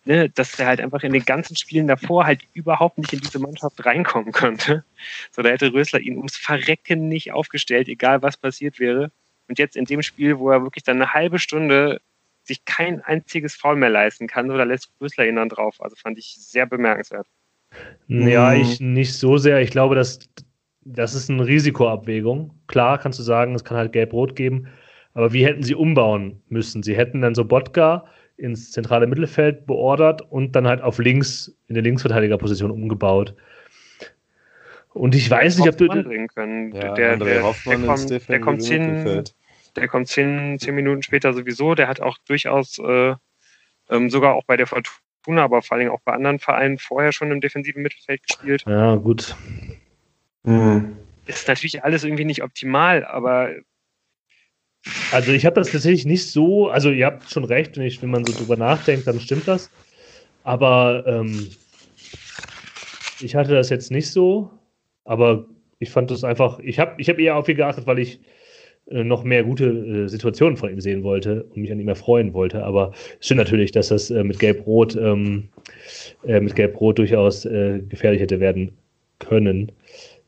ne, 0.05 0.29
dass 0.29 0.57
er 0.59 0.67
halt 0.67 0.81
einfach 0.81 1.03
in 1.03 1.13
den 1.13 1.25
ganzen 1.25 1.55
Spielen 1.55 1.87
davor 1.87 2.25
halt 2.25 2.41
überhaupt 2.53 2.97
nicht 2.97 3.13
in 3.13 3.19
diese 3.19 3.39
Mannschaft 3.39 3.85
reinkommen 3.85 4.31
könnte. 4.31 4.83
So, 5.31 5.41
da 5.41 5.49
hätte 5.49 5.73
Rösler 5.73 5.99
ihn 5.99 6.17
ums 6.17 6.37
Verrecken 6.37 7.07
nicht 7.07 7.33
aufgestellt, 7.33 7.87
egal 7.87 8.21
was 8.21 8.37
passiert 8.37 8.79
wäre. 8.79 9.11
Und 9.47 9.59
jetzt 9.59 9.75
in 9.75 9.85
dem 9.85 10.01
Spiel, 10.01 10.39
wo 10.39 10.49
er 10.49 10.63
wirklich 10.63 10.83
dann 10.83 11.01
eine 11.01 11.13
halbe 11.13 11.39
Stunde 11.39 12.01
sich 12.47 12.65
kein 12.65 13.01
einziges 13.01 13.55
Foul 13.55 13.75
mehr 13.75 13.89
leisten 13.89 14.27
kann, 14.27 14.47
da 14.47 14.63
lässt 14.63 14.91
Rösler 15.01 15.27
ihn 15.27 15.35
dann 15.35 15.49
drauf. 15.49 15.75
Also 15.79 15.95
fand 15.95 16.17
ich 16.17 16.35
sehr 16.39 16.65
bemerkenswert. 16.65 17.27
Ja, 18.07 18.53
ich 18.53 18.79
nicht 18.79 19.13
so 19.13 19.37
sehr. 19.37 19.61
Ich 19.61 19.71
glaube, 19.71 19.95
dass 19.95 20.19
das 20.85 21.13
ist 21.13 21.29
eine 21.29 21.45
Risikoabwägung. 21.45 22.53
Klar 22.67 22.97
kannst 22.97 23.19
du 23.19 23.23
sagen, 23.23 23.53
es 23.55 23.63
kann 23.63 23.77
halt 23.77 23.91
gelb-rot 23.91 24.35
geben, 24.35 24.67
aber 25.13 25.33
wie 25.33 25.45
hätten 25.45 25.63
sie 25.63 25.75
umbauen 25.75 26.41
müssen? 26.47 26.81
Sie 26.81 26.95
hätten 26.95 27.21
dann 27.21 27.35
so 27.35 27.43
Botka 27.43 28.05
ins 28.37 28.71
zentrale 28.71 29.07
Mittelfeld 29.07 29.65
beordert 29.65 30.21
und 30.31 30.55
dann 30.55 30.67
halt 30.67 30.81
auf 30.81 30.99
links, 30.99 31.57
in 31.67 31.73
der 31.73 31.83
Linksverteidigerposition 31.83 32.71
umgebaut. 32.71 33.35
Und 34.93 35.13
ich 35.13 35.29
weiß 35.29 35.57
nicht, 35.57 35.67
ob 35.67 35.77
du. 35.77 35.87
Können. 35.87 36.71
Ja, 36.73 36.93
der, 36.93 37.17
der, 37.17 37.43
Hoffmann 37.43 37.83
der, 37.83 37.93
ins 37.93 38.09
kommt, 38.09 38.29
der 38.29 38.39
kommt 38.39 38.63
zehn, 38.63 38.85
Mittelfeld. 38.85 39.35
Der 39.77 39.87
kommt 39.87 40.07
zehn, 40.07 40.59
zehn 40.59 40.75
Minuten 40.75 41.03
später 41.03 41.33
sowieso. 41.33 41.75
Der 41.75 41.87
hat 41.87 42.01
auch 42.01 42.17
durchaus 42.27 42.79
äh, 42.79 43.15
ähm, 43.89 44.09
sogar 44.09 44.35
auch 44.35 44.43
bei 44.45 44.57
der 44.57 44.67
Fortuna, 44.67 45.43
aber 45.43 45.61
vor 45.61 45.77
allem 45.77 45.91
auch 45.91 46.01
bei 46.01 46.13
anderen 46.13 46.39
Vereinen 46.39 46.77
vorher 46.77 47.11
schon 47.11 47.31
im 47.31 47.41
defensiven 47.41 47.81
Mittelfeld 47.81 48.23
gespielt. 48.23 48.63
Ja, 48.67 48.95
gut. 48.95 49.35
Mhm. 50.43 50.97
Ist 51.25 51.47
natürlich 51.47 51.83
alles 51.83 52.03
irgendwie 52.03 52.25
nicht 52.25 52.43
optimal, 52.43 53.05
aber 53.05 53.51
Also 55.11 55.31
ich 55.31 55.45
habe 55.45 55.55
das 55.55 55.71
tatsächlich 55.71 56.05
nicht 56.05 56.29
so, 56.29 56.69
also 56.69 56.91
ihr 56.91 57.05
habt 57.05 57.29
schon 57.29 57.43
recht, 57.43 57.77
wenn, 57.77 57.85
ich, 57.85 58.01
wenn 58.01 58.09
man 58.09 58.25
so 58.25 58.33
drüber 58.33 58.57
nachdenkt, 58.57 59.07
dann 59.07 59.19
stimmt 59.19 59.47
das. 59.47 59.69
Aber 60.43 61.03
ähm, 61.05 61.49
ich 63.19 63.35
hatte 63.35 63.53
das 63.53 63.69
jetzt 63.69 63.91
nicht 63.91 64.09
so, 64.11 64.49
aber 65.03 65.45
ich 65.79 65.89
fand 65.89 66.09
das 66.11 66.23
einfach, 66.23 66.59
ich 66.59 66.79
habe 66.79 66.99
ich 67.01 67.09
hab 67.09 67.19
eher 67.19 67.35
auf 67.35 67.49
ihn 67.49 67.57
geachtet, 67.57 67.85
weil 67.85 67.99
ich 67.99 68.15
äh, 68.15 68.36
noch 68.89 69.23
mehr 69.23 69.43
gute 69.43 69.65
äh, 69.65 70.07
Situationen 70.07 70.57
von 70.57 70.69
ihm 70.69 70.79
sehen 70.79 71.03
wollte 71.03 71.43
und 71.43 71.57
mich 71.57 71.71
an 71.71 71.79
ihm 71.79 71.87
erfreuen 71.87 72.33
wollte. 72.33 72.63
Aber 72.63 72.93
es 73.19 73.25
stimmt 73.25 73.39
natürlich, 73.39 73.71
dass 73.71 73.89
das 73.89 74.09
äh, 74.09 74.23
mit 74.23 74.39
Gelb-Rot 74.39 74.95
ähm, 74.95 75.49
äh, 76.25 76.39
mit 76.39 76.55
Gelb-Rot 76.55 76.97
durchaus 76.97 77.45
äh, 77.45 77.79
gefährlich 77.87 78.21
hätte 78.21 78.39
werden 78.39 78.71
können. 79.19 79.71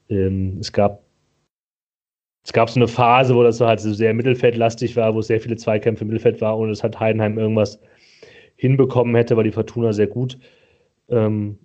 Ähm, 0.10 0.58
es 0.60 0.72
gab 0.74 1.04
es 2.44 2.54
gab 2.54 2.70
so 2.70 2.80
eine 2.80 2.88
Phase, 2.88 3.36
wo 3.36 3.44
das 3.44 3.58
so 3.58 3.68
halt 3.68 3.80
so 3.80 3.94
sehr 3.94 4.14
mittelfeldlastig 4.14 4.96
war, 4.96 5.14
wo 5.14 5.20
es 5.20 5.28
sehr 5.28 5.40
viele 5.40 5.56
Zweikämpfe 5.56 6.04
im 6.04 6.08
Mittelfeld 6.10 6.42
war 6.42 6.58
und 6.58 6.70
es 6.72 6.84
hat 6.84 7.00
Heidenheim 7.00 7.38
irgendwas 7.38 7.80
hinbekommen 8.56 9.16
hätte, 9.16 9.38
weil 9.38 9.44
die 9.44 9.52
Fortuna 9.52 9.94
sehr 9.94 10.08
gut 10.08 10.38
ähm, 11.10 11.60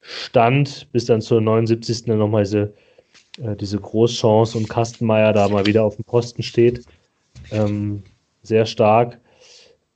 stand, 0.00 0.90
bis 0.92 1.06
dann 1.06 1.20
zur 1.20 1.40
79. 1.40 2.04
dann 2.04 2.18
nochmal 2.18 2.42
diese, 2.42 2.74
äh, 3.38 3.56
diese 3.56 3.78
Großchance 3.78 4.56
und 4.56 4.68
Kastenmeier 4.68 5.32
da 5.32 5.48
mal 5.48 5.66
wieder 5.66 5.84
auf 5.84 5.96
dem 5.96 6.04
Posten 6.04 6.42
steht. 6.42 6.84
Ähm, 7.50 8.02
sehr 8.42 8.66
stark. 8.66 9.20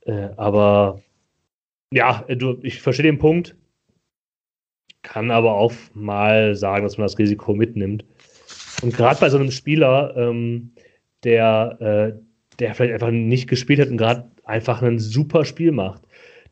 Äh, 0.05 0.29
aber 0.37 1.01
ja, 1.91 2.25
du, 2.27 2.57
ich 2.61 2.81
verstehe 2.81 3.05
den 3.05 3.19
Punkt. 3.19 3.55
Kann 5.03 5.31
aber 5.31 5.53
auch 5.53 5.73
mal 5.93 6.55
sagen, 6.55 6.83
dass 6.83 6.97
man 6.97 7.05
das 7.05 7.17
Risiko 7.17 7.53
mitnimmt. 7.53 8.03
Und 8.81 8.95
gerade 8.95 9.19
bei 9.19 9.29
so 9.29 9.37
einem 9.37 9.51
Spieler, 9.51 10.13
ähm, 10.17 10.73
der, 11.23 11.77
äh, 11.79 12.19
der 12.59 12.75
vielleicht 12.75 12.93
einfach 12.93 13.11
nicht 13.11 13.47
gespielt 13.47 13.79
hat 13.79 13.89
und 13.89 13.97
gerade 13.97 14.29
einfach 14.43 14.81
ein 14.81 14.99
super 14.99 15.45
Spiel 15.45 15.71
macht, 15.71 16.01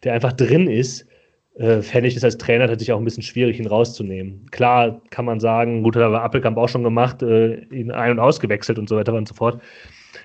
der 0.03 0.13
einfach 0.13 0.33
drin 0.33 0.69
ist, 0.69 1.07
äh, 1.55 1.81
fände 1.81 2.07
ich 2.07 2.15
es 2.15 2.23
als 2.23 2.37
Trainer 2.37 2.67
tatsächlich 2.67 2.93
auch 2.93 2.99
ein 2.99 3.05
bisschen 3.05 3.23
schwierig, 3.23 3.59
ihn 3.59 3.67
rauszunehmen. 3.67 4.45
Klar 4.51 5.01
kann 5.09 5.25
man 5.25 5.39
sagen, 5.39 5.83
gut, 5.83 5.95
hat 5.95 6.03
aber 6.03 6.21
Appelkamp 6.21 6.57
auch 6.57 6.69
schon 6.69 6.83
gemacht, 6.83 7.21
äh, 7.23 7.63
ihn 7.65 7.91
ein- 7.91 8.11
und 8.11 8.19
ausgewechselt 8.19 8.77
und 8.77 8.89
so 8.89 8.95
weiter 8.97 9.13
und 9.13 9.27
so 9.27 9.33
fort. 9.33 9.61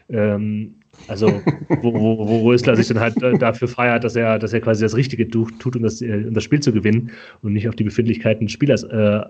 Ähm, 0.09 0.75
also, 1.07 1.43
wo, 1.83 1.93
wo, 1.95 2.27
wo 2.27 2.49
Rösler 2.49 2.77
sich 2.77 2.89
dann 2.89 3.01
halt 3.01 3.43
dafür 3.43 3.69
feiert, 3.69 4.05
dass 4.05 4.17
er, 4.17 4.39
dass 4.39 4.53
er 4.53 4.61
quasi 4.61 4.85
das 4.85 4.97
Richtige 4.97 5.29
tu- 5.29 5.51
tut, 5.59 5.77
um 5.77 5.83
das, 5.83 6.03
äh, 6.03 6.25
um 6.27 6.35
das 6.35 6.45
Spiel 6.45 6.61
zu 6.61 6.73
gewinnen 6.73 7.11
und 7.43 7.53
nicht 7.53 7.69
auf 7.69 7.77
die 7.77 7.85
Befindlichkeiten 7.85 8.47
des 8.47 8.53
Spielers 8.53 8.83
äh, 8.85 9.21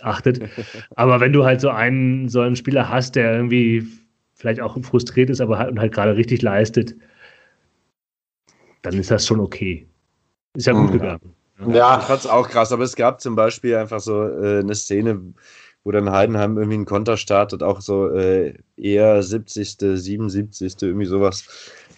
achtet. 0.00 0.40
Aber 0.96 1.20
wenn 1.20 1.32
du 1.32 1.44
halt 1.44 1.60
so 1.60 1.70
einen, 1.70 2.28
so 2.28 2.40
einen 2.40 2.56
Spieler 2.56 2.88
hast, 2.88 3.16
der 3.16 3.34
irgendwie 3.36 3.86
vielleicht 4.34 4.60
auch 4.60 4.78
frustriert 4.82 5.30
ist, 5.30 5.40
aber 5.40 5.58
halt, 5.58 5.78
halt 5.78 5.92
gerade 5.92 6.16
richtig 6.16 6.42
leistet, 6.42 6.94
dann 8.82 8.94
ist 8.94 9.10
das 9.10 9.26
schon 9.26 9.40
okay. 9.40 9.86
Ist 10.54 10.66
ja 10.66 10.72
gut 10.72 10.90
Mhm. 10.90 10.92
gegangen. 10.92 11.34
Ja, 11.66 11.98
Ich 11.98 12.04
fand's 12.06 12.26
auch 12.26 12.48
krass, 12.48 12.72
aber 12.72 12.84
es 12.84 12.96
gab 12.96 13.20
zum 13.20 13.36
Beispiel 13.36 13.76
einfach 13.76 14.00
so 14.00 14.22
äh, 14.24 14.60
eine 14.60 14.74
Szene, 14.74 15.34
wo 15.84 15.90
dann 15.92 16.10
Heidenheim 16.10 16.56
irgendwie 16.56 16.74
einen 16.76 16.84
Konter 16.86 17.16
startet, 17.16 17.62
auch 17.62 17.80
so 17.80 18.10
äh, 18.10 18.54
eher 18.76 19.22
70., 19.22 19.96
77., 19.98 20.76
irgendwie 20.82 21.06
sowas, 21.06 21.44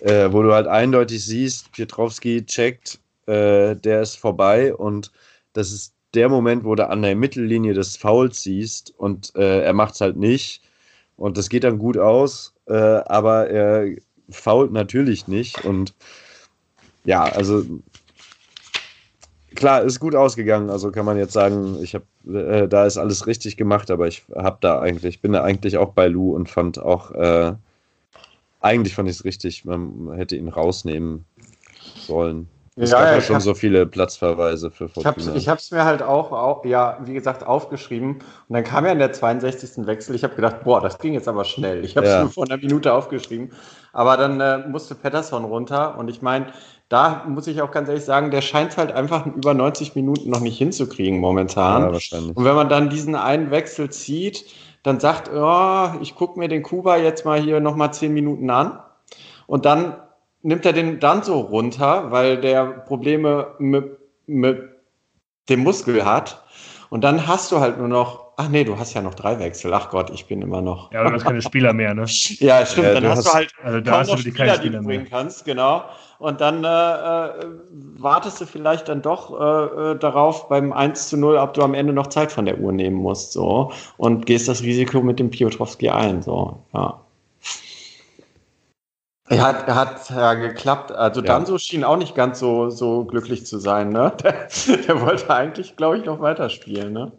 äh, 0.00 0.32
wo 0.32 0.42
du 0.42 0.52
halt 0.52 0.66
eindeutig 0.68 1.24
siehst, 1.24 1.72
Pietrowski 1.72 2.44
checkt, 2.46 3.00
äh, 3.26 3.76
der 3.76 4.02
ist 4.02 4.16
vorbei 4.18 4.74
und 4.74 5.12
das 5.52 5.72
ist 5.72 5.94
der 6.14 6.28
Moment, 6.28 6.64
wo 6.64 6.74
du 6.74 6.88
an 6.88 7.02
der 7.02 7.16
Mittellinie 7.16 7.74
des 7.74 7.96
Fouls 7.96 8.42
siehst 8.42 8.92
und 8.98 9.34
äh, 9.36 9.62
er 9.62 9.72
macht's 9.74 10.00
halt 10.00 10.16
nicht 10.16 10.62
und 11.16 11.36
das 11.38 11.48
geht 11.48 11.64
dann 11.64 11.78
gut 11.78 11.98
aus, 11.98 12.54
äh, 12.66 12.74
aber 12.74 13.48
er 13.50 13.96
fault 14.30 14.72
natürlich 14.72 15.28
nicht 15.28 15.62
und 15.64 15.94
ja, 17.04 17.28
also 17.28 17.64
klar, 19.56 19.82
ist 19.82 20.00
gut 20.00 20.14
ausgegangen. 20.14 20.70
Also 20.70 20.92
kann 20.92 21.04
man 21.04 21.18
jetzt 21.18 21.32
sagen, 21.32 21.82
ich 21.82 21.94
habe 21.94 22.06
äh, 22.32 22.68
da 22.68 22.86
ist 22.86 22.96
alles 22.98 23.26
richtig 23.26 23.56
gemacht, 23.56 23.90
aber 23.90 24.06
ich 24.06 24.24
habe 24.34 24.58
da 24.60 24.80
eigentlich, 24.80 25.20
bin 25.20 25.32
da 25.32 25.42
eigentlich 25.42 25.78
auch 25.78 25.92
bei 25.92 26.06
Lou 26.08 26.34
und 26.34 26.48
fand 26.48 26.78
auch, 26.78 27.10
äh, 27.12 27.54
eigentlich 28.60 28.94
fand 28.94 29.08
ich 29.08 29.16
es 29.16 29.24
richtig, 29.24 29.64
man 29.64 30.12
hätte 30.14 30.36
ihn 30.36 30.48
rausnehmen 30.48 31.24
sollen. 32.06 32.48
Es 32.78 32.90
Ja, 32.90 33.00
gab 33.00 33.06
ja, 33.10 33.14
ja 33.14 33.20
schon 33.22 33.36
hab- 33.36 33.42
so 33.42 33.54
viele 33.54 33.86
Platzverweise 33.86 34.70
für 34.70 34.88
Ich 34.88 35.06
habe 35.06 35.18
Fortuna. 35.20 35.56
es 35.56 35.70
mir 35.70 35.84
halt 35.84 36.02
auch, 36.02 36.32
auch, 36.32 36.64
ja, 36.64 36.98
wie 37.04 37.14
gesagt, 37.14 37.46
aufgeschrieben. 37.46 38.16
Und 38.16 38.22
dann 38.50 38.64
kam 38.64 38.84
ja 38.84 38.92
in 38.92 38.98
der 38.98 39.12
62. 39.12 39.86
Wechsel. 39.86 40.14
Ich 40.14 40.24
habe 40.24 40.34
gedacht, 40.34 40.64
boah, 40.64 40.80
das 40.80 40.98
ging 40.98 41.14
jetzt 41.14 41.28
aber 41.28 41.44
schnell. 41.44 41.84
Ich 41.84 41.96
habe 41.96 42.06
es 42.06 42.12
Ja. 42.12 42.22
nur 42.22 42.30
vor 42.30 42.44
einer 42.44 42.58
Minute 42.58 42.92
aufgeschrieben. 42.92 43.52
Aber 43.92 44.16
dann 44.18 44.40
äh, 44.40 44.66
musste 44.68 44.94
Pettersson 44.94 45.44
runter. 45.44 45.96
Und 45.98 46.08
ich 46.08 46.20
meine, 46.22 46.46
da 46.88 47.24
muss 47.28 47.46
ich 47.46 47.60
auch 47.62 47.72
ganz 47.72 47.88
ehrlich 47.88 48.04
sagen, 48.04 48.30
der 48.30 48.42
scheint 48.42 48.76
halt 48.76 48.92
einfach 48.92 49.26
über 49.26 49.54
90 49.54 49.96
Minuten 49.96 50.30
noch 50.30 50.40
nicht 50.40 50.56
hinzukriegen 50.56 51.18
momentan. 51.18 51.82
ja, 51.82 51.92
wahrscheinlich. 51.92 52.36
Und 52.36 52.44
wenn 52.44 52.54
man 52.54 52.68
dann 52.68 52.90
diesen 52.90 53.16
einen 53.16 53.50
Wechsel 53.50 53.90
zieht, 53.90 54.44
dann 54.84 55.00
sagt, 55.00 55.30
oh, 55.34 55.88
ich 56.00 56.14
gucke 56.14 56.38
mir 56.38 56.48
den 56.48 56.62
Kuba 56.62 56.96
jetzt 56.96 57.24
mal 57.24 57.40
hier 57.40 57.60
nochmal 57.60 57.92
10 57.92 58.14
Minuten 58.14 58.50
an. 58.50 58.78
Und 59.48 59.64
dann 59.64 59.96
nimmt 60.42 60.64
er 60.64 60.72
den 60.72 61.00
dann 61.00 61.24
so 61.24 61.40
runter, 61.40 62.12
weil 62.12 62.40
der 62.40 62.64
Probleme 62.64 63.54
mit, 63.58 63.98
mit 64.26 64.62
dem 65.48 65.60
Muskel 65.64 66.04
hat. 66.04 66.44
Und 66.88 67.02
dann 67.02 67.26
hast 67.26 67.50
du 67.50 67.58
halt 67.58 67.78
nur 67.78 67.88
noch, 67.88 68.25
ach 68.36 68.48
nee, 68.48 68.64
du 68.64 68.78
hast 68.78 68.94
ja 68.94 69.02
noch 69.02 69.14
drei 69.14 69.38
Wechsel. 69.38 69.72
Ach 69.74 69.90
Gott, 69.90 70.10
ich 70.10 70.26
bin 70.26 70.42
immer 70.42 70.60
noch. 70.62 70.92
Ja, 70.92 71.00
aber 71.00 71.10
du 71.10 71.16
hast 71.16 71.24
keine 71.24 71.42
Spieler 71.42 71.72
mehr, 71.72 71.94
ne? 71.94 72.04
Ja, 72.40 72.64
stimmt. 72.66 72.86
Ja, 72.86 72.94
dann 72.94 73.02
du 73.02 73.10
hast, 73.10 73.18
hast- 73.18 73.26
du 73.26 73.32
halt 73.34 73.52
Also 73.62 73.80
da 73.80 73.90
kaum 73.90 74.00
hast 74.00 74.08
du 74.08 74.12
noch 74.12 74.18
Spieler, 74.20 74.36
keine 74.36 74.52
die 74.52 74.70
du 74.70 74.76
Spieler 74.76 74.82
bringen 74.82 75.02
mehr. 75.02 75.10
kannst, 75.10 75.44
genau. 75.44 75.84
Und 76.18 76.40
dann 76.40 76.64
äh, 76.64 76.68
äh, 76.68 77.46
wartest 77.98 78.40
du 78.40 78.46
vielleicht 78.46 78.88
dann 78.88 79.02
doch 79.02 79.38
äh, 79.38 79.92
äh, 79.92 79.98
darauf 79.98 80.48
beim 80.48 80.72
1 80.72 81.08
zu 81.08 81.16
0, 81.18 81.36
ob 81.36 81.52
du 81.54 81.62
am 81.62 81.74
Ende 81.74 81.92
noch 81.92 82.06
Zeit 82.06 82.32
von 82.32 82.46
der 82.46 82.58
Uhr 82.58 82.72
nehmen 82.72 82.96
musst, 82.96 83.32
so. 83.32 83.72
Und 83.98 84.24
gehst 84.26 84.48
das 84.48 84.62
Risiko 84.62 85.02
mit 85.02 85.18
dem 85.18 85.30
Piotrowski 85.30 85.90
ein, 85.90 86.22
so, 86.22 86.58
ja. 86.72 87.00
Er 89.28 89.42
hat, 89.42 89.66
er 89.68 89.74
hat 89.76 90.10
ja 90.10 90.34
geklappt. 90.34 90.90
Also 90.92 91.20
Ja. 91.20 91.26
Danso 91.26 91.58
schien 91.58 91.84
auch 91.84 91.96
nicht 91.96 92.14
ganz 92.14 92.38
so, 92.38 92.70
so 92.70 93.04
glücklich 93.04 93.44
zu 93.46 93.58
sein, 93.58 93.88
ne? 93.90 94.12
Der, 94.22 94.48
der 94.86 95.00
wollte 95.00 95.30
eigentlich, 95.34 95.76
glaube 95.76 95.98
ich, 95.98 96.04
noch 96.04 96.20
weiterspielen, 96.20 96.92
ne? 96.92 97.12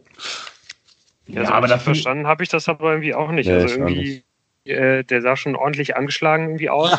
Ja, 1.28 1.42
Ja, 1.42 1.48
so 1.48 1.54
aber 1.54 1.68
dafür- 1.68 1.94
verstanden 1.94 2.28
habe 2.28 2.44
ich 2.44 2.50
das 2.50 2.70
aber 2.70 2.92
irgendwie 2.92 3.14
auch 3.16 3.32
nicht. 3.32 3.48
Nee, 3.48 3.54
also 3.54 3.76
irgendwie, 3.80 4.24
äh, 4.66 5.04
der 5.04 5.22
sah 5.22 5.36
schon 5.36 5.56
ordentlich 5.56 5.96
angeschlagen 5.96 6.46
irgendwie 6.46 6.70
aus. 6.70 6.92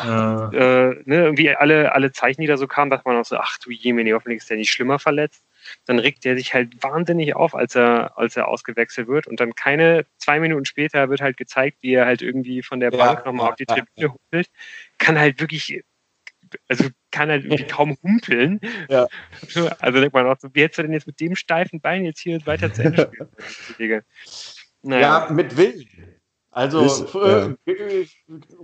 Äh, 0.51 0.57
äh, 0.57 1.01
ne, 1.05 1.15
irgendwie 1.25 1.55
alle, 1.55 1.91
alle 1.93 2.11
Zeichen, 2.11 2.41
die 2.41 2.47
da 2.47 2.57
so 2.57 2.67
kamen, 2.67 2.89
dachte 2.91 3.07
man 3.07 3.17
auch 3.17 3.25
so, 3.25 3.37
ach 3.37 3.57
du 3.59 3.71
Jemini, 3.71 4.11
hoffentlich 4.11 4.39
ist 4.39 4.49
der 4.49 4.57
nicht 4.57 4.71
schlimmer 4.71 4.97
verletzt. 4.99 5.43
Dann 5.85 5.99
regt 5.99 6.25
der 6.25 6.35
sich 6.37 6.53
halt 6.53 6.81
wahnsinnig 6.81 7.35
auf, 7.35 7.53
als 7.53 7.75
er, 7.75 8.17
als 8.17 8.35
er 8.37 8.47
ausgewechselt 8.47 9.07
wird. 9.07 9.27
Und 9.27 9.39
dann 9.39 9.53
keine 9.55 10.05
zwei 10.17 10.39
Minuten 10.39 10.65
später 10.65 11.09
wird 11.09 11.21
halt 11.21 11.37
gezeigt, 11.37 11.77
wie 11.81 11.93
er 11.93 12.05
halt 12.05 12.21
irgendwie 12.21 12.63
von 12.63 12.79
der 12.79 12.91
Ja, 12.91 12.97
Bank 12.97 13.25
nochmal 13.25 13.45
ja, 13.47 13.49
auf 13.51 13.55
die 13.57 13.65
ja, 13.67 13.75
Tribüne 13.75 14.13
humpelt. 14.13 14.49
Kann 14.97 15.19
halt 15.19 15.39
wirklich, 15.41 15.83
also 16.67 16.85
kann 17.11 17.29
halt 17.29 17.45
irgendwie 17.45 17.63
kaum 17.67 17.97
humpeln. 18.03 18.59
Ja. 18.89 19.07
Also 19.79 19.99
denkt 19.99 20.13
man 20.13 20.27
auch 20.27 20.39
so, 20.39 20.49
wie 20.53 20.61
hättest 20.61 20.79
du 20.79 20.83
denn 20.83 20.93
jetzt 20.93 21.07
mit 21.07 21.19
dem 21.19 21.35
steifen 21.35 21.81
Bein 21.81 22.05
jetzt 22.05 22.19
hier 22.19 22.39
weiter 22.45 22.71
zu 22.73 22.83
Ende 22.83 23.03
spielen 23.03 23.29
Kollege? 23.75 24.03
Ja, 24.83 25.27
mit 25.31 25.57
Willen. 25.57 25.87
Also, 26.51 26.83
Ist- 26.83 27.15
äh, 27.15 28.05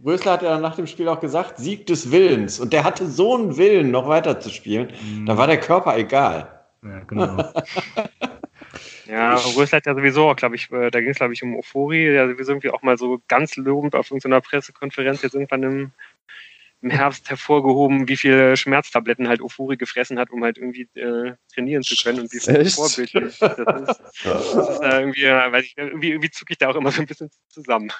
Rösler 0.03 0.33
hat 0.33 0.41
ja 0.41 0.59
nach 0.59 0.75
dem 0.75 0.87
Spiel 0.87 1.07
auch 1.07 1.19
gesagt, 1.19 1.57
Sieg 1.57 1.85
des 1.85 2.11
Willens. 2.11 2.59
Und 2.59 2.73
der 2.73 2.83
hatte 2.83 3.05
so 3.07 3.35
einen 3.35 3.57
Willen, 3.57 3.91
noch 3.91 4.07
weiter 4.07 4.39
zu 4.39 4.49
spielen. 4.49 4.91
Da 5.25 5.37
war 5.37 5.47
der 5.47 5.59
Körper 5.59 5.95
egal. 5.97 6.65
ja, 6.83 6.99
genau. 7.01 7.53
Ja, 9.07 9.35
Rösler 9.35 9.77
hat 9.77 9.85
ja 9.85 9.93
sowieso 9.93 10.29
auch, 10.29 10.35
glaube 10.35 10.55
ich, 10.55 10.71
äh, 10.71 10.89
da 10.89 10.99
ging 10.99 11.09
es, 11.11 11.17
glaube 11.17 11.33
ich, 11.33 11.43
um 11.43 11.55
Euphorie, 11.55 12.05
der 12.07 12.27
sowieso 12.29 12.53
irgendwie 12.53 12.71
auch 12.71 12.81
mal 12.81 12.97
so 12.97 13.21
ganz 13.27 13.55
lobend 13.55 13.95
auf 13.95 14.09
irgendeiner 14.09 14.41
Pressekonferenz 14.41 15.21
jetzt 15.21 15.35
irgendwann 15.35 15.63
im, 15.63 15.91
im 16.85 16.91
Herbst 16.91 17.31
hervorgehoben, 17.31 18.07
wie 18.07 18.15
viele 18.15 18.55
Schmerztabletten 18.55 19.27
halt 19.27 19.41
Euphorie 19.41 19.75
gefressen 19.75 20.19
hat, 20.19 20.29
um 20.29 20.43
halt 20.43 20.59
irgendwie 20.59 20.87
äh, 20.93 21.33
trainieren 21.51 21.81
zu 21.81 21.95
können 21.95 22.19
und 22.19 22.31
wie 22.31 22.37
Echt? 22.37 22.75
vorbildlich 22.75 23.39
das 23.39 23.57
ist. 23.57 24.01
Das 24.23 24.69
ist 24.69 24.83
äh, 24.83 24.99
irgendwie, 24.99 25.23
weiß 25.23 25.65
ich, 25.65 25.73
irgendwie, 25.77 26.09
irgendwie 26.09 26.29
zucke 26.29 26.53
ich 26.53 26.59
da 26.59 26.69
auch 26.69 26.75
immer 26.75 26.91
so 26.91 27.01
ein 27.01 27.07
bisschen 27.07 27.31
zusammen. 27.47 27.91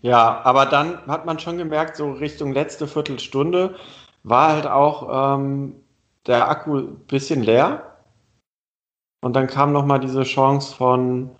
Ja, 0.00 0.40
aber 0.42 0.66
dann 0.66 1.06
hat 1.06 1.24
man 1.26 1.38
schon 1.38 1.58
gemerkt, 1.58 1.94
so 1.94 2.10
Richtung 2.10 2.52
letzte 2.52 2.88
Viertelstunde 2.88 3.76
war 4.24 4.48
halt 4.48 4.66
auch 4.66 5.36
ähm, 5.36 5.76
der 6.26 6.48
Akku 6.48 6.78
ein 6.78 7.06
bisschen 7.06 7.44
leer. 7.44 7.96
Und 9.20 9.34
dann 9.34 9.46
kam 9.46 9.72
nochmal 9.72 10.00
diese 10.00 10.24
Chance 10.24 10.74
von 10.74 11.30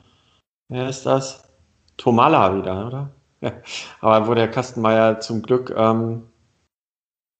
wer 0.68 0.88
ist 0.88 1.04
das? 1.04 1.52
Tomala 1.96 2.56
wieder, 2.56 2.86
oder? 2.86 3.10
Aber 4.00 4.26
wo 4.28 4.34
der 4.34 4.50
Kastenmeier 4.50 5.20
zum 5.20 5.42
Glück, 5.42 5.72
ähm, 5.76 6.24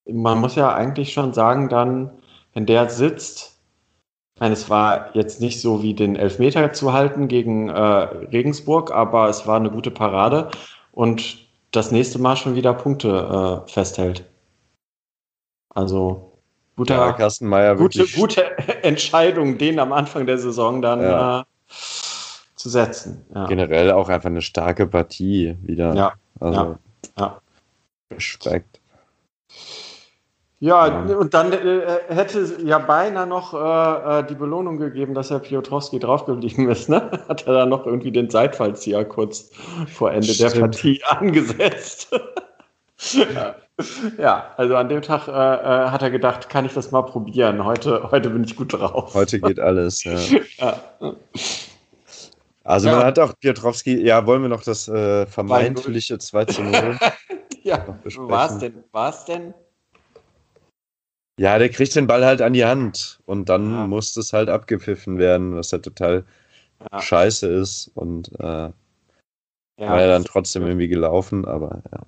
man 0.07 0.39
muss 0.39 0.55
ja 0.55 0.73
eigentlich 0.73 1.13
schon 1.13 1.33
sagen, 1.33 1.69
dann, 1.69 2.11
wenn 2.53 2.65
der 2.65 2.89
sitzt, 2.89 3.59
ich 4.35 4.41
meine, 4.41 4.53
es 4.53 4.69
war 4.69 5.15
jetzt 5.15 5.41
nicht 5.41 5.61
so 5.61 5.83
wie 5.83 5.93
den 5.95 6.15
Elfmeter 6.15 6.73
zu 6.73 6.93
halten 6.93 7.27
gegen 7.27 7.69
äh, 7.69 7.75
Regensburg, 7.75 8.91
aber 8.91 9.29
es 9.29 9.47
war 9.47 9.57
eine 9.57 9.71
gute 9.71 9.91
Parade 9.91 10.51
und 10.93 11.47
das 11.71 11.91
nächste 11.91 12.19
Mal 12.19 12.37
schon 12.37 12.55
wieder 12.55 12.73
Punkte 12.73 13.63
äh, 13.67 13.71
festhält. 13.71 14.25
Also 15.69 16.39
guter, 16.75 16.95
Ja, 16.95 17.11
Kastenmeier 17.13 17.75
gute, 17.77 17.99
wirklich. 17.99 18.15
gute 18.15 18.57
Entscheidung, 18.83 19.57
den 19.57 19.79
am 19.79 19.91
Anfang 19.93 20.25
der 20.25 20.37
Saison 20.37 20.81
dann 20.81 21.01
Ja. 21.01 21.41
äh, 21.41 21.43
zu 22.63 22.69
setzen. 22.69 23.25
Ja. 23.35 23.45
Generell 23.47 23.91
auch 23.91 24.07
einfach 24.07 24.29
eine 24.29 24.41
starke 24.41 24.87
Partie 24.87 25.57
wieder. 25.61 25.93
Ja, 25.93 26.13
Also 26.39 26.77
ja. 27.19 27.41
Respekt. 28.09 28.79
Ja, 30.61 30.87
Ja. 30.87 31.17
und 31.17 31.33
dann 31.33 31.51
äh, 31.51 31.81
hätte 32.07 32.55
ja 32.63 32.79
beinahe 32.79 33.27
noch 33.27 33.53
äh, 33.53 34.19
äh, 34.19 34.23
die 34.25 34.35
Belohnung 34.35 34.77
gegeben, 34.77 35.13
dass 35.13 35.29
Herr 35.29 35.39
Piotrowski 35.39 35.99
draufgeblieben 35.99 36.69
ist. 36.69 36.87
Ne? 36.87 37.11
Hat 37.27 37.45
er 37.47 37.53
dann 37.53 37.67
noch 37.67 37.85
irgendwie 37.85 38.13
den 38.13 38.29
Seitfallzieher 38.29 39.03
kurz 39.03 39.49
vor 39.93 40.11
Ende 40.13 40.27
der 40.27 40.49
Stimmt. 40.51 40.61
Partie 40.61 41.01
angesetzt. 41.09 42.07
ja. 43.35 43.55
ja, 44.17 44.45
also 44.55 44.77
an 44.77 44.87
dem 44.87 45.01
Tag 45.01 45.27
äh, 45.27 45.31
äh, 45.31 45.89
hat 45.89 46.01
er 46.01 46.11
gedacht, 46.11 46.47
kann 46.47 46.63
ich 46.65 46.73
das 46.73 46.91
mal 46.91 47.01
probieren. 47.01 47.65
Heute, 47.65 48.09
heute 48.11 48.29
bin 48.29 48.45
ich 48.45 48.55
gut 48.55 48.71
drauf. 48.71 49.13
Heute 49.15 49.41
geht 49.41 49.59
alles. 49.59 50.05
Ja. 50.05 50.13
Ja. 51.01 51.13
Also 52.63 52.87
Ja. 52.87 52.95
man 52.95 53.05
hat 53.05 53.19
auch 53.19 53.33
Piotrowski, 53.39 54.01
ja, 54.01 54.25
wollen 54.25 54.41
wir 54.41 54.49
noch 54.49 54.63
das 54.63 54.87
äh, 54.87 55.25
vermeintliche 55.27 56.17
2 56.17 56.45
zu 56.45 56.61
0? 56.63 56.97
ja. 57.63 57.85
noch 57.85 57.97
besprechen. 57.97 58.29
War 58.29 58.49
es 58.49 58.57
denn? 58.59 58.83
War's 58.91 59.25
denn? 59.25 59.53
Ja, 61.39 61.57
der 61.57 61.69
kriegt 61.69 61.95
den 61.95 62.07
Ball 62.07 62.23
halt 62.25 62.41
an 62.41 62.53
die 62.53 62.63
Hand 62.63 63.19
und 63.25 63.49
dann 63.49 63.71
Ja. 63.71 63.87
muss 63.87 64.13
das 64.13 64.33
halt 64.33 64.49
abgepfiffen 64.49 65.17
werden, 65.17 65.55
was 65.55 65.73
halt 65.73 65.83
total 65.83 66.25
Ja. 66.91 67.01
scheiße 67.01 67.47
ist 67.47 67.91
und 67.95 68.31
äh, 68.39 68.71
Ja, 69.79 69.91
war 69.91 69.99
ja 70.01 70.07
dann 70.07 70.23
trotzdem 70.23 70.63
irgendwie 70.63 70.87
gelaufen, 70.87 71.45
aber 71.45 71.81
ja. 71.91 72.05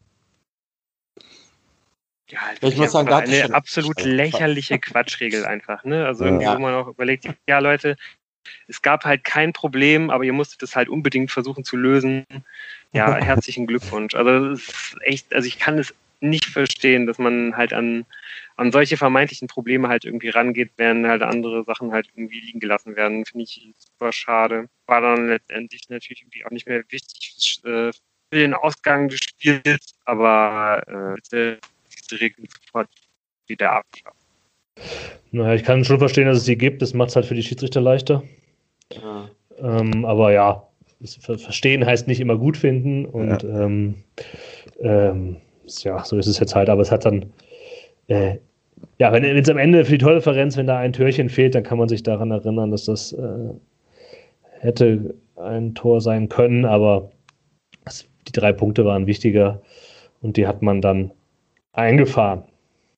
Ja, 2.29 2.41
halt 2.41 2.63
Ich 2.63 2.77
muss 2.77 2.91
sagen, 2.91 3.07
da 3.07 3.17
eine 3.17 3.53
absolut 3.53 3.97
Also, 3.97 4.09
lächerliche 4.09 4.79
Quatschregel 4.79 5.45
einfach. 5.45 5.83
Ne? 5.83 6.05
Also 6.05 6.23
Ja. 6.23 6.29
irgendwie, 6.29 6.45
Ja. 6.45 6.55
wo 6.55 6.61
man 6.61 6.73
auch 6.75 6.87
überlegt, 6.87 7.27
ja 7.47 7.59
Leute, 7.59 7.97
es 8.67 8.81
gab 8.81 9.05
halt 9.05 9.23
kein 9.23 9.53
Problem, 9.53 10.09
aber 10.09 10.23
ihr 10.23 10.33
musstet 10.33 10.63
es 10.63 10.75
halt 10.75 10.89
unbedingt 10.89 11.31
versuchen 11.31 11.63
zu 11.63 11.77
lösen. 11.77 12.25
Ja, 12.93 13.15
herzlichen 13.23 13.67
Glückwunsch. 13.67 14.15
Also 14.15 14.51
es 14.51 14.67
ist 14.67 14.97
echt, 15.01 15.33
also 15.33 15.47
ich 15.47 15.59
kann 15.59 15.77
es 15.77 15.93
nicht 16.21 16.45
verstehen, 16.45 17.05
dass 17.05 17.17
man 17.17 17.55
halt 17.55 17.73
an, 17.73 18.05
an 18.55 18.71
solche 18.71 18.97
vermeintlichen 18.97 19.47
Probleme 19.47 19.87
halt 19.87 20.05
irgendwie 20.05 20.29
rangeht, 20.29 20.71
während 20.77 21.05
halt 21.05 21.21
andere 21.21 21.63
Sachen 21.63 21.91
halt 21.91 22.07
irgendwie 22.15 22.39
liegen 22.39 22.59
gelassen 22.59 22.95
werden. 22.95 23.25
Finde 23.25 23.43
ich 23.43 23.73
super 23.77 24.11
schade. 24.11 24.69
War 24.85 25.01
dann 25.01 25.27
letztendlich 25.27 25.89
natürlich 25.89 26.21
irgendwie 26.21 26.45
auch 26.45 26.51
nicht 26.51 26.67
mehr 26.67 26.83
wichtig 26.89 27.59
äh, 27.63 27.91
für 27.91 28.39
den 28.39 28.53
Ausgang 28.53 29.09
des 29.09 29.19
Spiels, 29.19 29.95
aber 30.05 30.83
äh, 30.87 31.15
bitte 31.15 31.59
diese 31.91 32.19
Regeln 32.19 32.47
sofort 32.49 32.89
wieder 33.47 33.73
abschaffen. 33.73 34.24
Naja, 35.31 35.53
ich 35.55 35.63
kann 35.63 35.83
schon 35.83 35.99
verstehen, 35.99 36.25
dass 36.27 36.37
es 36.37 36.45
die 36.45 36.57
gibt. 36.57 36.81
Das 36.81 36.93
macht 36.93 37.09
es 37.09 37.15
halt 37.15 37.25
für 37.25 37.35
die 37.35 37.43
Schiedsrichter 37.43 37.81
leichter. 37.81 38.23
Ja. 38.93 39.29
Ähm, 39.59 40.05
aber 40.05 40.31
ja, 40.31 40.67
verstehen 41.19 41.85
heißt 41.85 42.07
nicht 42.07 42.19
immer 42.19 42.37
gut 42.37 42.57
finden. 42.57 43.05
Und 43.05 43.43
ähm, 43.43 43.95
ähm, 44.79 45.37
s- 45.65 45.83
ja, 45.83 46.03
so 46.03 46.17
ist 46.17 46.27
es 46.27 46.39
jetzt 46.39 46.55
halt. 46.55 46.69
Aber 46.69 46.81
es 46.81 46.91
hat 46.91 47.05
dann, 47.05 47.25
äh, 48.07 48.37
ja, 48.97 49.11
wenn 49.11 49.23
es 49.23 49.49
am 49.49 49.57
Ende 49.57 49.85
für 49.85 49.93
die 49.93 50.03
Tordifferenz, 50.03 50.57
wenn 50.57 50.67
da 50.67 50.77
ein 50.77 50.93
Türchen 50.93 51.29
fehlt, 51.29 51.55
dann 51.55 51.63
kann 51.63 51.77
man 51.77 51.89
sich 51.89 52.03
daran 52.03 52.31
erinnern, 52.31 52.71
dass 52.71 52.85
das 52.85 53.13
äh, 53.13 53.53
hätte 54.59 55.15
ein 55.35 55.75
Tor 55.75 55.99
sein 56.01 56.29
können. 56.29 56.65
Aber 56.65 57.11
die 58.27 58.31
drei 58.31 58.53
Punkte 58.53 58.85
waren 58.85 59.05
wichtiger 59.05 59.61
und 60.21 60.37
die 60.37 60.47
hat 60.47 60.61
man 60.61 60.81
dann 60.81 61.11
eingefahren. 61.73 62.43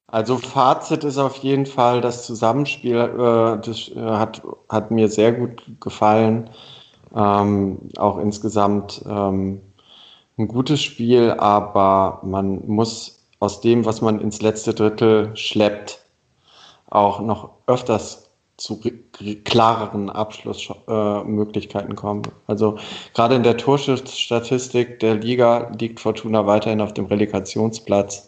Also 0.07 0.37
Fazit 0.37 1.03
ist 1.03 1.17
auf 1.17 1.35
jeden 1.37 1.65
Fall, 1.65 1.99
das 2.01 2.25
Zusammenspiel 2.25 2.95
äh, 2.95 3.65
das, 3.65 3.89
äh, 3.89 3.99
hat, 3.99 4.41
hat 4.69 4.89
mir 4.89 5.09
sehr 5.09 5.33
gut 5.33 5.63
gefallen. 5.81 6.49
Ähm, 7.15 7.79
auch 7.97 8.17
insgesamt 8.17 9.03
ähm, 9.07 9.61
ein 10.37 10.47
gutes 10.47 10.81
Spiel, 10.81 11.31
aber 11.31 12.21
man 12.23 12.65
muss 12.67 13.19
aus 13.39 13.61
dem, 13.61 13.85
was 13.85 14.01
man 14.01 14.19
ins 14.21 14.41
letzte 14.41 14.73
Drittel 14.73 15.35
schleppt, 15.35 15.99
auch 16.89 17.19
noch 17.19 17.49
öfters 17.67 18.29
zu 18.57 18.79
klareren 19.43 20.09
Abschlussmöglichkeiten 20.09 21.91
äh, 21.91 21.95
kommen. 21.95 22.23
Also 22.47 22.77
gerade 23.13 23.35
in 23.35 23.43
der 23.43 23.57
Torschussstatistik 23.57 24.99
der 24.99 25.15
Liga 25.15 25.71
liegt 25.79 25.99
Fortuna 25.99 26.47
weiterhin 26.47 26.81
auf 26.81 26.93
dem 26.93 27.05
Relegationsplatz. 27.05 28.26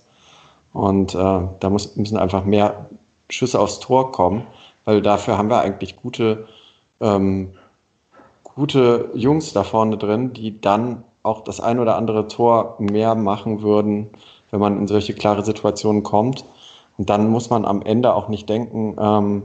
Und 0.80 1.14
äh, 1.14 1.42
da 1.60 1.70
muss, 1.70 1.98
müssen 1.98 2.18
einfach 2.18 2.46
mehr 2.46 2.90
Schüsse 3.30 3.60
aufs 3.60 3.82
Tor 3.82 4.14
kommen, 4.14 4.48
weil 4.86 5.02
dafür 5.02 5.38
haben 5.38 5.50
wir 5.50 5.60
eigentlich 5.60 5.98
gute, 5.98 6.48
ähm, 7.02 7.54
gute 8.46 9.10
Jungs 9.14 9.52
da 9.52 9.66
vorne 9.66 9.98
drin, 9.98 10.32
die 10.32 10.62
dann 10.62 11.04
auch 11.22 11.42
das 11.42 11.60
ein 11.60 11.80
oder 11.80 11.98
andere 11.98 12.30
Tor 12.30 12.78
mehr 12.80 13.14
machen 13.16 13.62
würden, 13.62 14.12
wenn 14.52 14.62
man 14.62 14.78
in 14.78 14.88
solche 14.88 15.14
klare 15.14 15.44
Situationen 15.44 16.04
kommt. 16.04 16.46
Und 16.98 17.10
dann 17.10 17.30
muss 17.30 17.50
man 17.50 17.66
am 17.66 17.82
Ende 17.82 18.14
auch 18.14 18.30
nicht 18.30 18.48
denken, 18.48 18.96
ähm, 18.98 19.44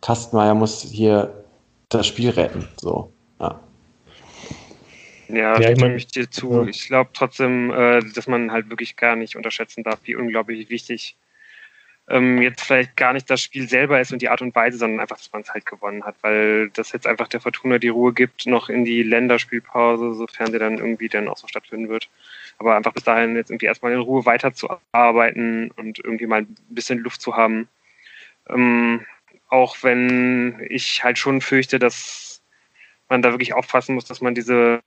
Kastenmeier 0.00 0.54
muss 0.54 0.80
hier 0.80 1.44
das 1.90 2.06
Spiel 2.06 2.30
retten. 2.30 2.66
So, 2.80 3.10
ja. 3.38 3.60
Ja, 5.34 5.60
Ja, 5.60 5.70
ich 5.70 5.76
stimme 5.76 5.88
mein- 5.90 5.96
ich 5.96 6.06
dir 6.08 6.30
zu. 6.30 6.62
ja. 6.62 6.66
Ich 6.68 6.86
glaube 6.86 7.10
trotzdem, 7.12 7.70
äh, 7.70 8.00
dass 8.14 8.26
man 8.26 8.52
halt 8.52 8.70
wirklich 8.70 8.96
gar 8.96 9.16
nicht 9.16 9.36
unterschätzen 9.36 9.82
darf, 9.84 10.00
wie 10.04 10.16
unglaublich 10.16 10.70
wichtig 10.70 11.16
ähm, 12.10 12.42
jetzt 12.42 12.64
vielleicht 12.64 12.96
gar 12.96 13.12
nicht 13.12 13.30
das 13.30 13.40
Spiel 13.40 13.68
selber 13.68 14.00
ist 14.00 14.12
und 14.12 14.20
die 14.20 14.28
Art 14.28 14.42
und 14.42 14.52
Weise, 14.56 14.78
sondern 14.78 14.98
einfach, 14.98 15.16
dass 15.16 15.32
man 15.32 15.42
es 15.42 15.50
halt 15.54 15.64
gewonnen 15.64 16.04
hat, 16.04 16.16
weil 16.22 16.68
das 16.70 16.90
jetzt 16.90 17.06
einfach 17.06 17.28
der 17.28 17.40
Fortuna 17.40 17.78
die 17.78 17.88
Ruhe 17.88 18.12
gibt, 18.12 18.46
noch 18.46 18.68
in 18.68 18.84
die 18.84 19.04
Länderspielpause, 19.04 20.14
sofern 20.14 20.50
sie 20.50 20.58
dann 20.58 20.78
irgendwie 20.78 21.08
dann 21.08 21.28
auch 21.28 21.36
so 21.36 21.46
stattfinden 21.46 21.88
wird. 21.88 22.08
Aber 22.58 22.74
einfach 22.76 22.92
bis 22.92 23.04
dahin 23.04 23.36
jetzt 23.36 23.50
irgendwie 23.50 23.66
erstmal 23.66 23.92
in 23.92 24.00
Ruhe 24.00 24.26
weiterzuarbeiten 24.26 25.70
und 25.76 26.00
irgendwie 26.00 26.26
mal 26.26 26.40
ein 26.40 26.56
bisschen 26.68 26.98
Luft 26.98 27.22
zu 27.22 27.36
haben. 27.36 27.68
Ähm, 28.48 29.06
auch 29.48 29.76
wenn 29.82 30.66
ich 30.68 31.04
halt 31.04 31.16
schon 31.16 31.40
fürchte, 31.40 31.78
dass 31.78 32.42
man 33.08 33.22
da 33.22 33.30
wirklich 33.30 33.54
aufpassen 33.54 33.94
muss, 33.94 34.04
dass 34.04 34.20
man 34.20 34.34
diese 34.34 34.80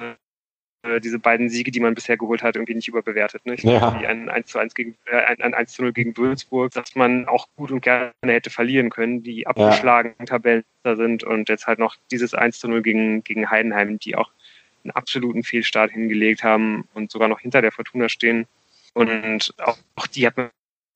diese 1.01 1.19
beiden 1.19 1.49
Siege, 1.49 1.71
die 1.71 1.79
man 1.79 1.95
bisher 1.95 2.17
geholt 2.17 2.43
hat, 2.43 2.55
irgendwie 2.55 2.75
nicht 2.75 2.87
überbewertet. 2.87 3.45
Ne? 3.45 3.53
Ich 3.53 3.63
Ja. 3.63 3.79
glaube, 3.79 4.01
wie 4.01 4.07
ein 4.07 4.29
1 4.29 4.47
zu 4.47 4.59
1 4.59 4.75
gegen, 4.75 4.95
äh, 5.05 5.15
ein, 5.15 5.41
ein 5.41 5.53
1 5.53 5.73
zu 5.73 5.81
0 5.81 5.93
gegen 5.93 6.15
Würzburg, 6.17 6.71
dass 6.73 6.95
man 6.95 7.27
auch 7.27 7.47
gut 7.55 7.71
und 7.71 7.81
gerne 7.81 8.11
hätte 8.25 8.49
verlieren 8.49 8.89
können, 8.89 9.23
die 9.23 9.47
abgeschlagen 9.47 10.13
Tabellenster 10.25 10.95
sind 10.95 11.23
und 11.23 11.47
jetzt 11.49 11.67
halt 11.67 11.79
noch 11.79 11.95
dieses 12.11 12.33
1 12.33 12.59
zu 12.59 12.67
0 12.67 12.81
gegen, 12.81 13.23
gegen 13.23 13.49
Heidenheim, 13.49 13.97
die 13.99 14.15
auch 14.15 14.31
einen 14.83 14.91
absoluten 14.91 15.43
Fehlstart 15.43 15.91
hingelegt 15.91 16.43
haben 16.43 16.87
und 16.93 17.11
sogar 17.11 17.29
noch 17.29 17.39
hinter 17.39 17.61
der 17.61 17.71
Fortuna 17.71 18.09
stehen. 18.09 18.45
Und 18.93 19.53
auch, 19.59 19.77
auch 19.95 20.07
die 20.07 20.27
hat 20.27 20.35
man 20.37 20.49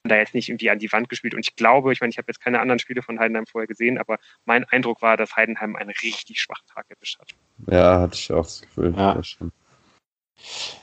da 0.03 0.17
jetzt 0.17 0.33
nicht 0.35 0.49
irgendwie 0.49 0.69
an 0.69 0.79
die 0.79 0.91
Wand 0.91 1.09
gespielt. 1.09 1.33
Und 1.33 1.39
ich 1.41 1.55
glaube, 1.55 1.91
ich 1.93 2.01
meine, 2.01 2.11
ich 2.11 2.17
habe 2.17 2.27
jetzt 2.27 2.39
keine 2.41 2.59
anderen 2.59 2.79
Spiele 2.79 3.01
von 3.01 3.19
Heidenheim 3.19 3.45
vorher 3.47 3.67
gesehen, 3.67 3.97
aber 3.97 4.19
mein 4.45 4.65
Eindruck 4.65 5.01
war, 5.01 5.17
dass 5.17 5.35
Heidenheim 5.35 5.75
einen 5.75 5.89
richtig 5.89 6.41
schwachen 6.41 6.65
Tag 6.73 6.85
erwischt 6.89 7.19
hat. 7.19 7.29
Ja, 7.71 8.01
hatte 8.01 8.15
ich 8.15 8.31
auch 8.31 8.43
das 8.43 8.61
Gefühl. 8.61 8.93
Ja. 8.95 9.13
Das 9.15 9.27
stimmt. 9.27 9.53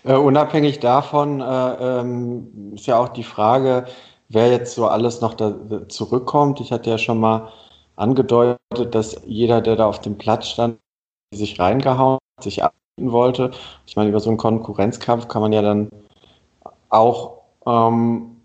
Äh, 0.05 0.15
unabhängig 0.15 0.81
davon 0.81 1.41
äh, 1.41 2.01
ähm, 2.01 2.73
ist 2.75 2.87
ja 2.87 2.99
auch 2.99 3.09
die 3.09 3.25
Frage, 3.25 3.87
wer 4.29 4.51
jetzt 4.51 4.75
so 4.75 4.87
alles 4.87 5.21
noch 5.21 5.35
da, 5.35 5.55
zurückkommt. 5.89 6.61
Ich 6.61 6.73
hatte 6.73 6.91
ja 6.91 6.99
schon 6.99 7.21
mal 7.21 7.53
angedeutet, 7.97 8.95
dass 8.95 9.21
jeder, 9.25 9.61
der 9.61 9.77
da 9.77 9.87
auf 9.87 10.01
dem 10.01 10.19
Platz 10.19 10.49
stand, 10.49 10.79
sich 11.33 11.59
reingehauen, 11.59 12.19
hat, 12.37 12.45
sich 12.45 12.63
abbieten 12.63 13.13
wollte. 13.13 13.51
Ich 13.87 13.97
meine, 13.97 14.11
über 14.11 14.21
so 14.21 14.31
einen 14.31 14.39
Konkurrenzkampf 14.39 15.29
kann 15.29 15.43
man 15.43 15.53
ja 15.53 15.63
dann 15.63 15.91
auch 16.91 17.43
ähm, 17.67 18.37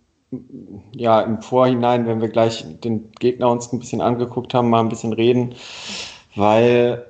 ja 0.94 1.22
im 1.22 1.42
Vorhinein, 1.42 2.06
wenn 2.08 2.22
wir 2.22 2.30
gleich 2.30 2.66
den 2.82 3.12
Gegner 3.20 3.50
uns 3.50 3.72
ein 3.74 3.80
bisschen 3.80 4.02
angeguckt 4.02 4.54
haben, 4.54 4.70
mal 4.70 4.82
ein 4.82 4.90
bisschen 4.90 5.14
reden, 5.14 5.56
weil 6.36 7.06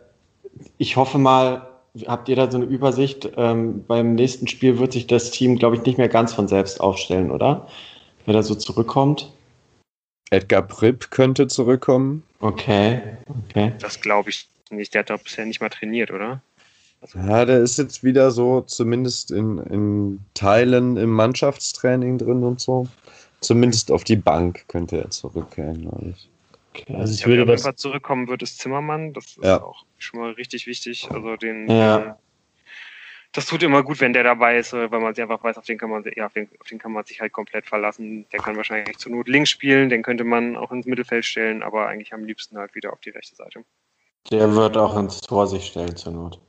ich 0.78 0.98
hoffe 0.98 1.18
mal, 1.18 1.69
habt 2.08 2.30
ihr 2.30 2.36
da 2.36 2.50
so 2.50 2.58
eine 2.58 2.66
Übersicht? 2.66 3.30
Ähm, 3.38 3.84
beim 3.86 4.16
nächsten 4.16 4.48
Spiel 4.48 4.80
wird 4.80 4.94
sich 4.94 5.08
das 5.08 5.32
Team, 5.32 5.58
glaube 5.58 5.76
ich, 5.76 5.84
nicht 5.84 5.98
mehr 5.98 6.10
ganz 6.10 6.34
von 6.34 6.48
selbst 6.48 6.82
aufstellen, 6.82 7.32
oder? 7.32 7.68
Wer 8.26 8.34
da 8.34 8.44
so 8.44 8.56
zurückkommt. 8.56 9.32
Edgar 10.32 10.62
Pripp 10.62 11.12
könnte 11.12 11.48
zurückkommen. 11.48 12.24
Okay, 12.40 13.02
okay. 13.28 13.74
Das 13.80 14.00
glaube 14.00 14.30
ich 14.30 14.48
nicht. 14.70 14.94
Der 14.94 15.00
hat 15.00 15.10
doch 15.10 15.22
bisher 15.22 15.46
nicht 15.46 15.62
mal 15.62 15.70
trainiert, 15.70 16.12
oder? 16.12 16.42
Ja, 17.16 17.46
der 17.46 17.60
ist 17.60 17.78
jetzt 17.78 18.04
wieder 18.04 18.32
so, 18.32 18.62
zumindest 18.62 19.32
in, 19.32 19.58
in 19.58 20.20
Teilen 20.34 20.98
im 20.98 21.12
Mannschaftstraining 21.12 22.18
drin 22.18 22.44
und 22.44 22.60
so. 22.60 22.88
Zumindest 23.42 23.92
auf 23.92 24.04
die 24.04 24.18
Bank 24.18 24.66
könnte 24.68 24.98
er 24.98 25.10
zurückkehren, 25.10 25.82
glaube 25.82 26.14
ich. 26.16 26.30
Okay. 26.82 26.96
Also 26.96 27.14
ich 27.14 27.22
ja, 27.22 27.28
würde 27.28 27.48
was 27.48 27.76
zurückkommen 27.76 28.28
wird, 28.28 28.42
ist 28.42 28.60
Zimmermann. 28.60 29.14
Das 29.14 29.26
ist 29.26 29.44
ja. 29.44 29.62
auch 29.62 29.86
schon 29.98 30.20
mal 30.20 30.32
richtig 30.32 30.68
wichtig. 30.68 31.10
Also 31.12 31.36
den, 31.36 31.70
ja. 31.70 32.18
das 33.32 33.46
tut 33.46 33.64
immer 33.64 33.84
gut, 33.84 34.00
wenn 34.02 34.14
der 34.14 34.24
dabei 34.24 34.58
ist, 34.58 34.74
weil 34.74 34.90
man 34.90 35.14
sich 35.14 35.22
einfach 35.22 35.44
weiß, 35.44 35.58
auf 35.58 35.66
den 35.66 35.78
kann 35.78 35.90
man, 35.90 36.04
ja, 36.16 36.26
auf 36.26 36.34
den, 36.34 36.50
auf 36.60 36.68
den 36.68 36.80
kann 36.80 36.92
man 36.92 37.06
sich 37.06 37.22
halt 37.22 37.34
komplett 37.34 37.66
verlassen. 37.66 38.26
Der 38.32 38.40
kann 38.40 38.56
wahrscheinlich 38.58 38.98
zur 38.98 39.12
Not 39.12 39.28
links 39.28 39.50
spielen, 39.50 39.90
den 39.90 40.04
könnte 40.04 40.24
man 40.24 40.56
auch 40.56 40.72
ins 40.72 40.86
Mittelfeld 40.86 41.26
stellen, 41.26 41.64
aber 41.64 41.88
eigentlich 41.88 42.14
am 42.14 42.24
liebsten 42.24 42.58
halt 42.58 42.76
wieder 42.76 42.94
auf 42.94 43.00
die 43.00 43.12
rechte 43.12 43.36
Seite. 43.36 43.64
Der 44.32 44.54
wird 44.54 44.78
auch 44.78 44.98
ins 44.98 45.22
Tor 45.22 45.48
sich 45.48 45.68
stellen 45.68 45.96
zur 45.96 46.14
Not. 46.14 46.40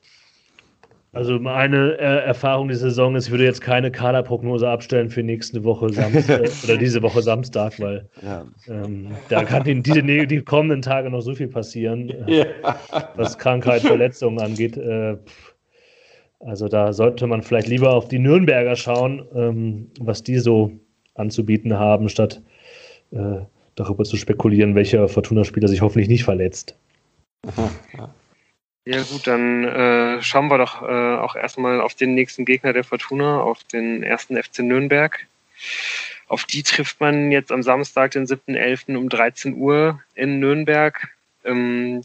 Also 1.13 1.41
meine 1.41 1.99
äh, 1.99 2.25
Erfahrung 2.25 2.69
dieser 2.69 2.91
Saison 2.91 3.17
ist, 3.17 3.27
ich 3.27 3.31
würde 3.33 3.45
jetzt 3.45 3.61
keine 3.61 3.91
Kaderprognose 3.91 4.69
abstellen 4.69 5.11
für 5.11 5.25
nächste 5.25 5.65
Woche 5.65 5.93
Samstag 5.93 6.49
oder 6.65 6.77
diese 6.77 7.03
Woche 7.03 7.21
Samstag, 7.21 7.81
weil 7.81 8.09
ja. 8.23 8.47
ähm, 8.69 9.09
da 9.29 9.43
kann 9.43 9.67
in 9.67 9.83
diese, 9.83 10.03
die 10.03 10.41
kommenden 10.43 10.83
Tage 10.83 11.11
noch 11.11 11.21
so 11.21 11.35
viel 11.35 11.49
passieren, 11.49 12.11
äh, 12.29 12.39
ja. 12.39 12.77
was 13.17 13.37
Krankheit, 13.39 13.83
Verletzungen 13.83 14.41
angeht. 14.41 14.77
Äh, 14.77 15.17
also 16.39 16.69
da 16.69 16.93
sollte 16.93 17.27
man 17.27 17.43
vielleicht 17.43 17.67
lieber 17.67 17.93
auf 17.93 18.07
die 18.07 18.21
Nürnberger 18.21 18.77
schauen, 18.77 19.27
ähm, 19.35 19.91
was 19.99 20.23
die 20.23 20.39
so 20.39 20.71
anzubieten 21.15 21.77
haben, 21.77 22.09
statt 22.09 22.41
äh, 23.11 23.41
darüber 23.75 24.05
zu 24.05 24.17
spekulieren, 24.17 24.77
welcher 24.77 25.09
Fortuna-Spieler 25.09 25.67
sich 25.67 25.81
hoffentlich 25.81 26.09
nicht 26.09 26.23
verletzt. 26.23 26.79
Ja. 27.97 28.15
Ja 28.87 29.03
gut, 29.03 29.27
dann 29.27 29.65
äh, 29.65 30.23
schauen 30.23 30.49
wir 30.49 30.57
doch 30.57 30.83
äh, 30.83 31.17
auch 31.17 31.37
erstmal 31.37 31.81
auf 31.81 31.95
den 31.95 32.15
nächsten 32.15 32.45
Gegner 32.47 32.73
der 32.73 32.85
Fortuna, 32.85 33.41
auf 33.41 33.63
den 33.65 34.03
ersten 34.03 34.43
FC 34.43 34.61
Nürnberg. 34.61 35.27
Auf 36.29 36.45
die 36.45 36.63
trifft 36.63 37.01
man 37.01 37.31
jetzt 37.31 37.53
am 37.53 37.63
Samstag, 37.63 38.13
den 38.13 38.27
7.11. 38.27 38.97
um 38.97 39.09
13 39.09 39.57
Uhr 39.57 40.01
in 40.15 40.41
Nürnberg. 40.41 41.09
Ähm, 41.45 42.03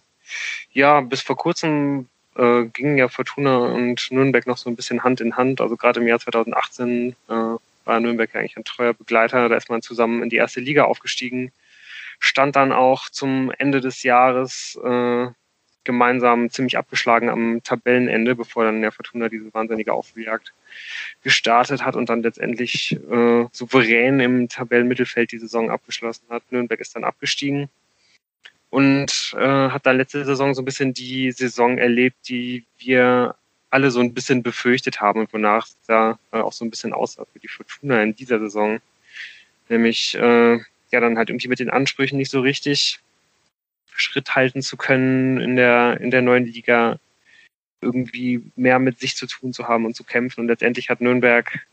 ja, 0.73 0.99
bis 1.01 1.21
vor 1.21 1.37
kurzem 1.37 2.09
äh, 2.35 2.65
gingen 2.65 2.97
ja 2.97 3.07
Fortuna 3.07 3.57
und 3.57 4.11
Nürnberg 4.11 4.45
noch 4.45 4.57
so 4.57 4.69
ein 4.69 4.75
bisschen 4.75 5.03
Hand 5.03 5.21
in 5.21 5.37
Hand. 5.37 5.61
Also 5.61 5.77
gerade 5.77 6.01
im 6.01 6.07
Jahr 6.07 6.19
2018 6.19 7.15
äh, 7.29 7.33
war 7.85 7.99
Nürnberg 7.99 8.35
eigentlich 8.35 8.57
ein 8.57 8.65
treuer 8.65 8.93
Begleiter. 8.93 9.47
Da 9.47 9.55
ist 9.55 9.69
man 9.69 9.81
zusammen 9.81 10.23
in 10.23 10.29
die 10.29 10.37
erste 10.37 10.59
Liga 10.59 10.83
aufgestiegen. 10.83 11.51
Stand 12.19 12.55
dann 12.55 12.73
auch 12.73 13.09
zum 13.09 13.51
Ende 13.57 13.79
des 13.79 14.03
Jahres 14.03 14.77
äh, 14.83 15.27
gemeinsam 15.85 16.49
ziemlich 16.49 16.77
abgeschlagen 16.77 17.29
am 17.29 17.61
Tabellenende, 17.63 18.35
bevor 18.35 18.65
dann 18.65 18.81
der 18.81 18.91
Fortuna 18.91 19.29
diese 19.29 19.53
wahnsinnige 19.53 19.93
Aufholjagd 19.93 20.53
gestartet 21.23 21.85
hat 21.85 21.95
und 21.95 22.09
dann 22.09 22.21
letztendlich 22.21 22.99
äh, 23.09 23.45
souverän 23.51 24.19
im 24.19 24.49
Tabellenmittelfeld 24.49 25.31
die 25.31 25.39
Saison 25.39 25.69
abgeschlossen 25.69 26.25
hat. 26.29 26.43
Nürnberg 26.51 26.79
ist 26.79 26.95
dann 26.95 27.03
abgestiegen 27.03 27.69
und 28.69 29.33
äh, 29.37 29.69
hat 29.69 29.85
dann 29.85 29.97
letzte 29.97 30.25
Saison 30.25 30.53
so 30.53 30.61
ein 30.61 30.65
bisschen 30.65 30.93
die 30.93 31.31
Saison 31.31 31.77
erlebt, 31.77 32.17
die 32.27 32.65
wir 32.77 33.35
alle 33.69 33.91
so 33.91 33.99
ein 33.99 34.13
bisschen 34.13 34.43
befürchtet 34.43 35.01
haben 35.01 35.21
und 35.21 35.33
wonach 35.33 35.67
es 35.67 35.77
da 35.87 36.19
äh, 36.31 36.39
auch 36.39 36.53
so 36.53 36.65
ein 36.65 36.69
bisschen 36.69 36.93
aussah 36.93 37.25
für 37.31 37.39
die 37.39 37.47
Fortuna 37.47 38.03
in 38.03 38.15
dieser 38.15 38.39
Saison. 38.39 38.79
Nämlich 39.69 40.15
äh, 40.15 40.59
ja 40.91 40.99
dann 40.99 41.17
halt 41.17 41.29
irgendwie 41.29 41.47
mit 41.47 41.59
den 41.59 41.69
Ansprüchen 41.69 42.17
nicht 42.17 42.31
so 42.31 42.41
richtig 42.41 42.99
Schritt 43.97 44.35
halten 44.35 44.61
zu 44.61 44.77
können 44.77 45.39
in 45.39 45.55
der, 45.55 45.99
in 46.01 46.11
der 46.11 46.21
neuen 46.21 46.45
Liga, 46.45 46.99
irgendwie 47.81 48.43
mehr 48.55 48.79
mit 48.79 48.99
sich 48.99 49.15
zu 49.15 49.27
tun 49.27 49.53
zu 49.53 49.67
haben 49.67 49.85
und 49.85 49.95
zu 49.95 50.03
kämpfen. 50.03 50.41
Und 50.41 50.47
letztendlich 50.47 50.89
hat 50.89 51.01
Nürnberg 51.01 51.65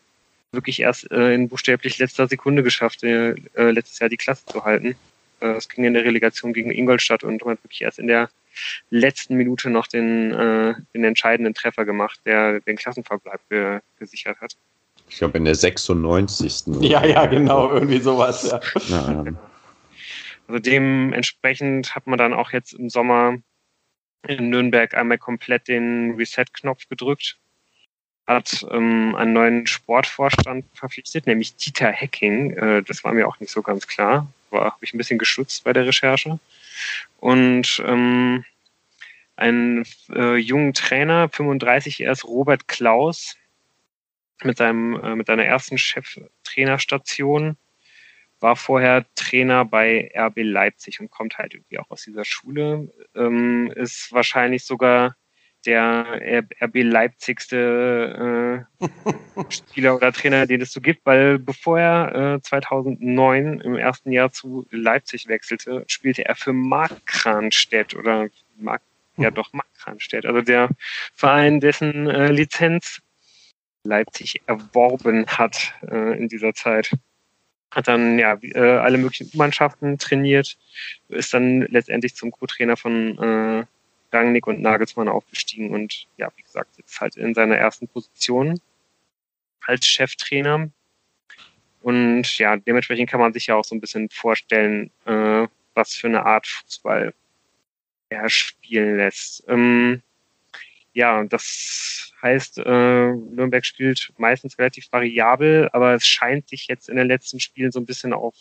wirklich 0.52 0.80
erst 0.80 1.10
äh, 1.10 1.34
in 1.34 1.48
buchstäblich 1.48 1.98
letzter 1.98 2.28
Sekunde 2.28 2.62
geschafft, 2.62 3.02
äh, 3.02 3.34
letztes 3.56 3.98
Jahr 3.98 4.10
die 4.10 4.18
Klasse 4.18 4.44
zu 4.46 4.64
halten. 4.64 4.94
Äh, 5.40 5.52
es 5.52 5.68
ging 5.68 5.84
in 5.84 5.94
der 5.94 6.04
Relegation 6.04 6.52
gegen 6.52 6.70
Ingolstadt 6.70 7.24
und 7.24 7.44
man 7.44 7.54
hat 7.54 7.64
wirklich 7.64 7.82
erst 7.82 7.98
in 7.98 8.06
der 8.06 8.28
letzten 8.90 9.36
Minute 9.36 9.70
noch 9.70 9.86
den, 9.86 10.32
äh, 10.32 10.74
den 10.94 11.04
entscheidenden 11.04 11.54
Treffer 11.54 11.86
gemacht, 11.86 12.20
der 12.26 12.60
den 12.60 12.76
Klassenverbleib 12.76 13.40
ge 13.48 13.80
gesichert 13.98 14.40
hat. 14.40 14.56
Ich 15.08 15.18
glaube 15.18 15.38
in 15.38 15.44
der 15.44 15.54
96. 15.54 16.64
Ja, 16.80 17.04
ja, 17.04 17.26
genau, 17.26 17.72
irgendwie 17.72 18.00
sowas. 18.00 18.50
Ja. 18.50 18.60
ja, 18.88 19.24
ja. 19.24 19.51
Also 20.48 20.58
dementsprechend 20.58 21.94
hat 21.94 22.06
man 22.06 22.18
dann 22.18 22.34
auch 22.34 22.52
jetzt 22.52 22.72
im 22.74 22.90
Sommer 22.90 23.38
in 24.26 24.50
Nürnberg 24.50 24.94
einmal 24.94 25.18
komplett 25.18 25.68
den 25.68 26.14
Reset-Knopf 26.16 26.88
gedrückt, 26.88 27.38
hat 28.26 28.64
ähm, 28.70 29.14
einen 29.14 29.32
neuen 29.32 29.66
Sportvorstand 29.66 30.64
verpflichtet, 30.74 31.26
nämlich 31.26 31.56
Dieter 31.56 31.90
Hecking. 31.90 32.56
Äh, 32.56 32.82
das 32.82 33.02
war 33.02 33.12
mir 33.12 33.26
auch 33.26 33.40
nicht 33.40 33.50
so 33.50 33.62
ganz 33.62 33.86
klar, 33.86 34.32
war 34.50 34.66
habe 34.66 34.84
ich 34.84 34.94
ein 34.94 34.98
bisschen 34.98 35.18
geschützt 35.18 35.64
bei 35.64 35.72
der 35.72 35.86
Recherche. 35.86 36.38
Und 37.18 37.82
ähm, 37.84 38.44
einen 39.36 39.84
äh, 40.10 40.36
jungen 40.36 40.72
Trainer, 40.74 41.28
35 41.28 42.00
erst 42.00 42.24
Robert 42.24 42.68
Klaus, 42.68 43.36
mit 44.44 44.58
seinem 44.58 45.00
äh, 45.02 45.14
mit 45.14 45.26
seiner 45.26 45.44
ersten 45.44 45.78
Cheftrainerstation 45.78 47.56
war 48.42 48.56
vorher 48.56 49.06
Trainer 49.14 49.64
bei 49.64 50.10
RB 50.16 50.38
Leipzig 50.42 51.00
und 51.00 51.10
kommt 51.10 51.38
halt 51.38 51.54
irgendwie 51.54 51.78
auch 51.78 51.90
aus 51.90 52.02
dieser 52.02 52.24
Schule. 52.24 52.92
Ähm, 53.14 53.72
ist 53.74 54.12
wahrscheinlich 54.12 54.64
sogar 54.64 55.16
der 55.64 56.44
RB 56.60 56.82
Leipzigste 56.82 58.66
äh, 58.80 58.88
Spieler 59.48 59.96
oder 59.96 60.12
Trainer, 60.12 60.46
den 60.46 60.60
es 60.60 60.72
so 60.72 60.80
gibt, 60.80 61.06
weil 61.06 61.38
bevor 61.38 61.78
er 61.78 62.34
äh, 62.34 62.40
2009 62.42 63.60
im 63.60 63.76
ersten 63.76 64.12
Jahr 64.12 64.32
zu 64.32 64.66
Leipzig 64.70 65.28
wechselte, 65.28 65.84
spielte 65.86 66.24
er 66.24 66.34
für 66.34 66.52
Mark 66.52 67.06
Kranstedt 67.06 67.94
oder 67.94 68.28
Mark, 68.56 68.82
ja 69.16 69.30
doch 69.30 69.52
Mark 69.52 69.72
Kranstedt, 69.78 70.26
also 70.26 70.40
der 70.40 70.68
Verein, 71.14 71.60
dessen 71.60 72.08
äh, 72.08 72.32
Lizenz 72.32 73.00
Leipzig 73.84 74.42
erworben 74.46 75.26
hat 75.26 75.74
äh, 75.88 76.18
in 76.18 76.28
dieser 76.28 76.54
Zeit 76.54 76.92
hat 77.72 77.88
dann 77.88 78.18
ja 78.18 78.38
äh, 78.42 78.58
alle 78.58 78.98
möglichen 78.98 79.30
Mannschaften 79.36 79.98
trainiert, 79.98 80.58
ist 81.08 81.34
dann 81.34 81.62
letztendlich 81.62 82.14
zum 82.14 82.30
Co-Trainer 82.30 82.76
von 82.76 83.18
äh, 83.18 83.64
Rangnick 84.14 84.46
und 84.46 84.60
Nagelsmann 84.60 85.08
aufgestiegen 85.08 85.70
und 85.70 86.06
ja, 86.18 86.30
wie 86.36 86.42
gesagt, 86.42 86.76
jetzt 86.76 87.00
halt 87.00 87.16
in 87.16 87.34
seiner 87.34 87.56
ersten 87.56 87.88
Position 87.88 88.60
als 89.66 89.86
Cheftrainer. 89.86 90.70
Und 91.80 92.38
ja, 92.38 92.56
dementsprechend 92.56 93.10
kann 93.10 93.20
man 93.20 93.32
sich 93.32 93.46
ja 93.46 93.56
auch 93.56 93.64
so 93.64 93.74
ein 93.74 93.80
bisschen 93.80 94.08
vorstellen, 94.10 94.90
äh, 95.06 95.46
was 95.74 95.94
für 95.94 96.08
eine 96.08 96.24
Art 96.24 96.46
Fußball 96.46 97.14
er 98.10 98.28
spielen 98.28 98.98
lässt. 98.98 99.44
Ähm, 99.48 100.02
ja, 100.92 101.24
das 101.24 102.12
heißt, 102.22 102.58
äh, 102.58 103.12
Nürnberg 103.12 103.64
spielt 103.64 104.12
meistens 104.18 104.58
relativ 104.58 104.90
variabel, 104.92 105.68
aber 105.72 105.94
es 105.94 106.06
scheint 106.06 106.48
sich 106.48 106.66
jetzt 106.68 106.88
in 106.88 106.96
den 106.96 107.08
letzten 107.08 107.40
Spielen 107.40 107.72
so 107.72 107.80
ein 107.80 107.86
bisschen 107.86 108.12
auf 108.12 108.34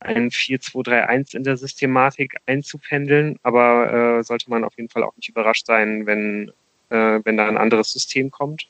ein 0.00 0.30
4-2-3-1 0.30 1.36
in 1.36 1.44
der 1.44 1.56
Systematik 1.56 2.36
einzupendeln, 2.46 3.38
aber 3.42 4.18
äh, 4.18 4.22
sollte 4.22 4.50
man 4.50 4.64
auf 4.64 4.76
jeden 4.76 4.88
Fall 4.88 5.02
auch 5.02 5.16
nicht 5.16 5.28
überrascht 5.28 5.66
sein, 5.66 6.06
wenn, 6.06 6.52
äh, 6.90 7.20
wenn 7.24 7.36
da 7.36 7.48
ein 7.48 7.56
anderes 7.56 7.92
System 7.92 8.30
kommt. 8.30 8.68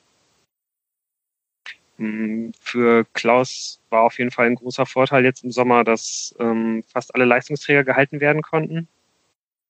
Mm, 1.97 2.51
für 2.59 3.05
Klaus 3.13 3.81
war 3.89 4.03
auf 4.03 4.17
jeden 4.17 4.31
Fall 4.31 4.47
ein 4.47 4.55
großer 4.55 4.85
Vorteil 4.85 5.23
jetzt 5.25 5.43
im 5.43 5.51
Sommer, 5.51 5.83
dass 5.83 6.35
ähm, 6.39 6.83
fast 6.87 7.13
alle 7.13 7.25
Leistungsträger 7.25 7.83
gehalten 7.83 8.21
werden 8.21 8.41
konnten. 8.41 8.87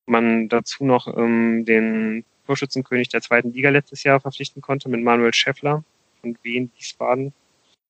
Man 0.06 0.48
dazu 0.48 0.84
noch 0.84 1.08
ähm, 1.16 1.64
den 1.64 2.24
Torschützenkönig 2.50 3.08
der 3.08 3.22
zweiten 3.22 3.52
Liga 3.52 3.70
letztes 3.70 4.02
Jahr 4.02 4.18
verpflichten 4.18 4.60
konnte 4.60 4.88
mit 4.88 5.00
Manuel 5.04 5.32
Schäffler 5.32 5.84
von 6.20 6.36
Wien 6.42 6.72
Wiesbaden, 6.76 7.32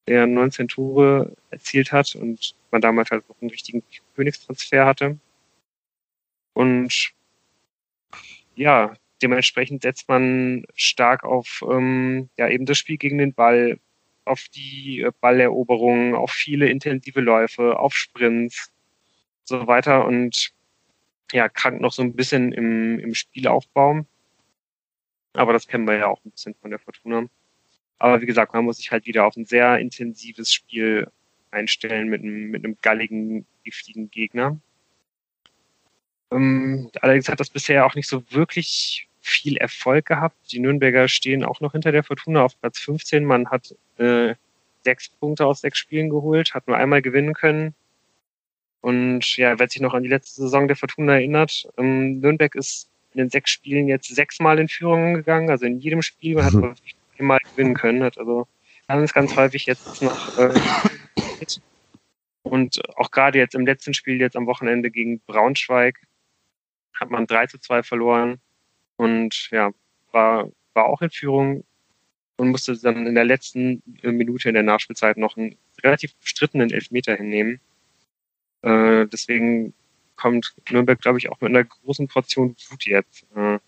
der 0.06 0.26
19 0.26 0.68
Tore 0.68 1.34
erzielt 1.48 1.92
hat 1.92 2.14
und 2.14 2.54
man 2.70 2.82
damals 2.82 3.10
halt 3.10 3.24
auch 3.30 3.40
einen 3.40 3.50
richtigen 3.50 3.82
Königstransfer 4.14 4.84
hatte. 4.84 5.18
Und 6.52 7.12
ja, 8.54 8.92
dementsprechend 9.22 9.80
setzt 9.80 10.10
man 10.10 10.66
stark 10.74 11.24
auf 11.24 11.64
ähm, 11.66 12.28
ja 12.36 12.46
eben 12.46 12.66
das 12.66 12.76
Spiel 12.76 12.98
gegen 12.98 13.16
den 13.16 13.32
Ball, 13.32 13.78
auf 14.26 14.46
die 14.54 15.08
Balleroberung, 15.22 16.14
auf 16.14 16.32
viele 16.32 16.68
intensive 16.68 17.22
Läufe, 17.22 17.78
auf 17.78 17.94
Sprints 17.94 18.70
so 19.44 19.66
weiter 19.66 20.04
und 20.04 20.52
ja, 21.32 21.48
krankt 21.48 21.80
noch 21.80 21.92
so 21.92 22.02
ein 22.02 22.14
bisschen 22.14 22.52
im, 22.52 22.98
im 22.98 23.14
Spielaufbau. 23.14 24.04
Aber 25.32 25.52
das 25.52 25.66
kennen 25.66 25.86
wir 25.86 25.96
ja 25.96 26.06
auch 26.06 26.24
ein 26.24 26.30
bisschen 26.30 26.54
von 26.54 26.70
der 26.70 26.78
Fortuna. 26.78 27.26
Aber 27.98 28.20
wie 28.20 28.26
gesagt, 28.26 28.54
man 28.54 28.64
muss 28.64 28.78
sich 28.78 28.90
halt 28.90 29.06
wieder 29.06 29.26
auf 29.26 29.36
ein 29.36 29.44
sehr 29.44 29.78
intensives 29.78 30.52
Spiel 30.52 31.06
einstellen 31.50 32.08
mit 32.08 32.22
einem, 32.22 32.50
mit 32.50 32.64
einem 32.64 32.76
galligen, 32.82 33.46
giftigen 33.64 34.10
Gegner. 34.10 34.58
Ähm, 36.32 36.90
allerdings 37.00 37.28
hat 37.28 37.40
das 37.40 37.50
bisher 37.50 37.86
auch 37.86 37.94
nicht 37.94 38.08
so 38.08 38.22
wirklich 38.30 39.08
viel 39.20 39.56
Erfolg 39.56 40.06
gehabt. 40.06 40.52
Die 40.52 40.60
Nürnberger 40.60 41.08
stehen 41.08 41.44
auch 41.44 41.60
noch 41.60 41.72
hinter 41.72 41.92
der 41.92 42.04
Fortuna 42.04 42.44
auf 42.44 42.58
Platz 42.60 42.78
15. 42.78 43.24
Man 43.24 43.50
hat 43.50 43.74
äh, 43.98 44.34
sechs 44.82 45.08
Punkte 45.08 45.46
aus 45.46 45.60
sechs 45.60 45.78
Spielen 45.78 46.08
geholt, 46.08 46.54
hat 46.54 46.66
nur 46.66 46.76
einmal 46.76 47.02
gewinnen 47.02 47.34
können. 47.34 47.74
Und 48.80 49.36
ja, 49.36 49.58
wer 49.58 49.68
sich 49.68 49.82
noch 49.82 49.92
an 49.92 50.02
die 50.02 50.08
letzte 50.08 50.40
Saison 50.42 50.66
der 50.66 50.76
Fortuna 50.76 51.14
erinnert, 51.14 51.68
ähm, 51.76 52.20
Nürnberg 52.20 52.54
ist 52.54 52.89
in 53.14 53.18
den 53.18 53.30
sechs 53.30 53.50
Spielen 53.50 53.88
jetzt 53.88 54.14
sechsmal 54.14 54.58
in 54.58 54.68
Führung 54.68 55.14
gegangen, 55.14 55.50
also 55.50 55.66
in 55.66 55.78
jedem 55.78 56.02
Spiel 56.02 56.36
man 56.36 56.44
hat 56.44 56.54
man 56.54 56.74
immer 57.16 57.38
gewinnen 57.38 57.74
können, 57.74 58.02
hat 58.02 58.18
also 58.18 58.46
ganz, 58.88 59.12
ganz 59.12 59.36
häufig 59.36 59.66
jetzt 59.66 60.02
noch 60.02 60.38
äh, 60.38 60.52
und 62.42 62.80
auch 62.96 63.10
gerade 63.10 63.38
jetzt 63.38 63.54
im 63.54 63.66
letzten 63.66 63.94
Spiel, 63.94 64.20
jetzt 64.20 64.36
am 64.36 64.46
Wochenende 64.46 64.90
gegen 64.90 65.20
Braunschweig, 65.20 66.00
hat 66.98 67.10
man 67.10 67.26
3 67.26 67.46
zu 67.46 67.58
2 67.58 67.82
verloren 67.82 68.40
und 68.96 69.50
ja, 69.50 69.70
war, 70.12 70.50
war 70.74 70.86
auch 70.86 71.02
in 71.02 71.10
Führung 71.10 71.64
und 72.36 72.50
musste 72.50 72.76
dann 72.76 73.06
in 73.06 73.14
der 73.14 73.24
letzten 73.24 73.82
Minute 74.02 74.48
in 74.48 74.54
der 74.54 74.62
Nachspielzeit 74.62 75.16
noch 75.16 75.36
einen 75.36 75.56
relativ 75.82 76.14
bestrittenen 76.16 76.70
Elfmeter 76.70 77.14
hinnehmen. 77.14 77.60
Äh, 78.62 79.06
deswegen 79.06 79.74
kommt 80.20 80.54
Nürnberg, 80.70 81.00
glaube 81.00 81.18
ich, 81.18 81.30
auch 81.30 81.40
mit 81.40 81.50
einer 81.50 81.64
großen 81.64 82.06
Portion 82.06 82.54
Wut 82.68 82.84
jetzt 82.84 83.26
äh, 83.34 83.58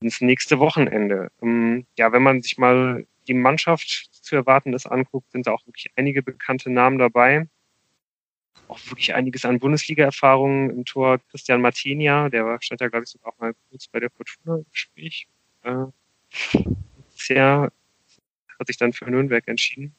ins 0.00 0.20
nächste 0.20 0.58
Wochenende. 0.58 1.30
Ähm, 1.40 1.86
ja, 1.96 2.12
wenn 2.12 2.22
man 2.22 2.42
sich 2.42 2.58
mal 2.58 3.06
die 3.28 3.34
Mannschaft 3.34 4.10
zu 4.12 4.34
erwarten 4.34 4.72
ist 4.74 4.86
anguckt, 4.86 5.30
sind 5.30 5.46
da 5.46 5.52
auch 5.52 5.64
wirklich 5.66 5.90
einige 5.96 6.22
bekannte 6.22 6.70
Namen 6.70 6.98
dabei. 6.98 7.48
Auch 8.68 8.78
wirklich 8.90 9.14
einiges 9.14 9.44
an 9.44 9.60
Bundesliga-Erfahrungen 9.60 10.70
im 10.70 10.84
Tor. 10.84 11.20
Christian 11.30 11.60
Martinia, 11.60 12.28
der 12.28 12.58
stand 12.60 12.80
ja, 12.80 12.88
glaube 12.88 13.04
ich, 13.04 13.10
sogar 13.10 13.32
auch 13.32 13.38
mal 13.38 13.54
kurz 13.70 13.86
bei 13.86 14.00
der 14.00 14.10
Fortuna 14.10 14.56
im 14.56 14.66
Gespräch. 14.72 15.28
Äh, 15.62 15.86
bisher 17.14 17.72
hat 18.58 18.66
sich 18.66 18.76
dann 18.76 18.92
für 18.92 19.08
Nürnberg 19.08 19.46
entschieden. 19.46 19.94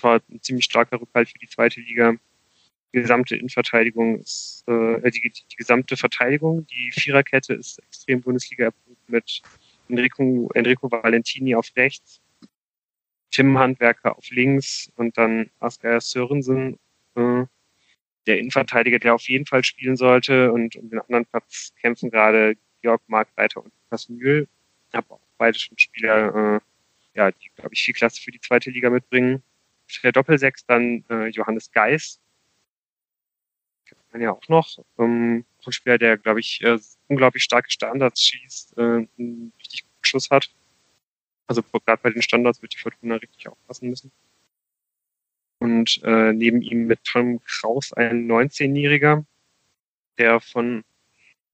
War 0.00 0.20
ein 0.28 0.42
ziemlich 0.42 0.64
starker 0.64 1.00
Rückhalt 1.00 1.28
für 1.28 1.38
die 1.38 1.48
zweite 1.48 1.80
Liga 1.80 2.16
die 2.94 3.00
gesamte 3.00 3.36
Innenverteidigung 3.36 4.20
ist, 4.20 4.64
äh, 4.68 5.10
die, 5.10 5.30
die 5.30 5.56
gesamte 5.56 5.96
Verteidigung, 5.96 6.66
die 6.66 6.92
Viererkette 6.92 7.54
ist 7.54 7.78
extrem 7.80 8.20
Bundesliga 8.20 8.70
mit 9.08 9.42
Enrico, 9.88 10.48
Enrico 10.54 10.90
Valentini 10.90 11.54
auf 11.56 11.70
rechts, 11.76 12.20
Tim 13.30 13.58
Handwerker 13.58 14.16
auf 14.16 14.30
links 14.30 14.92
und 14.96 15.18
dann 15.18 15.50
Asger 15.58 16.00
Sörensen, 16.00 16.78
äh, 17.16 17.44
der 18.26 18.38
Innenverteidiger, 18.38 19.00
der 19.00 19.14
auf 19.14 19.28
jeden 19.28 19.44
Fall 19.44 19.64
spielen 19.64 19.96
sollte 19.96 20.52
und 20.52 20.76
um 20.76 20.88
den 20.88 21.00
anderen 21.00 21.26
Platz 21.26 21.72
kämpfen 21.80 22.10
gerade 22.10 22.56
Georg 22.80 23.02
Markreiter 23.08 23.62
und 23.62 23.72
Lukas 23.84 24.08
Mühl. 24.08 24.48
Aber 24.92 25.16
auch 25.16 25.20
beide 25.36 25.58
schon 25.58 25.76
Spieler, 25.76 26.56
äh, 26.56 27.18
ja, 27.18 27.32
die, 27.32 27.50
glaube 27.56 27.74
ich, 27.74 27.82
viel 27.82 27.94
Klasse 27.94 28.22
für 28.22 28.30
die 28.30 28.40
zweite 28.40 28.70
Liga 28.70 28.88
mitbringen. 28.88 29.42
Für 29.86 30.02
der 30.02 30.12
Doppelsechs 30.12 30.64
dann 30.64 31.04
äh, 31.10 31.26
Johannes 31.26 31.70
Geis, 31.70 32.18
man 34.14 34.22
ja 34.22 34.32
auch 34.32 34.48
noch. 34.48 34.78
Ähm, 34.98 35.44
ein 35.66 35.72
Spieler, 35.72 35.98
der, 35.98 36.16
glaube 36.16 36.40
ich, 36.40 36.62
äh, 36.62 36.78
unglaublich 37.08 37.42
starke 37.42 37.70
Standards 37.70 38.22
schießt, 38.22 38.78
äh, 38.78 39.06
einen 39.18 39.52
richtig 39.58 39.82
guten 39.82 40.04
Schuss 40.04 40.30
hat. 40.30 40.50
Also 41.46 41.62
gerade 41.62 42.00
bei 42.02 42.10
den 42.10 42.22
Standards 42.22 42.62
wird 42.62 42.72
die 42.72 42.78
Fortuna 42.78 43.16
richtig 43.16 43.48
aufpassen 43.48 43.90
müssen. 43.90 44.10
Und 45.58 46.00
äh, 46.04 46.32
neben 46.32 46.62
ihm 46.62 46.86
mit 46.86 47.04
Tom 47.04 47.40
Kraus 47.44 47.92
ein 47.92 48.30
19-Jähriger, 48.30 49.24
der 50.18 50.40
von 50.40 50.84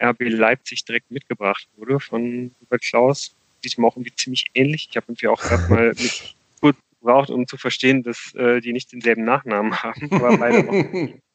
RB 0.02 0.20
Leipzig 0.20 0.84
direkt 0.84 1.10
mitgebracht 1.10 1.68
wurde, 1.76 2.00
von 2.00 2.54
Robert 2.60 2.82
Klaus. 2.82 3.34
Sieht 3.62 3.76
ihm 3.76 3.84
auch 3.84 3.96
irgendwie 3.96 4.14
ziemlich 4.14 4.46
ähnlich. 4.54 4.88
Ich 4.90 4.96
habe 4.96 5.06
irgendwie 5.08 5.28
auch 5.28 5.40
gerade 5.40 5.68
mal 5.68 5.88
mit 5.98 6.34
gut 6.60 6.76
gebraucht, 6.98 7.30
um 7.30 7.46
zu 7.46 7.56
verstehen, 7.56 8.02
dass 8.02 8.34
äh, 8.34 8.60
die 8.60 8.72
nicht 8.72 8.92
denselben 8.92 9.24
Nachnamen 9.24 9.82
haben, 9.82 10.08
aber 10.12 10.36
beide 10.38 11.20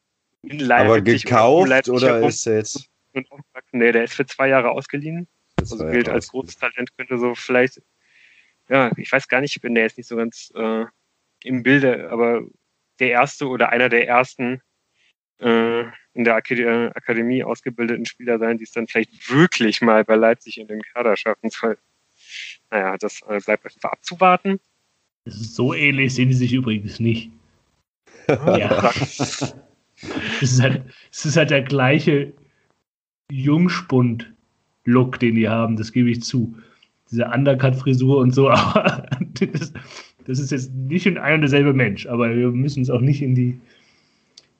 in 0.46 0.58
Leipzig. 0.58 0.86
Aber 0.86 1.00
gekauft 1.00 1.68
Leipzig 1.68 1.94
oder 1.94 2.26
ist 2.26 2.46
er 2.46 2.56
jetzt? 2.56 2.88
Nee, 3.72 3.92
der 3.92 4.04
ist 4.04 4.14
für 4.14 4.26
zwei 4.26 4.48
Jahre 4.48 4.70
ausgeliehen. 4.70 5.26
Also 5.58 5.78
gilt 5.78 6.08
als 6.08 6.28
großes 6.28 6.58
Talent, 6.58 6.96
könnte 6.96 7.18
so 7.18 7.34
vielleicht, 7.34 7.80
ja, 8.68 8.90
ich 8.96 9.10
weiß 9.10 9.26
gar 9.28 9.40
nicht, 9.40 9.56
ich 9.56 9.62
bin 9.62 9.74
der 9.74 9.84
jetzt 9.84 9.96
nicht 9.96 10.06
so 10.06 10.16
ganz 10.16 10.52
äh, 10.54 10.84
im 11.42 11.62
Bilde, 11.62 12.10
aber 12.10 12.42
der 12.98 13.10
erste 13.10 13.48
oder 13.48 13.70
einer 13.70 13.88
der 13.88 14.06
ersten 14.06 14.60
äh, 15.38 15.84
in 16.12 16.24
der 16.24 16.36
Akad 16.36 16.58
Akademie 16.96 17.44
ausgebildeten 17.44 18.06
Spieler 18.06 18.38
sein, 18.38 18.58
die 18.58 18.64
es 18.64 18.72
dann 18.72 18.86
vielleicht 18.86 19.30
wirklich 19.30 19.80
mal 19.82 20.04
bei 20.04 20.16
Leipzig 20.16 20.58
in 20.58 20.68
den 20.68 20.82
Kader 20.82 21.16
schaffen 21.16 21.50
soll. 21.50 21.78
Naja, 22.70 22.96
das 22.98 23.22
äh, 23.28 23.40
bleibt 23.44 23.64
einfach 23.64 23.92
abzuwarten. 23.92 24.60
So 25.26 25.74
ähnlich 25.74 26.14
sehen 26.14 26.28
die 26.28 26.34
sich 26.34 26.52
übrigens 26.52 27.00
nicht. 27.00 27.30
ja. 28.28 28.92
Es 30.40 30.52
ist 30.52 30.62
halt, 30.62 30.82
es 31.10 31.24
ist 31.24 31.36
halt 31.36 31.50
der 31.50 31.62
gleiche 31.62 32.32
Jungspund-Look, 33.30 35.18
den 35.18 35.34
die 35.34 35.48
haben, 35.48 35.76
das 35.76 35.92
gebe 35.92 36.10
ich 36.10 36.22
zu. 36.22 36.54
Diese 37.10 37.26
Undercut-Frisur 37.26 38.18
und 38.18 38.32
so, 38.32 38.50
aber 38.50 39.08
das, 39.40 39.72
das, 40.24 40.38
ist 40.38 40.50
jetzt 40.50 40.72
nicht 40.74 41.06
ein 41.06 41.34
und 41.34 41.40
derselbe 41.40 41.72
Mensch, 41.72 42.06
aber 42.06 42.34
wir 42.34 42.50
müssen 42.50 42.80
uns 42.80 42.90
auch 42.90 43.00
nicht 43.00 43.22
in 43.22 43.34
die, 43.34 43.58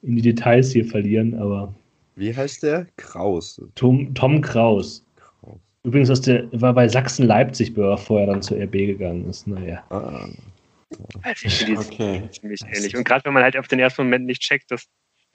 in 0.01 0.15
die 0.15 0.21
Details 0.21 0.71
hier 0.71 0.85
verlieren, 0.85 1.35
aber. 1.35 1.73
Wie 2.15 2.35
heißt 2.35 2.63
der? 2.63 2.87
Kraus. 2.97 3.61
Tom, 3.75 4.13
Tom 4.15 4.41
Kraus. 4.41 5.05
Kraus. 5.15 5.59
Übrigens 5.83 6.09
aus 6.09 6.21
der, 6.21 6.47
war 6.51 6.73
bei 6.73 6.87
Sachsen-Leipzig, 6.87 7.73
bevor 7.73 7.91
er 7.91 7.97
vorher 7.97 8.27
dann 8.27 8.41
zur 8.41 8.57
RB 8.57 8.71
gegangen 8.71 9.29
ist. 9.29 9.47
Naja. 9.47 9.83
Ah. 9.89 10.27
Also 11.21 11.47
ich 11.47 11.53
finde 11.53 11.79
okay. 11.79 12.23
ziemlich 12.31 12.61
ähnlich. 12.73 12.95
Und 12.95 13.03
gerade 13.03 13.25
wenn 13.25 13.33
man 13.33 13.43
halt 13.43 13.57
auf 13.57 13.67
den 13.67 13.79
ersten 13.79 14.03
Moment 14.03 14.25
nicht 14.25 14.41
checkt, 14.41 14.71
dass 14.71 14.87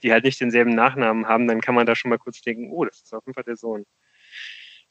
die 0.03 0.13
halt 0.13 0.25
nicht 0.25 0.41
denselben 0.41 0.75
Nachnamen 0.75 1.27
haben, 1.27 1.47
dann 1.47 1.61
kann 1.61 1.75
man 1.75 1.87
da 1.87 1.95
schon 1.95 2.11
mal 2.11 2.19
kurz 2.19 2.41
denken, 2.43 2.71
oh, 2.71 2.85
das 2.85 3.03
ist 3.03 3.15
auf 3.15 3.25
jeden 3.25 3.35
Fall 3.35 3.45
der 3.45 3.57
Sohn. 3.57 3.85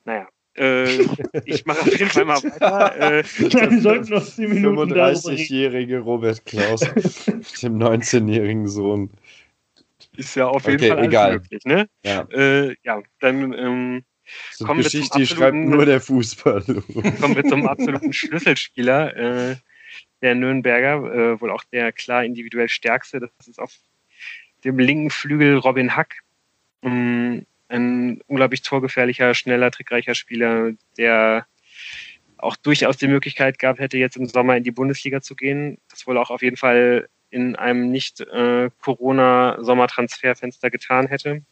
Naja, 0.06 0.28
äh, 0.56 0.86
ich 1.46 1.66
mache 1.66 1.82
auf 1.82 1.92
jeden 1.92 2.10
Fall 2.10 2.26
mal 2.26 2.42
weiter. 2.44 3.20
Äh, 3.20 3.24
wir 3.38 3.82
sollten 3.82 4.14
noch 4.14 4.26
10 4.26 4.54
Minuten 4.54 4.94
35-jährige 4.94 6.00
Robert 6.00 6.46
Klaus 6.46 6.82
mit 6.96 7.64
dem 7.64 7.78
19-jährigen 7.78 8.68
Sohn. 8.68 9.12
Ist 10.18 10.36
ja 10.36 10.48
auf 10.48 10.66
jeden 10.66 10.78
okay, 10.78 10.90
Fall 10.90 11.06
egal. 11.06 11.34
möglich, 11.34 11.64
ne? 11.64 11.88
Ja, 12.04 12.28
äh, 12.32 12.76
ja 12.84 13.02
dann 13.20 13.54
ähm, 13.54 14.04
so 14.52 14.66
kommen 14.66 14.84
Geschichte, 14.84 15.20
wir 15.20 15.26
zum 15.26 15.38
schreibt 15.38 15.56
nur 15.56 15.86
der 15.86 16.02
Fußball. 16.02 16.64
kommen 16.64 17.36
wir 17.36 17.46
zum 17.46 17.68
absoluten 17.68 18.12
Schlüsselspieler 18.12 19.16
äh, 19.16 19.56
der 20.22 20.36
Nürnberger, 20.36 21.14
äh, 21.14 21.42
wohl 21.42 21.50
auch 21.50 21.64
der 21.72 21.92
klar 21.92 22.24
individuell 22.26 22.70
stärkste. 22.70 23.20
Das 23.20 23.48
ist 23.48 23.60
auf 23.60 23.74
dem 24.64 24.80
linken 24.80 25.10
Flügel 25.10 25.58
Robin 25.58 25.96
Hack. 25.96 26.22
Ähm, 26.84 27.46
ein 27.70 28.22
unglaublich 28.28 28.62
torgefährlicher, 28.62 29.34
schneller, 29.34 29.72
trickreicher 29.72 30.16
Spieler, 30.16 30.74
der 30.98 31.46
auch 32.38 32.56
durchaus 32.56 32.98
die 32.98 33.08
Möglichkeit 33.08 33.60
gehabt 33.60 33.80
hätte, 33.80 33.98
jetzt 33.98 34.18
im 34.18 34.26
Sommer 34.26 34.58
in 34.58 34.64
die 34.64 34.72
Bundesliga 34.72 35.22
zu 35.22 35.36
gehen. 35.36 35.78
Das 35.90 36.08
wohl 36.08 36.18
auch 36.18 36.32
auf 36.32 36.42
jeden 36.42 36.58
Fall 36.58 37.08
in 37.30 37.56
einem 37.56 37.90
nicht 37.90 38.20
äh, 38.20 38.70
getan 40.70 41.08
hätte. 41.08 41.44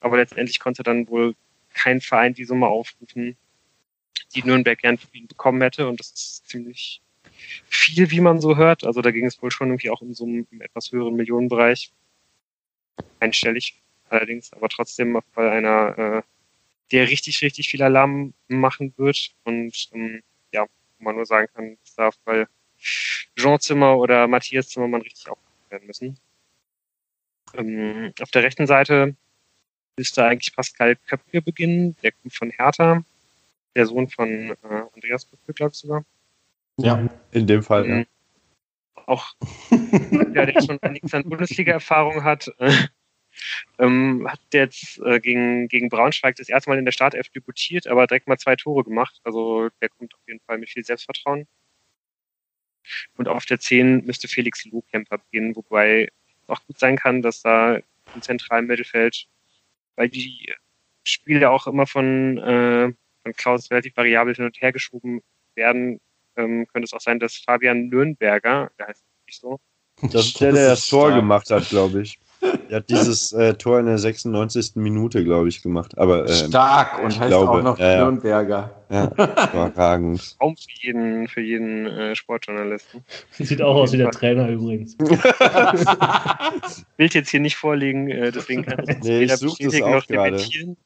Aber 0.00 0.16
letztendlich 0.16 0.60
konnte 0.60 0.82
dann 0.82 1.08
wohl 1.08 1.34
kein 1.74 2.00
Verein 2.00 2.32
die 2.32 2.44
Summe 2.44 2.68
aufrufen, 2.68 3.36
die 4.34 4.42
Nürnberg 4.42 4.78
gern 4.78 4.96
für 4.96 5.14
ihn 5.14 5.26
bekommen 5.26 5.60
hätte. 5.60 5.88
Und 5.88 6.00
das 6.00 6.10
ist 6.12 6.48
ziemlich 6.48 7.02
viel, 7.68 8.10
wie 8.10 8.20
man 8.20 8.40
so 8.40 8.56
hört. 8.56 8.84
Also 8.84 9.02
da 9.02 9.10
ging 9.10 9.26
es 9.26 9.42
wohl 9.42 9.50
schon 9.50 9.68
irgendwie 9.68 9.90
auch 9.90 10.00
um 10.00 10.14
so 10.14 10.24
einen 10.24 10.46
etwas 10.60 10.90
höheren 10.90 11.16
Millionenbereich 11.16 11.92
einstellig 13.20 13.80
allerdings, 14.08 14.52
aber 14.52 14.68
trotzdem 14.68 15.20
bei 15.34 15.50
einer, 15.50 15.98
äh, 15.98 16.22
der 16.92 17.08
richtig, 17.08 17.42
richtig 17.42 17.68
viel 17.68 17.82
Alarm 17.82 18.34
machen 18.48 18.94
wird 18.96 19.34
und 19.44 19.88
ähm, 19.92 20.22
ja, 20.52 20.64
wo 20.98 21.04
man 21.04 21.16
nur 21.16 21.26
sagen 21.26 21.48
kann, 21.54 21.76
es 21.84 21.94
darf 21.94 22.16
bei 22.24 22.46
Jean 22.78 23.58
Zimmer 23.58 23.96
oder 23.96 24.28
Matthias 24.28 24.68
Zimmermann 24.68 25.02
richtig 25.02 25.28
aufgehoben 25.28 25.70
werden 25.70 25.86
müssen. 25.86 26.18
Ähm, 27.54 28.12
auf 28.20 28.30
der 28.30 28.42
rechten 28.42 28.66
Seite 28.66 29.16
müsste 29.96 30.24
eigentlich 30.24 30.54
Pascal 30.54 30.96
Köpke 30.96 31.42
beginnen, 31.42 31.96
der 32.02 32.12
kommt 32.12 32.34
von 32.34 32.50
Hertha, 32.50 33.02
der 33.74 33.86
Sohn 33.86 34.08
von 34.08 34.28
äh, 34.28 34.56
Andreas 34.94 35.28
Köpke, 35.28 35.52
glaube 35.54 35.72
ich 35.72 35.78
sogar. 35.78 36.04
Ja, 36.78 37.08
in 37.32 37.46
dem 37.46 37.62
Fall, 37.62 37.88
ja. 37.88 38.04
Auch 39.06 39.34
der, 39.70 40.46
der 40.46 40.62
schon 40.62 40.78
einiges 40.82 41.14
an 41.14 41.28
Bundesliga-Erfahrung 41.28 42.24
hat, 42.24 42.52
äh, 42.58 42.72
ähm, 43.78 44.26
hat 44.28 44.40
jetzt 44.52 44.98
äh, 44.98 45.20
gegen, 45.20 45.68
gegen 45.68 45.88
Braunschweig 45.88 46.36
das 46.36 46.48
erste 46.48 46.70
Mal 46.70 46.78
in 46.78 46.84
der 46.84 46.92
Startelf 46.92 47.28
debütiert, 47.30 47.86
aber 47.86 48.06
direkt 48.06 48.26
mal 48.26 48.38
zwei 48.38 48.56
Tore 48.56 48.84
gemacht. 48.84 49.20
Also 49.24 49.68
der 49.80 49.88
kommt 49.90 50.14
auf 50.14 50.20
jeden 50.26 50.40
Fall 50.40 50.58
mit 50.58 50.70
viel 50.70 50.84
Selbstvertrauen. 50.84 51.46
Und 53.16 53.28
auf 53.28 53.46
der 53.46 53.58
10 53.58 54.04
müsste 54.04 54.28
Felix 54.28 54.64
Lohkemper 54.64 55.18
beginnen, 55.18 55.56
wobei 55.56 56.08
es 56.42 56.48
auch 56.48 56.64
gut 56.66 56.78
sein 56.78 56.96
kann, 56.96 57.22
dass 57.22 57.42
da 57.42 57.76
im 58.14 58.22
zentralen 58.22 58.66
Mittelfeld, 58.66 59.26
weil 59.96 60.08
die 60.08 60.52
Spiele 61.04 61.50
auch 61.50 61.66
immer 61.66 61.86
von, 61.86 62.38
äh, 62.38 62.92
von 63.22 63.32
Klaus 63.34 63.70
relativ 63.70 63.96
variabel 63.96 64.34
hin 64.34 64.44
und 64.44 64.60
her 64.60 64.72
geschoben 64.72 65.22
werden, 65.54 66.00
ähm, 66.36 66.66
könnte 66.72 66.86
es 66.86 66.92
auch 66.92 67.00
sein, 67.00 67.18
dass 67.18 67.36
Fabian 67.36 67.88
Nürnberger, 67.88 68.70
der 68.78 68.88
heißt 68.88 69.04
nicht 69.26 69.40
so. 69.40 69.58
Das 70.02 70.26
ist 70.26 70.40
der, 70.40 70.52
der 70.52 70.68
das 70.70 70.86
Tor 70.86 71.12
gemacht 71.12 71.50
hat, 71.50 71.68
glaube 71.68 72.02
ich. 72.02 72.18
Er 72.68 72.76
hat 72.76 72.90
dieses 72.90 73.32
äh, 73.32 73.54
Tor 73.54 73.80
in 73.80 73.86
der 73.86 73.98
96. 73.98 74.76
Minute, 74.76 75.24
glaube 75.24 75.48
ich, 75.48 75.62
gemacht. 75.62 75.96
Aber, 75.96 76.26
äh, 76.26 76.34
Stark 76.34 77.02
und 77.02 77.18
heißt 77.18 77.28
glaube, 77.28 77.50
auch 77.50 77.62
noch 77.62 77.78
ja, 77.78 78.04
Nürnberger. 78.04 78.70
Ja, 78.90 79.06
überragend. 79.06 80.36
Raum 80.40 80.56
für 80.56 80.86
jeden, 80.86 81.28
für 81.28 81.40
jeden 81.40 81.86
äh, 81.86 82.14
Sportjournalisten. 82.14 83.04
Sieht 83.30 83.62
auch 83.62 83.74
aus 83.74 83.92
wie 83.92 83.98
der 83.98 84.10
Trainer 84.10 84.48
übrigens. 84.48 84.96
Bild 86.96 87.14
jetzt 87.14 87.30
hier 87.30 87.40
nicht 87.40 87.56
vorlegen, 87.56 88.10
äh, 88.10 88.30
deswegen 88.30 88.64
kann 88.64 88.84
ich 88.86 88.98
nee, 89.02 89.20
weder 89.20 89.38
bestätigen 89.38 89.90
noch 89.90 90.06
dementieren. 90.06 90.76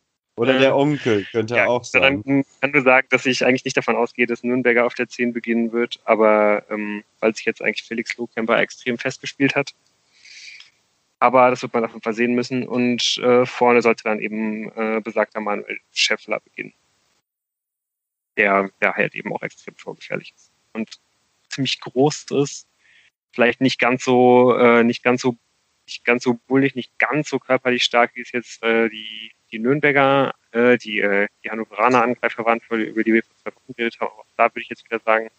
Oder 0.40 0.58
der 0.58 0.74
Onkel 0.74 1.26
könnte 1.30 1.56
ja, 1.56 1.66
auch 1.66 1.84
sein. 1.84 2.22
Dann 2.24 2.44
kann 2.62 2.70
nur 2.70 2.80
sagen, 2.80 3.06
dass 3.10 3.26
ich 3.26 3.44
eigentlich 3.44 3.66
nicht 3.66 3.76
davon 3.76 3.94
ausgehe, 3.94 4.26
dass 4.26 4.42
Nürnberger 4.42 4.86
auf 4.86 4.94
der 4.94 5.06
10 5.06 5.34
beginnen 5.34 5.72
wird, 5.72 6.00
aber 6.04 6.64
ähm, 6.70 7.04
weil 7.20 7.34
sich 7.34 7.44
jetzt 7.44 7.60
eigentlich 7.60 7.82
Felix 7.82 8.16
Lohkämper 8.16 8.58
extrem 8.58 8.96
festgespielt 8.96 9.54
hat, 9.54 9.74
aber 11.18 11.50
das 11.50 11.60
wird 11.60 11.74
man 11.74 11.84
auf 11.84 11.90
jeden 11.90 12.02
Fall 12.02 12.14
sehen 12.14 12.34
müssen. 12.34 12.66
Und 12.66 13.18
äh, 13.18 13.44
vorne 13.44 13.82
sollte 13.82 14.04
dann 14.04 14.18
eben 14.18 14.72
äh, 14.72 15.02
besagter 15.04 15.40
Manuel 15.40 15.78
Schäffler 15.92 16.40
beginnen. 16.40 16.72
Der, 18.38 18.70
der 18.80 18.94
halt 18.94 19.14
eben 19.14 19.34
auch 19.34 19.42
extrem 19.42 19.76
torgefährlich 19.76 20.32
ist. 20.34 20.50
Und 20.72 20.98
ziemlich 21.50 21.80
groß 21.80 22.26
ist. 22.30 22.66
Vielleicht 23.32 23.60
nicht 23.60 23.78
ganz 23.78 24.04
so, 24.04 24.56
äh, 24.56 24.82
nicht 24.84 25.02
ganz 25.02 25.20
so, 25.20 25.36
nicht 25.84 26.02
ganz 26.06 26.24
so 26.24 26.40
bullig, 26.46 26.74
nicht 26.74 26.98
ganz 26.98 27.28
so 27.28 27.38
körperlich 27.38 27.82
stark, 27.82 28.12
wie 28.14 28.22
es 28.22 28.32
jetzt 28.32 28.62
äh, 28.62 28.88
die, 28.88 29.32
die 29.52 29.58
Nürnberger, 29.58 30.34
äh, 30.52 30.78
die, 30.78 31.00
äh, 31.00 31.28
die 31.44 31.50
Hannoveraner 31.50 32.02
Angreifer 32.02 32.44
waren, 32.44 32.60
über 32.70 33.04
die 33.04 33.14
wir 33.14 33.22
vor 33.22 33.36
zwei 33.42 33.54
Wochen 33.54 33.74
geredet 33.74 34.00
haben. 34.00 34.10
Auch 34.10 34.26
da 34.36 34.44
würde 34.44 34.62
ich 34.62 34.68
jetzt 34.68 34.84
wieder 34.84 35.00
sagen, 35.00 35.30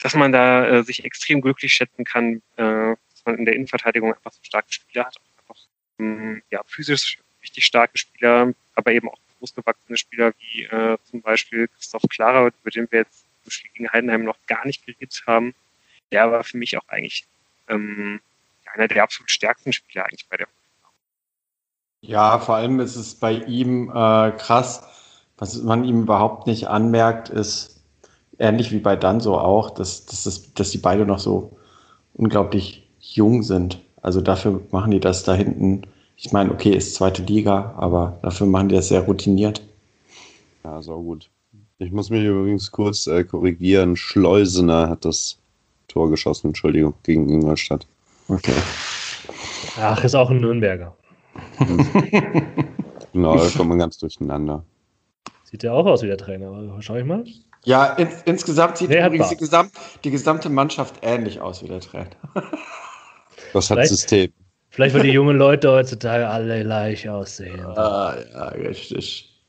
dass 0.00 0.14
man 0.14 0.32
da 0.32 0.66
äh, 0.66 0.82
sich 0.84 1.04
extrem 1.04 1.40
glücklich 1.40 1.72
schätzen 1.72 2.04
kann, 2.04 2.42
äh, 2.56 2.94
man 3.28 3.38
in 3.38 3.44
der 3.44 3.54
Innenverteidigung 3.54 4.12
einfach 4.12 4.32
so 4.32 4.40
starke 4.42 4.72
Spieler 4.72 5.06
hat. 5.06 5.16
Einfach, 5.38 5.62
ähm, 5.98 6.42
ja, 6.50 6.62
physisch 6.64 7.18
richtig 7.42 7.66
starke 7.66 7.96
Spieler, 7.96 8.52
aber 8.74 8.92
eben 8.92 9.08
auch 9.08 9.18
großgewachsene 9.38 9.96
Spieler 9.96 10.32
wie 10.38 10.64
äh, 10.64 10.98
zum 11.04 11.22
Beispiel 11.22 11.68
Christoph 11.68 12.02
Klarer, 12.10 12.50
über 12.60 12.70
den 12.70 12.90
wir 12.90 13.00
jetzt 13.00 13.24
im 13.44 13.50
Spiel 13.50 13.70
gegen 13.74 13.92
Heidenheim 13.92 14.24
noch 14.24 14.38
gar 14.46 14.66
nicht 14.66 14.84
geredet 14.84 15.22
haben. 15.26 15.54
Der 16.10 16.32
war 16.32 16.42
für 16.42 16.56
mich 16.56 16.76
auch 16.76 16.88
eigentlich 16.88 17.26
ähm, 17.68 18.20
einer 18.72 18.88
der 18.88 19.04
absolut 19.04 19.30
stärksten 19.30 19.72
Spieler 19.72 20.06
eigentlich 20.06 20.26
bei 20.28 20.38
der 20.38 20.48
ja, 22.00 22.38
vor 22.38 22.56
allem 22.56 22.80
ist 22.80 22.96
es 22.96 23.14
bei 23.14 23.32
ihm 23.32 23.90
äh, 23.90 24.32
krass, 24.32 24.82
was 25.36 25.62
man 25.62 25.84
ihm 25.84 26.02
überhaupt 26.02 26.46
nicht 26.46 26.68
anmerkt, 26.68 27.28
ist 27.28 27.80
ähnlich 28.38 28.72
wie 28.72 28.78
bei 28.78 28.96
Danso 28.96 29.38
auch, 29.38 29.70
dass, 29.70 30.06
dass, 30.06 30.24
dass, 30.24 30.54
dass 30.54 30.70
die 30.70 30.78
beide 30.78 31.06
noch 31.06 31.18
so 31.18 31.56
unglaublich 32.14 32.88
jung 33.00 33.42
sind. 33.42 33.80
Also 34.02 34.20
dafür 34.20 34.60
machen 34.70 34.90
die 34.90 35.00
das 35.00 35.24
da 35.24 35.34
hinten. 35.34 35.82
Ich 36.16 36.32
meine, 36.32 36.52
okay, 36.52 36.70
ist 36.70 36.94
zweite 36.94 37.22
Liga, 37.22 37.74
aber 37.76 38.18
dafür 38.22 38.46
machen 38.46 38.68
die 38.68 38.74
das 38.74 38.88
sehr 38.88 39.02
routiniert. 39.02 39.62
Ja, 40.64 40.82
so 40.82 41.00
gut. 41.00 41.30
Ich 41.78 41.92
muss 41.92 42.10
mich 42.10 42.24
übrigens 42.24 42.72
kurz 42.72 43.06
äh, 43.06 43.22
korrigieren. 43.22 43.96
Schleusener 43.96 44.88
hat 44.88 45.04
das 45.04 45.38
Tor 45.86 46.10
geschossen, 46.10 46.48
Entschuldigung, 46.48 46.94
gegen 47.04 47.28
Ingolstadt. 47.28 47.86
Okay. 48.28 48.52
Ach, 49.80 50.02
ist 50.02 50.16
auch 50.16 50.30
ein 50.30 50.40
Nürnberger. 50.40 50.96
genau, 53.12 53.36
da 53.36 53.48
kommt 53.56 53.68
man 53.68 53.78
ganz 53.78 53.98
durcheinander. 53.98 54.64
Sieht 55.44 55.62
ja 55.62 55.72
auch 55.72 55.86
aus 55.86 56.02
wie 56.02 56.06
der 56.06 56.18
Trainer, 56.18 56.76
schau 56.80 56.96
ich 56.96 57.04
mal. 57.04 57.24
Ja, 57.64 57.86
in, 57.94 58.08
insgesamt 58.24 58.76
sieht 58.78 58.90
nee, 58.90 59.04
übrigens 59.04 59.30
die, 59.30 59.36
gesamt, 59.36 59.72
die 60.04 60.10
gesamte 60.10 60.48
Mannschaft 60.48 60.96
ähnlich 61.02 61.40
aus 61.40 61.62
wie 61.62 61.68
der 61.68 61.80
Trainer. 61.80 62.10
Das 63.54 63.70
hat 63.70 63.76
vielleicht, 63.76 63.90
System. 63.90 64.32
Vielleicht, 64.68 64.94
weil 64.94 65.04
die 65.04 65.10
jungen 65.12 65.38
Leute 65.38 65.70
heutzutage 65.70 66.28
alle 66.28 66.62
gleich 66.62 67.08
aussehen. 67.08 67.64
Ah, 67.64 68.14
ja, 68.30 68.48
richtig. 68.48 69.42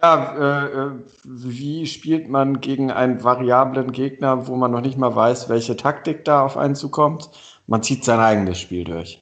Ja, 0.00 0.34
äh, 0.36 0.66
äh, 0.66 0.90
wie 1.24 1.86
spielt 1.86 2.28
man 2.28 2.60
gegen 2.60 2.90
einen 2.90 3.22
variablen 3.22 3.92
Gegner, 3.92 4.46
wo 4.46 4.56
man 4.56 4.70
noch 4.70 4.80
nicht 4.80 4.96
mal 4.96 5.14
weiß, 5.14 5.48
welche 5.48 5.76
Taktik 5.76 6.24
da 6.24 6.44
auf 6.44 6.56
einen 6.56 6.74
zukommt? 6.74 7.30
Man 7.66 7.82
zieht 7.82 8.04
sein 8.04 8.20
eigenes 8.20 8.58
Spiel 8.58 8.84
durch. 8.84 9.21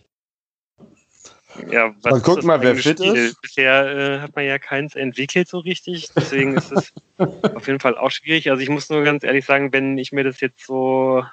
Ja, 1.70 1.94
was 2.02 2.12
man 2.12 2.22
guckt 2.22 2.44
mal, 2.44 2.60
wer 2.60 2.76
fit 2.76 2.98
Spiel? 2.98 3.14
ist. 3.14 3.40
Bisher 3.42 3.86
äh, 3.86 4.20
hat 4.20 4.36
man 4.36 4.44
ja 4.44 4.58
keins 4.58 4.94
entwickelt 4.94 5.48
so 5.48 5.58
richtig, 5.58 6.08
deswegen 6.14 6.56
ist 6.56 6.72
es 6.72 6.92
auf 7.18 7.66
jeden 7.66 7.80
Fall 7.80 7.96
auch 7.98 8.10
schwierig. 8.10 8.50
Also 8.50 8.62
ich 8.62 8.68
muss 8.68 8.88
nur 8.90 9.02
ganz 9.02 9.24
ehrlich 9.24 9.44
sagen, 9.44 9.72
wenn 9.72 9.98
ich 9.98 10.12
mir 10.12 10.24
das 10.24 10.40
jetzt 10.40 10.66
so 10.66 11.24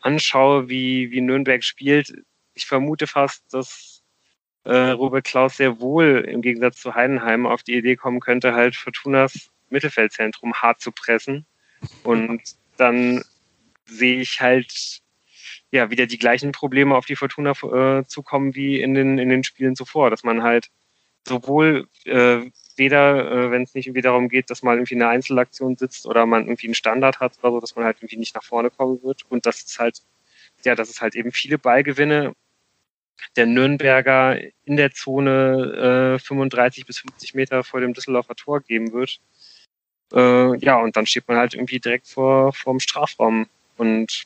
anschaue, 0.00 0.68
wie, 0.68 1.10
wie 1.10 1.20
Nürnberg 1.20 1.62
spielt, 1.64 2.12
ich 2.54 2.66
vermute 2.66 3.06
fast, 3.06 3.52
dass 3.52 4.02
äh, 4.64 4.90
Robert 4.90 5.24
Klaus 5.24 5.56
sehr 5.56 5.80
wohl 5.80 6.26
im 6.28 6.42
Gegensatz 6.42 6.80
zu 6.80 6.94
Heidenheim 6.94 7.46
auf 7.46 7.62
die 7.62 7.76
Idee 7.76 7.96
kommen 7.96 8.20
könnte, 8.20 8.54
halt 8.54 8.76
Fortunas 8.76 9.50
Mittelfeldzentrum 9.70 10.54
hart 10.54 10.80
zu 10.80 10.92
pressen. 10.92 11.46
Und 12.02 12.42
dann 12.76 13.22
sehe 13.86 14.20
ich 14.20 14.40
halt 14.40 15.00
ja 15.70 15.90
wieder 15.90 16.06
die 16.06 16.18
gleichen 16.18 16.52
Probleme 16.52 16.96
auf 16.96 17.06
die 17.06 17.16
Fortuna 17.16 17.52
äh, 17.52 18.04
zukommen 18.06 18.54
wie 18.54 18.80
in 18.80 18.94
den, 18.94 19.18
in 19.18 19.28
den 19.28 19.44
Spielen 19.44 19.76
zuvor, 19.76 20.10
dass 20.10 20.24
man 20.24 20.42
halt 20.42 20.70
sowohl 21.26 21.86
äh, 22.04 22.40
weder, 22.76 23.30
äh, 23.30 23.50
wenn 23.50 23.62
es 23.62 23.74
nicht 23.74 23.86
irgendwie 23.86 24.02
darum 24.02 24.28
geht, 24.28 24.50
dass 24.50 24.62
man 24.62 24.78
irgendwie 24.78 24.96
eine 24.96 25.08
Einzelaktion 25.08 25.76
sitzt 25.76 26.06
oder 26.06 26.26
man 26.26 26.44
irgendwie 26.44 26.68
einen 26.68 26.74
Standard 26.74 27.20
hat 27.20 27.38
oder 27.42 27.52
so, 27.52 27.60
dass 27.60 27.76
man 27.76 27.84
halt 27.84 27.98
irgendwie 27.98 28.16
nicht 28.16 28.34
nach 28.34 28.42
vorne 28.42 28.70
kommen 28.70 29.02
wird. 29.02 29.24
Und 29.28 29.46
das 29.46 29.62
ist 29.62 29.78
halt, 29.78 30.02
ja, 30.64 30.74
dass 30.74 30.90
es 30.90 31.00
halt 31.00 31.14
eben 31.14 31.32
viele 31.32 31.58
Ballgewinne 31.58 32.34
der 33.36 33.46
Nürnberger 33.46 34.40
in 34.64 34.76
der 34.76 34.92
Zone 34.92 36.16
äh, 36.16 36.18
35 36.18 36.86
bis 36.86 36.98
50 37.00 37.34
Meter 37.34 37.62
vor 37.64 37.80
dem 37.80 37.92
Düsseldorfer 37.92 38.34
Tor 38.34 38.60
geben 38.60 38.92
wird. 38.92 39.20
Äh, 40.12 40.56
ja, 40.58 40.78
und 40.78 40.96
dann 40.96 41.06
steht 41.06 41.28
man 41.28 41.36
halt 41.36 41.54
irgendwie 41.54 41.80
direkt 41.80 42.08
vor 42.08 42.52
vorm 42.52 42.80
Strafraum. 42.80 43.46
Und 43.76 44.24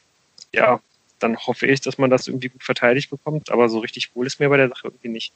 ja, 0.53 0.80
dann 1.25 1.39
hoffe 1.39 1.66
ich, 1.66 1.81
dass 1.81 1.99
man 1.99 2.11
das 2.11 2.29
irgendwie 2.29 2.51
gut 2.51 2.62
verteidigt 2.62 3.11
bekommt. 3.11 3.51
Aber 3.51 3.68
so 3.68 3.79
richtig 3.79 4.14
wohl 4.14 4.27
ist 4.27 4.39
mir 4.39 4.49
bei 4.49 4.59
der 4.59 4.68
Sache 4.68 4.89
irgendwie 4.89 5.09
nicht. 5.09 5.35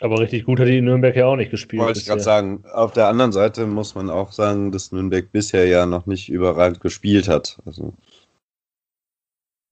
Aber 0.00 0.20
richtig 0.20 0.44
gut 0.44 0.60
hat 0.60 0.68
die 0.68 0.82
Nürnberg 0.82 1.16
ja 1.16 1.26
auch 1.26 1.36
nicht 1.36 1.50
gespielt. 1.50 1.82
Wollte 1.82 1.98
ich 1.98 2.06
gerade 2.06 2.20
sagen. 2.20 2.64
Auf 2.70 2.92
der 2.92 3.08
anderen 3.08 3.32
Seite 3.32 3.66
muss 3.66 3.94
man 3.94 4.10
auch 4.10 4.30
sagen, 4.30 4.70
dass 4.70 4.92
Nürnberg 4.92 5.32
bisher 5.32 5.66
ja 5.66 5.86
noch 5.86 6.04
nicht 6.04 6.28
überragend 6.28 6.80
gespielt 6.80 7.28
hat. 7.28 7.58
Also, 7.64 7.94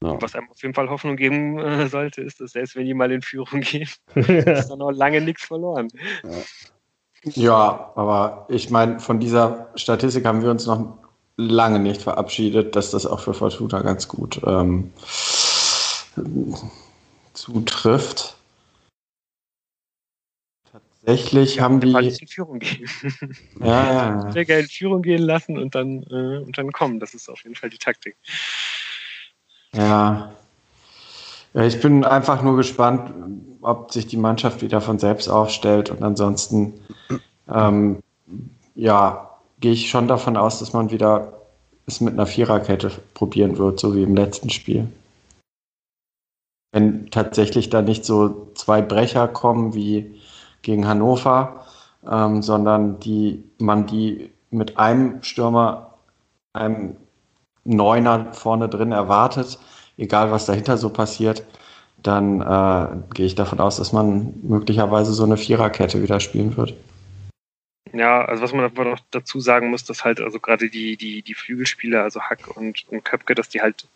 ja. 0.02 0.20
Was 0.20 0.34
einem 0.34 0.50
auf 0.50 0.62
jeden 0.62 0.74
Fall 0.74 0.88
Hoffnung 0.88 1.16
geben 1.16 1.58
äh, 1.58 1.88
sollte, 1.88 2.22
ist, 2.22 2.40
dass 2.40 2.52
selbst 2.52 2.74
wenn 2.74 2.86
die 2.86 2.94
mal 2.94 3.12
in 3.12 3.22
Führung 3.22 3.60
gehen, 3.60 3.88
ist 4.14 4.68
dann 4.68 4.78
noch 4.78 4.92
lange 4.92 5.20
nichts 5.20 5.44
verloren. 5.44 5.88
Ja. 6.22 7.32
ja, 7.34 7.92
aber 7.94 8.46
ich 8.48 8.70
meine, 8.70 9.00
von 9.00 9.20
dieser 9.20 9.70
Statistik 9.76 10.24
haben 10.24 10.42
wir 10.42 10.50
uns 10.50 10.66
noch 10.66 11.03
lange 11.36 11.78
nicht 11.78 12.02
verabschiedet, 12.02 12.76
dass 12.76 12.90
das 12.90 13.06
auch 13.06 13.20
für 13.20 13.34
Fortuna 13.34 13.82
ganz 13.82 14.08
gut 14.08 14.40
ähm, 14.46 14.92
zutrifft. 17.32 18.36
Tatsächlich 20.70 21.60
haben 21.60 21.80
die. 21.80 21.92
in 21.92 22.28
Führung 22.28 22.58
gehen. 22.60 22.88
Ja, 23.60 23.92
ja. 23.92 24.32
Sehr 24.32 24.60
in 24.60 24.68
Führung 24.68 25.02
gehen 25.02 25.22
lassen 25.22 25.58
und 25.58 25.74
dann, 25.74 26.02
äh, 26.04 26.38
und 26.38 26.56
dann 26.56 26.72
kommen. 26.72 27.00
Das 27.00 27.14
ist 27.14 27.28
auf 27.28 27.42
jeden 27.42 27.56
Fall 27.56 27.70
die 27.70 27.78
Taktik. 27.78 28.16
Ja. 29.72 30.32
ja. 31.52 31.64
Ich 31.64 31.80
bin 31.80 32.04
einfach 32.04 32.42
nur 32.42 32.56
gespannt, 32.56 33.12
ob 33.60 33.92
sich 33.92 34.06
die 34.06 34.16
Mannschaft 34.16 34.62
wieder 34.62 34.80
von 34.80 34.98
selbst 34.98 35.28
aufstellt 35.28 35.90
und 35.90 36.02
ansonsten, 36.02 36.80
ähm, 37.48 38.02
ja, 38.74 39.33
gehe 39.64 39.72
ich 39.72 39.88
schon 39.88 40.08
davon 40.08 40.36
aus, 40.36 40.58
dass 40.58 40.74
man 40.74 40.90
wieder 40.90 41.40
es 41.86 42.02
mit 42.02 42.12
einer 42.12 42.26
Viererkette 42.26 42.90
probieren 43.14 43.56
wird, 43.56 43.80
so 43.80 43.96
wie 43.96 44.02
im 44.02 44.14
letzten 44.14 44.50
Spiel. 44.50 44.88
Wenn 46.70 47.08
tatsächlich 47.10 47.70
da 47.70 47.80
nicht 47.80 48.04
so 48.04 48.48
zwei 48.56 48.82
Brecher 48.82 49.26
kommen 49.26 49.72
wie 49.72 50.20
gegen 50.60 50.86
Hannover, 50.86 51.64
ähm, 52.06 52.42
sondern 52.42 53.00
die, 53.00 53.42
man 53.58 53.86
die 53.86 54.32
mit 54.50 54.76
einem 54.76 55.22
Stürmer, 55.22 55.94
einem 56.52 56.96
Neuner 57.64 58.34
vorne 58.34 58.68
drin 58.68 58.92
erwartet, 58.92 59.58
egal 59.96 60.30
was 60.30 60.44
dahinter 60.44 60.76
so 60.76 60.90
passiert, 60.90 61.42
dann 62.02 62.42
äh, 62.42 63.14
gehe 63.14 63.24
ich 63.24 63.34
davon 63.34 63.60
aus, 63.60 63.76
dass 63.78 63.94
man 63.94 64.34
möglicherweise 64.42 65.14
so 65.14 65.24
eine 65.24 65.38
Viererkette 65.38 66.02
wieder 66.02 66.20
spielen 66.20 66.54
wird. 66.58 66.74
Ja, 67.94 68.24
also 68.24 68.42
was 68.42 68.52
man 68.52 68.64
aber 68.64 68.84
noch 68.84 69.00
dazu 69.12 69.38
sagen 69.38 69.70
muss, 69.70 69.84
dass 69.84 70.04
halt 70.04 70.20
also 70.20 70.40
gerade 70.40 70.68
die, 70.68 70.96
die, 70.96 71.22
die 71.22 71.34
Flügelspieler, 71.34 72.02
also 72.02 72.22
Hack 72.22 72.56
und, 72.56 72.84
und 72.88 73.04
Köpke, 73.04 73.36
dass 73.36 73.48
die 73.48 73.62
halt 73.62 73.86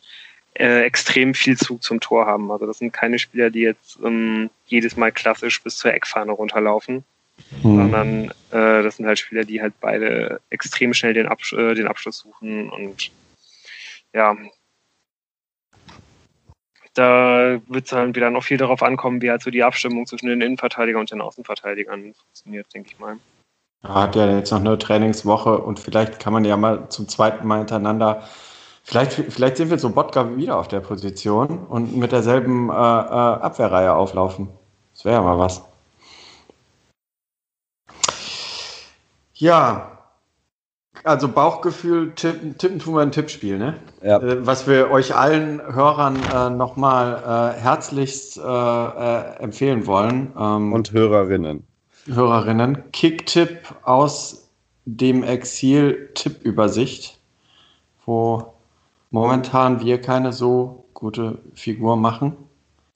äh, 0.55 0.85
extrem 0.85 1.35
viel 1.35 1.57
Zug 1.57 1.83
zum 1.83 1.99
Tor 1.99 2.27
haben. 2.27 2.53
Also 2.53 2.65
das 2.65 2.79
sind 2.79 2.93
keine 2.93 3.19
Spieler, 3.19 3.51
die 3.51 3.63
jetzt 3.63 3.99
ähm, 4.05 4.51
jedes 4.67 4.97
Mal 4.97 5.11
klassisch 5.11 5.61
bis 5.65 5.79
zur 5.79 5.93
Eckfahne 5.93 6.31
runterlaufen, 6.31 7.03
mhm. 7.63 7.77
sondern 7.77 8.31
äh, 8.53 8.85
das 8.85 8.99
sind 8.99 9.07
halt 9.07 9.19
Spieler, 9.19 9.45
die 9.45 9.61
halt 9.61 9.75
beide 9.81 10.41
extrem 10.49 10.95
schnell 10.95 11.15
den, 11.15 11.27
Absch 11.27 11.53
äh, 11.55 11.75
den 11.75 11.89
Abschluss 11.89 12.19
suchen 12.19 12.71
und 12.71 13.11
ja, 14.15 14.37
da 16.95 17.61
wird 17.67 17.85
es 17.85 17.91
dann 17.91 18.15
wieder 18.15 18.31
noch 18.31 18.45
viel 18.45 18.59
darauf 18.59 18.83
ankommen, 18.85 19.23
wie 19.23 19.31
halt 19.31 19.43
so 19.43 19.51
die 19.51 19.65
Abstimmung 19.65 20.07
zwischen 20.07 20.27
den 20.27 20.41
Innenverteidigern 20.41 21.01
und 21.01 21.11
den 21.11 21.21
Außenverteidigern 21.21 22.15
funktioniert, 22.15 22.73
denke 22.73 22.91
ich 22.93 22.99
mal. 23.01 23.19
Er 23.83 23.95
hat 23.95 24.17
ja 24.17 24.27
jetzt 24.27 24.51
noch 24.51 24.61
eine 24.61 24.77
Trainingswoche 24.77 25.59
und 25.59 25.79
vielleicht 25.79 26.19
kann 26.19 26.33
man 26.33 26.45
ja 26.45 26.57
mal 26.57 26.89
zum 26.89 27.09
zweiten 27.09 27.47
Mal 27.47 27.59
hintereinander, 27.59 28.23
vielleicht, 28.83 29.13
vielleicht 29.13 29.57
sind 29.57 29.71
wir 29.71 29.79
so 29.79 29.91
Botka 29.91 30.37
wieder 30.37 30.59
auf 30.59 30.69
der 30.69 30.81
Position 30.81 31.67
und 31.67 31.97
mit 31.97 32.11
derselben 32.11 32.71
äh, 32.71 32.73
äh, 32.73 32.77
Abwehrreihe 32.77 33.95
auflaufen. 33.95 34.49
Das 34.95 35.05
wäre 35.05 35.17
ja 35.17 35.23
mal 35.23 35.39
was. 35.39 35.63
Ja, 39.35 39.99
also 41.05 41.29
Bauchgefühl, 41.29 42.13
tippen, 42.17 42.59
tippen 42.59 42.81
tun 42.81 42.95
wir 42.97 43.03
ein 43.03 43.13
Tippspiel, 43.13 43.59
ne? 43.59 43.75
Ja. 44.03 44.19
Äh, 44.19 44.45
was 44.45 44.67
wir 44.67 44.91
euch 44.91 45.15
allen 45.15 45.63
Hörern 45.73 46.19
äh, 46.35 46.51
nochmal 46.51 47.55
äh, 47.57 47.61
herzlichst 47.61 48.39
äh, 48.39 48.43
äh, 48.43 49.37
empfehlen 49.39 49.87
wollen. 49.87 50.33
Ähm, 50.37 50.73
Und 50.73 50.91
Hörerinnen. 50.91 51.68
Hörerinnen. 52.09 52.91
Kicktipp 52.93 53.75
aus 53.83 54.51
dem 54.85 55.23
Exil 55.23 56.11
Tippübersicht, 56.15 57.19
wo 58.07 58.55
momentan 59.11 59.81
wir 59.81 60.01
keine 60.01 60.33
so 60.33 60.85
gute 60.95 61.39
Figur 61.55 61.97
machen. 61.97 62.37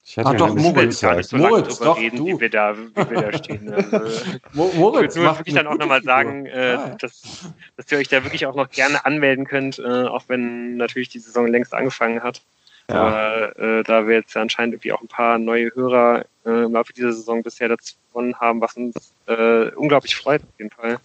Ich 0.04 0.18
hatte 0.18 0.30
Ach 0.30 0.34
doch, 0.34 0.54
Moritz, 0.54 1.00
gar 1.00 1.14
nicht 1.14 1.28
so 1.28 1.36
Moritz, 1.36 1.78
doch, 1.78 1.96
reden, 1.96 2.16
du. 2.16 2.26
Wie, 2.26 2.40
wir 2.40 2.50
da, 2.50 2.76
wie 2.76 3.10
wir 3.10 3.30
da 3.30 3.38
stehen. 3.38 3.72
Also, 3.92 4.78
Moritz, 4.78 5.14
ich 5.14 5.22
würde 5.22 5.38
wirklich 5.38 5.54
dann 5.54 5.68
auch 5.68 5.78
nochmal 5.78 6.02
sagen, 6.02 6.46
äh, 6.46 6.72
ja. 6.72 6.88
dass, 6.96 7.52
dass 7.76 7.92
ihr 7.92 7.98
euch 7.98 8.08
da 8.08 8.24
wirklich 8.24 8.46
auch 8.46 8.56
noch 8.56 8.68
gerne 8.70 9.04
anmelden 9.06 9.46
könnt, 9.46 9.78
äh, 9.78 10.04
auch 10.04 10.24
wenn 10.26 10.76
natürlich 10.76 11.08
die 11.08 11.20
Saison 11.20 11.46
längst 11.46 11.72
angefangen 11.72 12.22
hat. 12.22 12.42
Ja. 12.90 12.96
Aber 12.96 13.58
äh, 13.58 13.82
da 13.84 14.08
wir 14.08 14.16
jetzt 14.16 14.34
ja 14.34 14.42
anscheinend 14.42 14.74
irgendwie 14.74 14.92
auch 14.92 15.00
ein 15.00 15.08
paar 15.08 15.38
neue 15.38 15.72
Hörer 15.72 16.24
äh, 16.44 16.64
im 16.64 16.72
Laufe 16.72 16.92
dieser 16.92 17.12
Saison 17.12 17.42
bisher 17.42 17.68
dazu 17.68 17.94
gewonnen 18.08 18.38
haben, 18.38 18.60
was 18.60 18.76
uns 18.76 19.12
äh, 19.26 19.70
unglaublich 19.70 20.16
freut, 20.16 20.42
auf 20.42 20.58
jeden 20.58 20.70
Fall. 20.70 20.98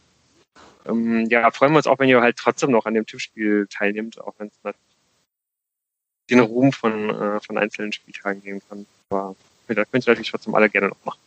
Ähm, 0.86 1.26
ja, 1.30 1.50
freuen 1.52 1.74
wir 1.74 1.78
uns 1.78 1.88
auch, 1.88 2.00
wenn 2.00 2.10
ihr 2.10 2.22
halt 2.22 2.38
trotzdem 2.38 2.72
noch 2.72 2.86
an 2.86 2.94
dem 2.94 3.06
Tippspiel 3.06 3.68
teilnehmt, 3.70 4.20
auch 4.22 4.34
wenn 4.38 4.48
es 4.48 4.54
natürlich 4.64 4.88
den 6.30 6.40
Ruhm 6.40 6.72
von, 6.72 7.10
äh, 7.10 7.40
von 7.40 7.58
einzelnen 7.58 7.92
Spieltagen 7.92 8.42
geben 8.42 8.62
kann. 8.68 8.86
Aber 9.10 9.36
da 9.68 9.86
könnt 9.86 10.06
ihr 10.06 10.12
natürlich 10.12 10.32
trotzdem 10.32 10.56
alle 10.56 10.70
gerne 10.70 10.90
noch 10.90 11.06
machen. 11.06 11.20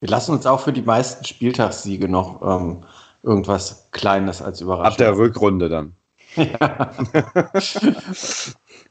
Wir 0.00 0.08
lassen 0.08 0.32
uns 0.32 0.46
auch 0.46 0.60
für 0.60 0.72
die 0.72 0.82
meisten 0.82 1.24
Spieltagssiege 1.24 2.08
noch 2.08 2.40
ähm, 2.42 2.84
irgendwas 3.22 3.90
Kleines 3.90 4.40
als 4.40 4.60
Überraschung. 4.60 4.92
Ab 4.92 4.96
der 4.96 5.16
Rückrunde 5.16 5.68
dann. 5.68 5.94
Ja. 6.36 6.90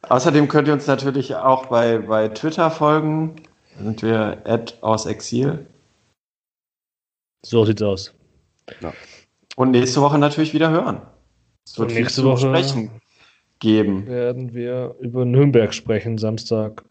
Außerdem 0.09 0.47
könnt 0.47 0.67
ihr 0.67 0.73
uns 0.73 0.87
natürlich 0.87 1.35
auch 1.35 1.67
bei, 1.67 1.99
bei 1.99 2.29
Twitter 2.29 2.71
folgen. 2.71 3.35
Da 3.77 3.83
sind 3.83 4.01
wir 4.01 4.41
at 4.45 4.77
aus 4.81 5.05
Exil. 5.05 5.65
So 7.45 7.65
sieht's 7.65 7.81
aus. 7.81 8.13
Ja. 8.81 8.93
Und 9.55 9.71
nächste 9.71 10.01
Woche 10.01 10.17
natürlich 10.17 10.53
wieder 10.53 10.69
hören. 10.69 11.01
Es 11.65 11.77
wird 11.77 11.91
nächste 11.91 12.23
Woche 12.23 12.47
sprechen 12.47 12.91
geben. 13.59 14.07
Werden 14.07 14.53
wir 14.53 14.95
über 14.99 15.25
Nürnberg 15.25 15.73
sprechen, 15.73 16.17
Samstag 16.17 16.83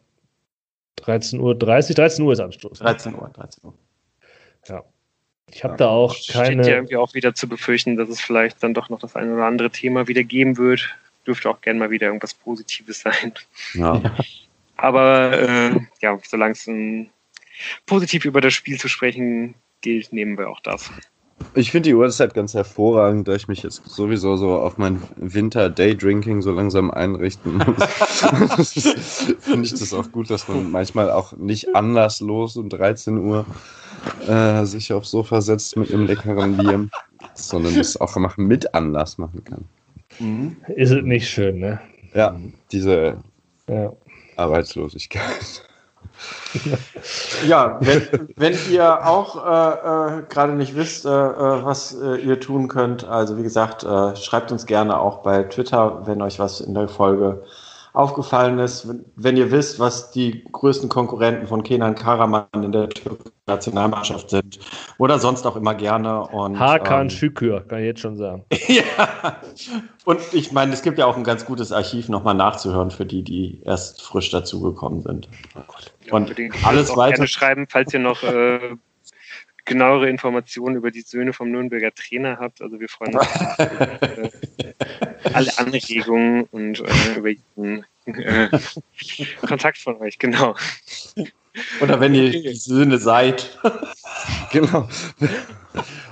13.30 1.01 1.41
Uhr. 1.41 1.55
13 1.55 2.25
Uhr 2.25 2.33
ist 2.33 2.41
Anstoß. 2.41 2.79
13 2.79 3.15
Uhr, 3.15 3.31
13 3.31 3.65
Uhr. 3.65 3.75
Ja. 4.67 4.85
Ich 5.53 5.65
habe 5.65 5.75
ja. 5.75 5.79
da 5.79 5.89
auch 5.89 6.17
keine. 6.31 6.63
Steht 6.63 6.67
ja 6.67 6.75
irgendwie 6.77 6.97
auch 6.97 7.15
wieder 7.15 7.35
zu 7.35 7.49
befürchten, 7.49 7.97
dass 7.97 8.09
es 8.09 8.21
vielleicht 8.21 8.63
dann 8.63 8.75
doch 8.75 8.89
noch 8.89 8.99
das 8.99 9.17
ein 9.17 9.33
oder 9.33 9.47
andere 9.47 9.71
Thema 9.71 10.09
wieder 10.09 10.25
geben 10.25 10.57
wird. 10.57 10.97
Dürfte 11.27 11.51
auch 11.51 11.61
gerne 11.61 11.79
mal 11.79 11.91
wieder 11.91 12.07
irgendwas 12.07 12.35
Positives 12.35 13.01
sein. 13.01 13.33
Ja. 13.75 14.01
Aber 14.77 15.33
äh, 15.39 15.81
ja, 16.01 16.19
solange 16.23 16.53
es 16.53 16.71
positiv 17.87 18.25
über 18.25 18.41
das 18.41 18.55
Spiel 18.55 18.79
zu 18.79 18.89
sprechen 18.89 19.55
gilt, 19.81 20.13
nehmen 20.13 20.39
wir 20.39 20.49
auch 20.49 20.61
das. 20.61 20.91
Ich 21.55 21.71
finde 21.71 21.89
die 21.89 21.95
Uhrzeit 21.95 22.35
ganz 22.35 22.55
hervorragend, 22.55 23.29
da 23.29 23.35
ich 23.35 23.49
mich 23.49 23.63
jetzt 23.63 23.85
sowieso 23.87 24.37
so 24.37 24.57
auf 24.57 24.77
mein 24.77 25.01
Winter-Day-Drinking 25.17 26.43
so 26.43 26.53
langsam 26.53 26.91
einrichten 26.91 27.59
muss. 27.59 28.73
finde 29.41 29.67
ich 29.67 29.71
das 29.71 29.95
auch 29.95 30.11
gut, 30.11 30.31
dass 30.31 30.49
man 30.49 30.71
manchmal 30.71 31.11
auch 31.11 31.33
nicht 31.33 31.75
anlasslos 31.75 32.57
um 32.57 32.69
13 32.69 33.19
Uhr 33.19 33.47
äh, 34.27 34.65
sich 34.65 34.93
aufs 34.93 35.11
Sofa 35.11 35.41
setzt 35.41 35.77
mit 35.77 35.93
einem 35.93 36.07
leckeren 36.07 36.57
Bier, 36.57 36.89
sondern 37.35 37.75
das 37.75 38.01
auch 38.01 38.17
mit 38.37 38.75
Anlass 38.75 39.19
machen 39.19 39.45
kann. 39.45 39.65
Mhm. 40.19 40.57
Ist 40.77 40.91
es 40.91 41.03
nicht 41.03 41.29
schön, 41.29 41.61
ne? 41.61 41.81
Ja, 42.15 42.37
diese 42.73 43.17
ja. 43.69 43.93
Arbeitslosigkeit. 44.37 45.65
ja, 47.47 47.79
wenn, 47.81 48.29
wenn, 48.37 48.57
ihr 48.71 49.07
auch 49.07 49.37
äh, 49.37 50.19
äh, 50.19 50.23
gerade 50.29 50.55
nicht 50.55 50.75
wisst, 50.75 51.05
äh, 51.05 51.09
äh 51.09 51.65
was 51.65 51.95
äh, 51.95 52.17
ihr 52.17 52.41
tun 52.41 52.69
könnt, 52.69 53.05
also 53.05 53.39
wie 53.39 53.43
gesagt, 53.43 53.85
äh, 53.85 54.17
schreibt 54.17 54.51
uns 54.51 54.67
gerne 54.67 54.99
auch 54.99 55.19
bei 55.19 55.45
Twitter, 55.45 56.07
wenn 56.07 56.23
euch 56.23 56.39
was 56.39 56.61
in 56.61 56.75
der 56.75 56.89
Folge 56.89 57.45
aufgefallen 57.99 58.61
ist. 58.61 58.89
Wenn, 59.17 59.37
ihr 59.37 59.51
wisst, 59.51 59.81
was 59.81 60.13
die 60.13 60.45
größten 60.53 60.89
Konkurrenten 60.89 61.49
von 61.49 61.65
Kenan 61.65 61.97
Karaman 61.97 62.47
in 62.55 62.71
der 62.71 62.89
türkischen 62.89 63.33
Nationalmannschaft 63.47 64.31
sind 64.31 64.61
oder 64.99 65.19
sonst 65.19 65.45
auch 65.47 65.57
immer 65.57 65.75
gerne. 65.75 66.23
Und, 66.29 66.61
Hakan 66.61 67.03
ähm, 67.03 67.11
Şükür, 67.11 67.65
kann 67.67 67.81
ich 67.81 67.87
jetzt 67.87 68.01
schon 68.01 68.17
sagen. 68.17 68.45
ja, 68.69 69.41
und 70.05 70.21
ich 70.33 70.53
meine, 70.53 70.73
es 70.73 70.83
gibt 70.83 70.99
ja 70.99 71.07
auch 71.07 71.17
ein 71.17 71.25
ganz 71.25 71.45
gutes 71.45 71.73
Archiv 71.73 72.09
nochmal 72.09 72.35
nachzuhören 72.35 72.93
für 72.93 73.05
die, 73.05 73.25
die 73.25 73.61
erst 73.65 74.01
frisch 74.03 74.31
dazugekommen 74.31 75.03
sind. 75.03 75.29
Oh 75.57 75.63
Gott. 75.67 75.93
Und 76.13 76.37
alles 76.65 76.97
weiter. 76.97 77.17
Gerne 77.17 77.27
schreiben, 77.27 77.67
falls 77.69 77.93
ihr 77.93 78.01
noch 78.01 78.23
äh, 78.23 78.77
genauere 79.65 80.09
Informationen 80.09 80.77
über 80.77 80.93
die 80.93 81.01
Söhne 81.01 81.33
vom 81.33 81.51
Nürnberger 81.51 81.93
Trainer 81.93 82.39
habt. 82.39 82.63
Also 82.63 82.79
wir 82.79 82.89
freuen 82.89 83.17
uns 83.17 83.27
äh, 83.59 84.31
alle 85.35 85.57
Anregungen 85.59 86.45
und 86.51 86.81
äh, 86.81 87.15
über 87.17 87.31
jeden 87.31 87.85
äh, 88.07 88.49
Kontakt 89.47 89.79
von 89.79 89.97
euch, 89.99 90.19
genau. 90.19 90.57
Oder 91.81 92.01
wenn 92.01 92.15
ihr 92.15 92.31
die 92.31 92.55
Söhne 92.55 92.99
seid. 92.99 93.59
genau. 94.53 94.87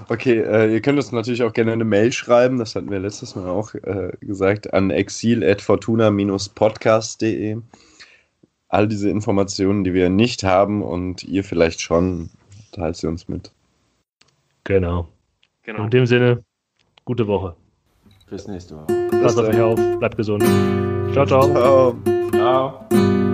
Okay, 0.09 0.41
äh, 0.41 0.73
ihr 0.73 0.81
könnt 0.81 0.99
uns 0.99 1.13
natürlich 1.13 1.43
auch 1.43 1.53
gerne 1.53 1.73
eine 1.73 1.85
Mail 1.85 2.13
schreiben, 2.13 2.59
das 2.59 2.75
hatten 2.77 2.91
wir 2.91 3.01
letztes 3.01 3.37
Mal 3.37 3.49
auch 3.49 3.75
äh, 3.75 4.13
gesagt, 4.21 4.73
an 4.73 4.91
exil.fortuna-podcast.de 4.91 7.59
all 8.69 8.89
diese 8.89 9.11
Informationen, 9.11 9.85
die 9.85 9.95
wir 9.95 10.11
nicht 10.11 10.45
haben 10.45 10.83
und 10.83 11.25
ihr 11.25 11.45
vielleicht 11.45 11.81
schon, 11.81 12.31
teilt 12.73 12.97
sie 12.97 13.07
uns 13.07 13.29
mit. 13.29 13.53
Genau. 14.65 15.09
genau. 15.63 15.85
In 15.85 15.91
dem 15.91 16.07
Sinne, 16.07 16.43
gute 17.05 17.27
Woche. 17.27 17.55
Bis 18.29 18.49
nächste 18.49 18.77
Woche. 18.77 18.96
Passt 19.11 19.39
auf 19.39 19.49
euch 19.49 19.61
auf, 19.61 19.79
bleibt 19.99 20.17
gesund. 20.17 20.45
Ciao, 21.13 21.27
ciao. 21.27 21.43
Ciao. 21.53 21.97
ciao. 22.33 23.26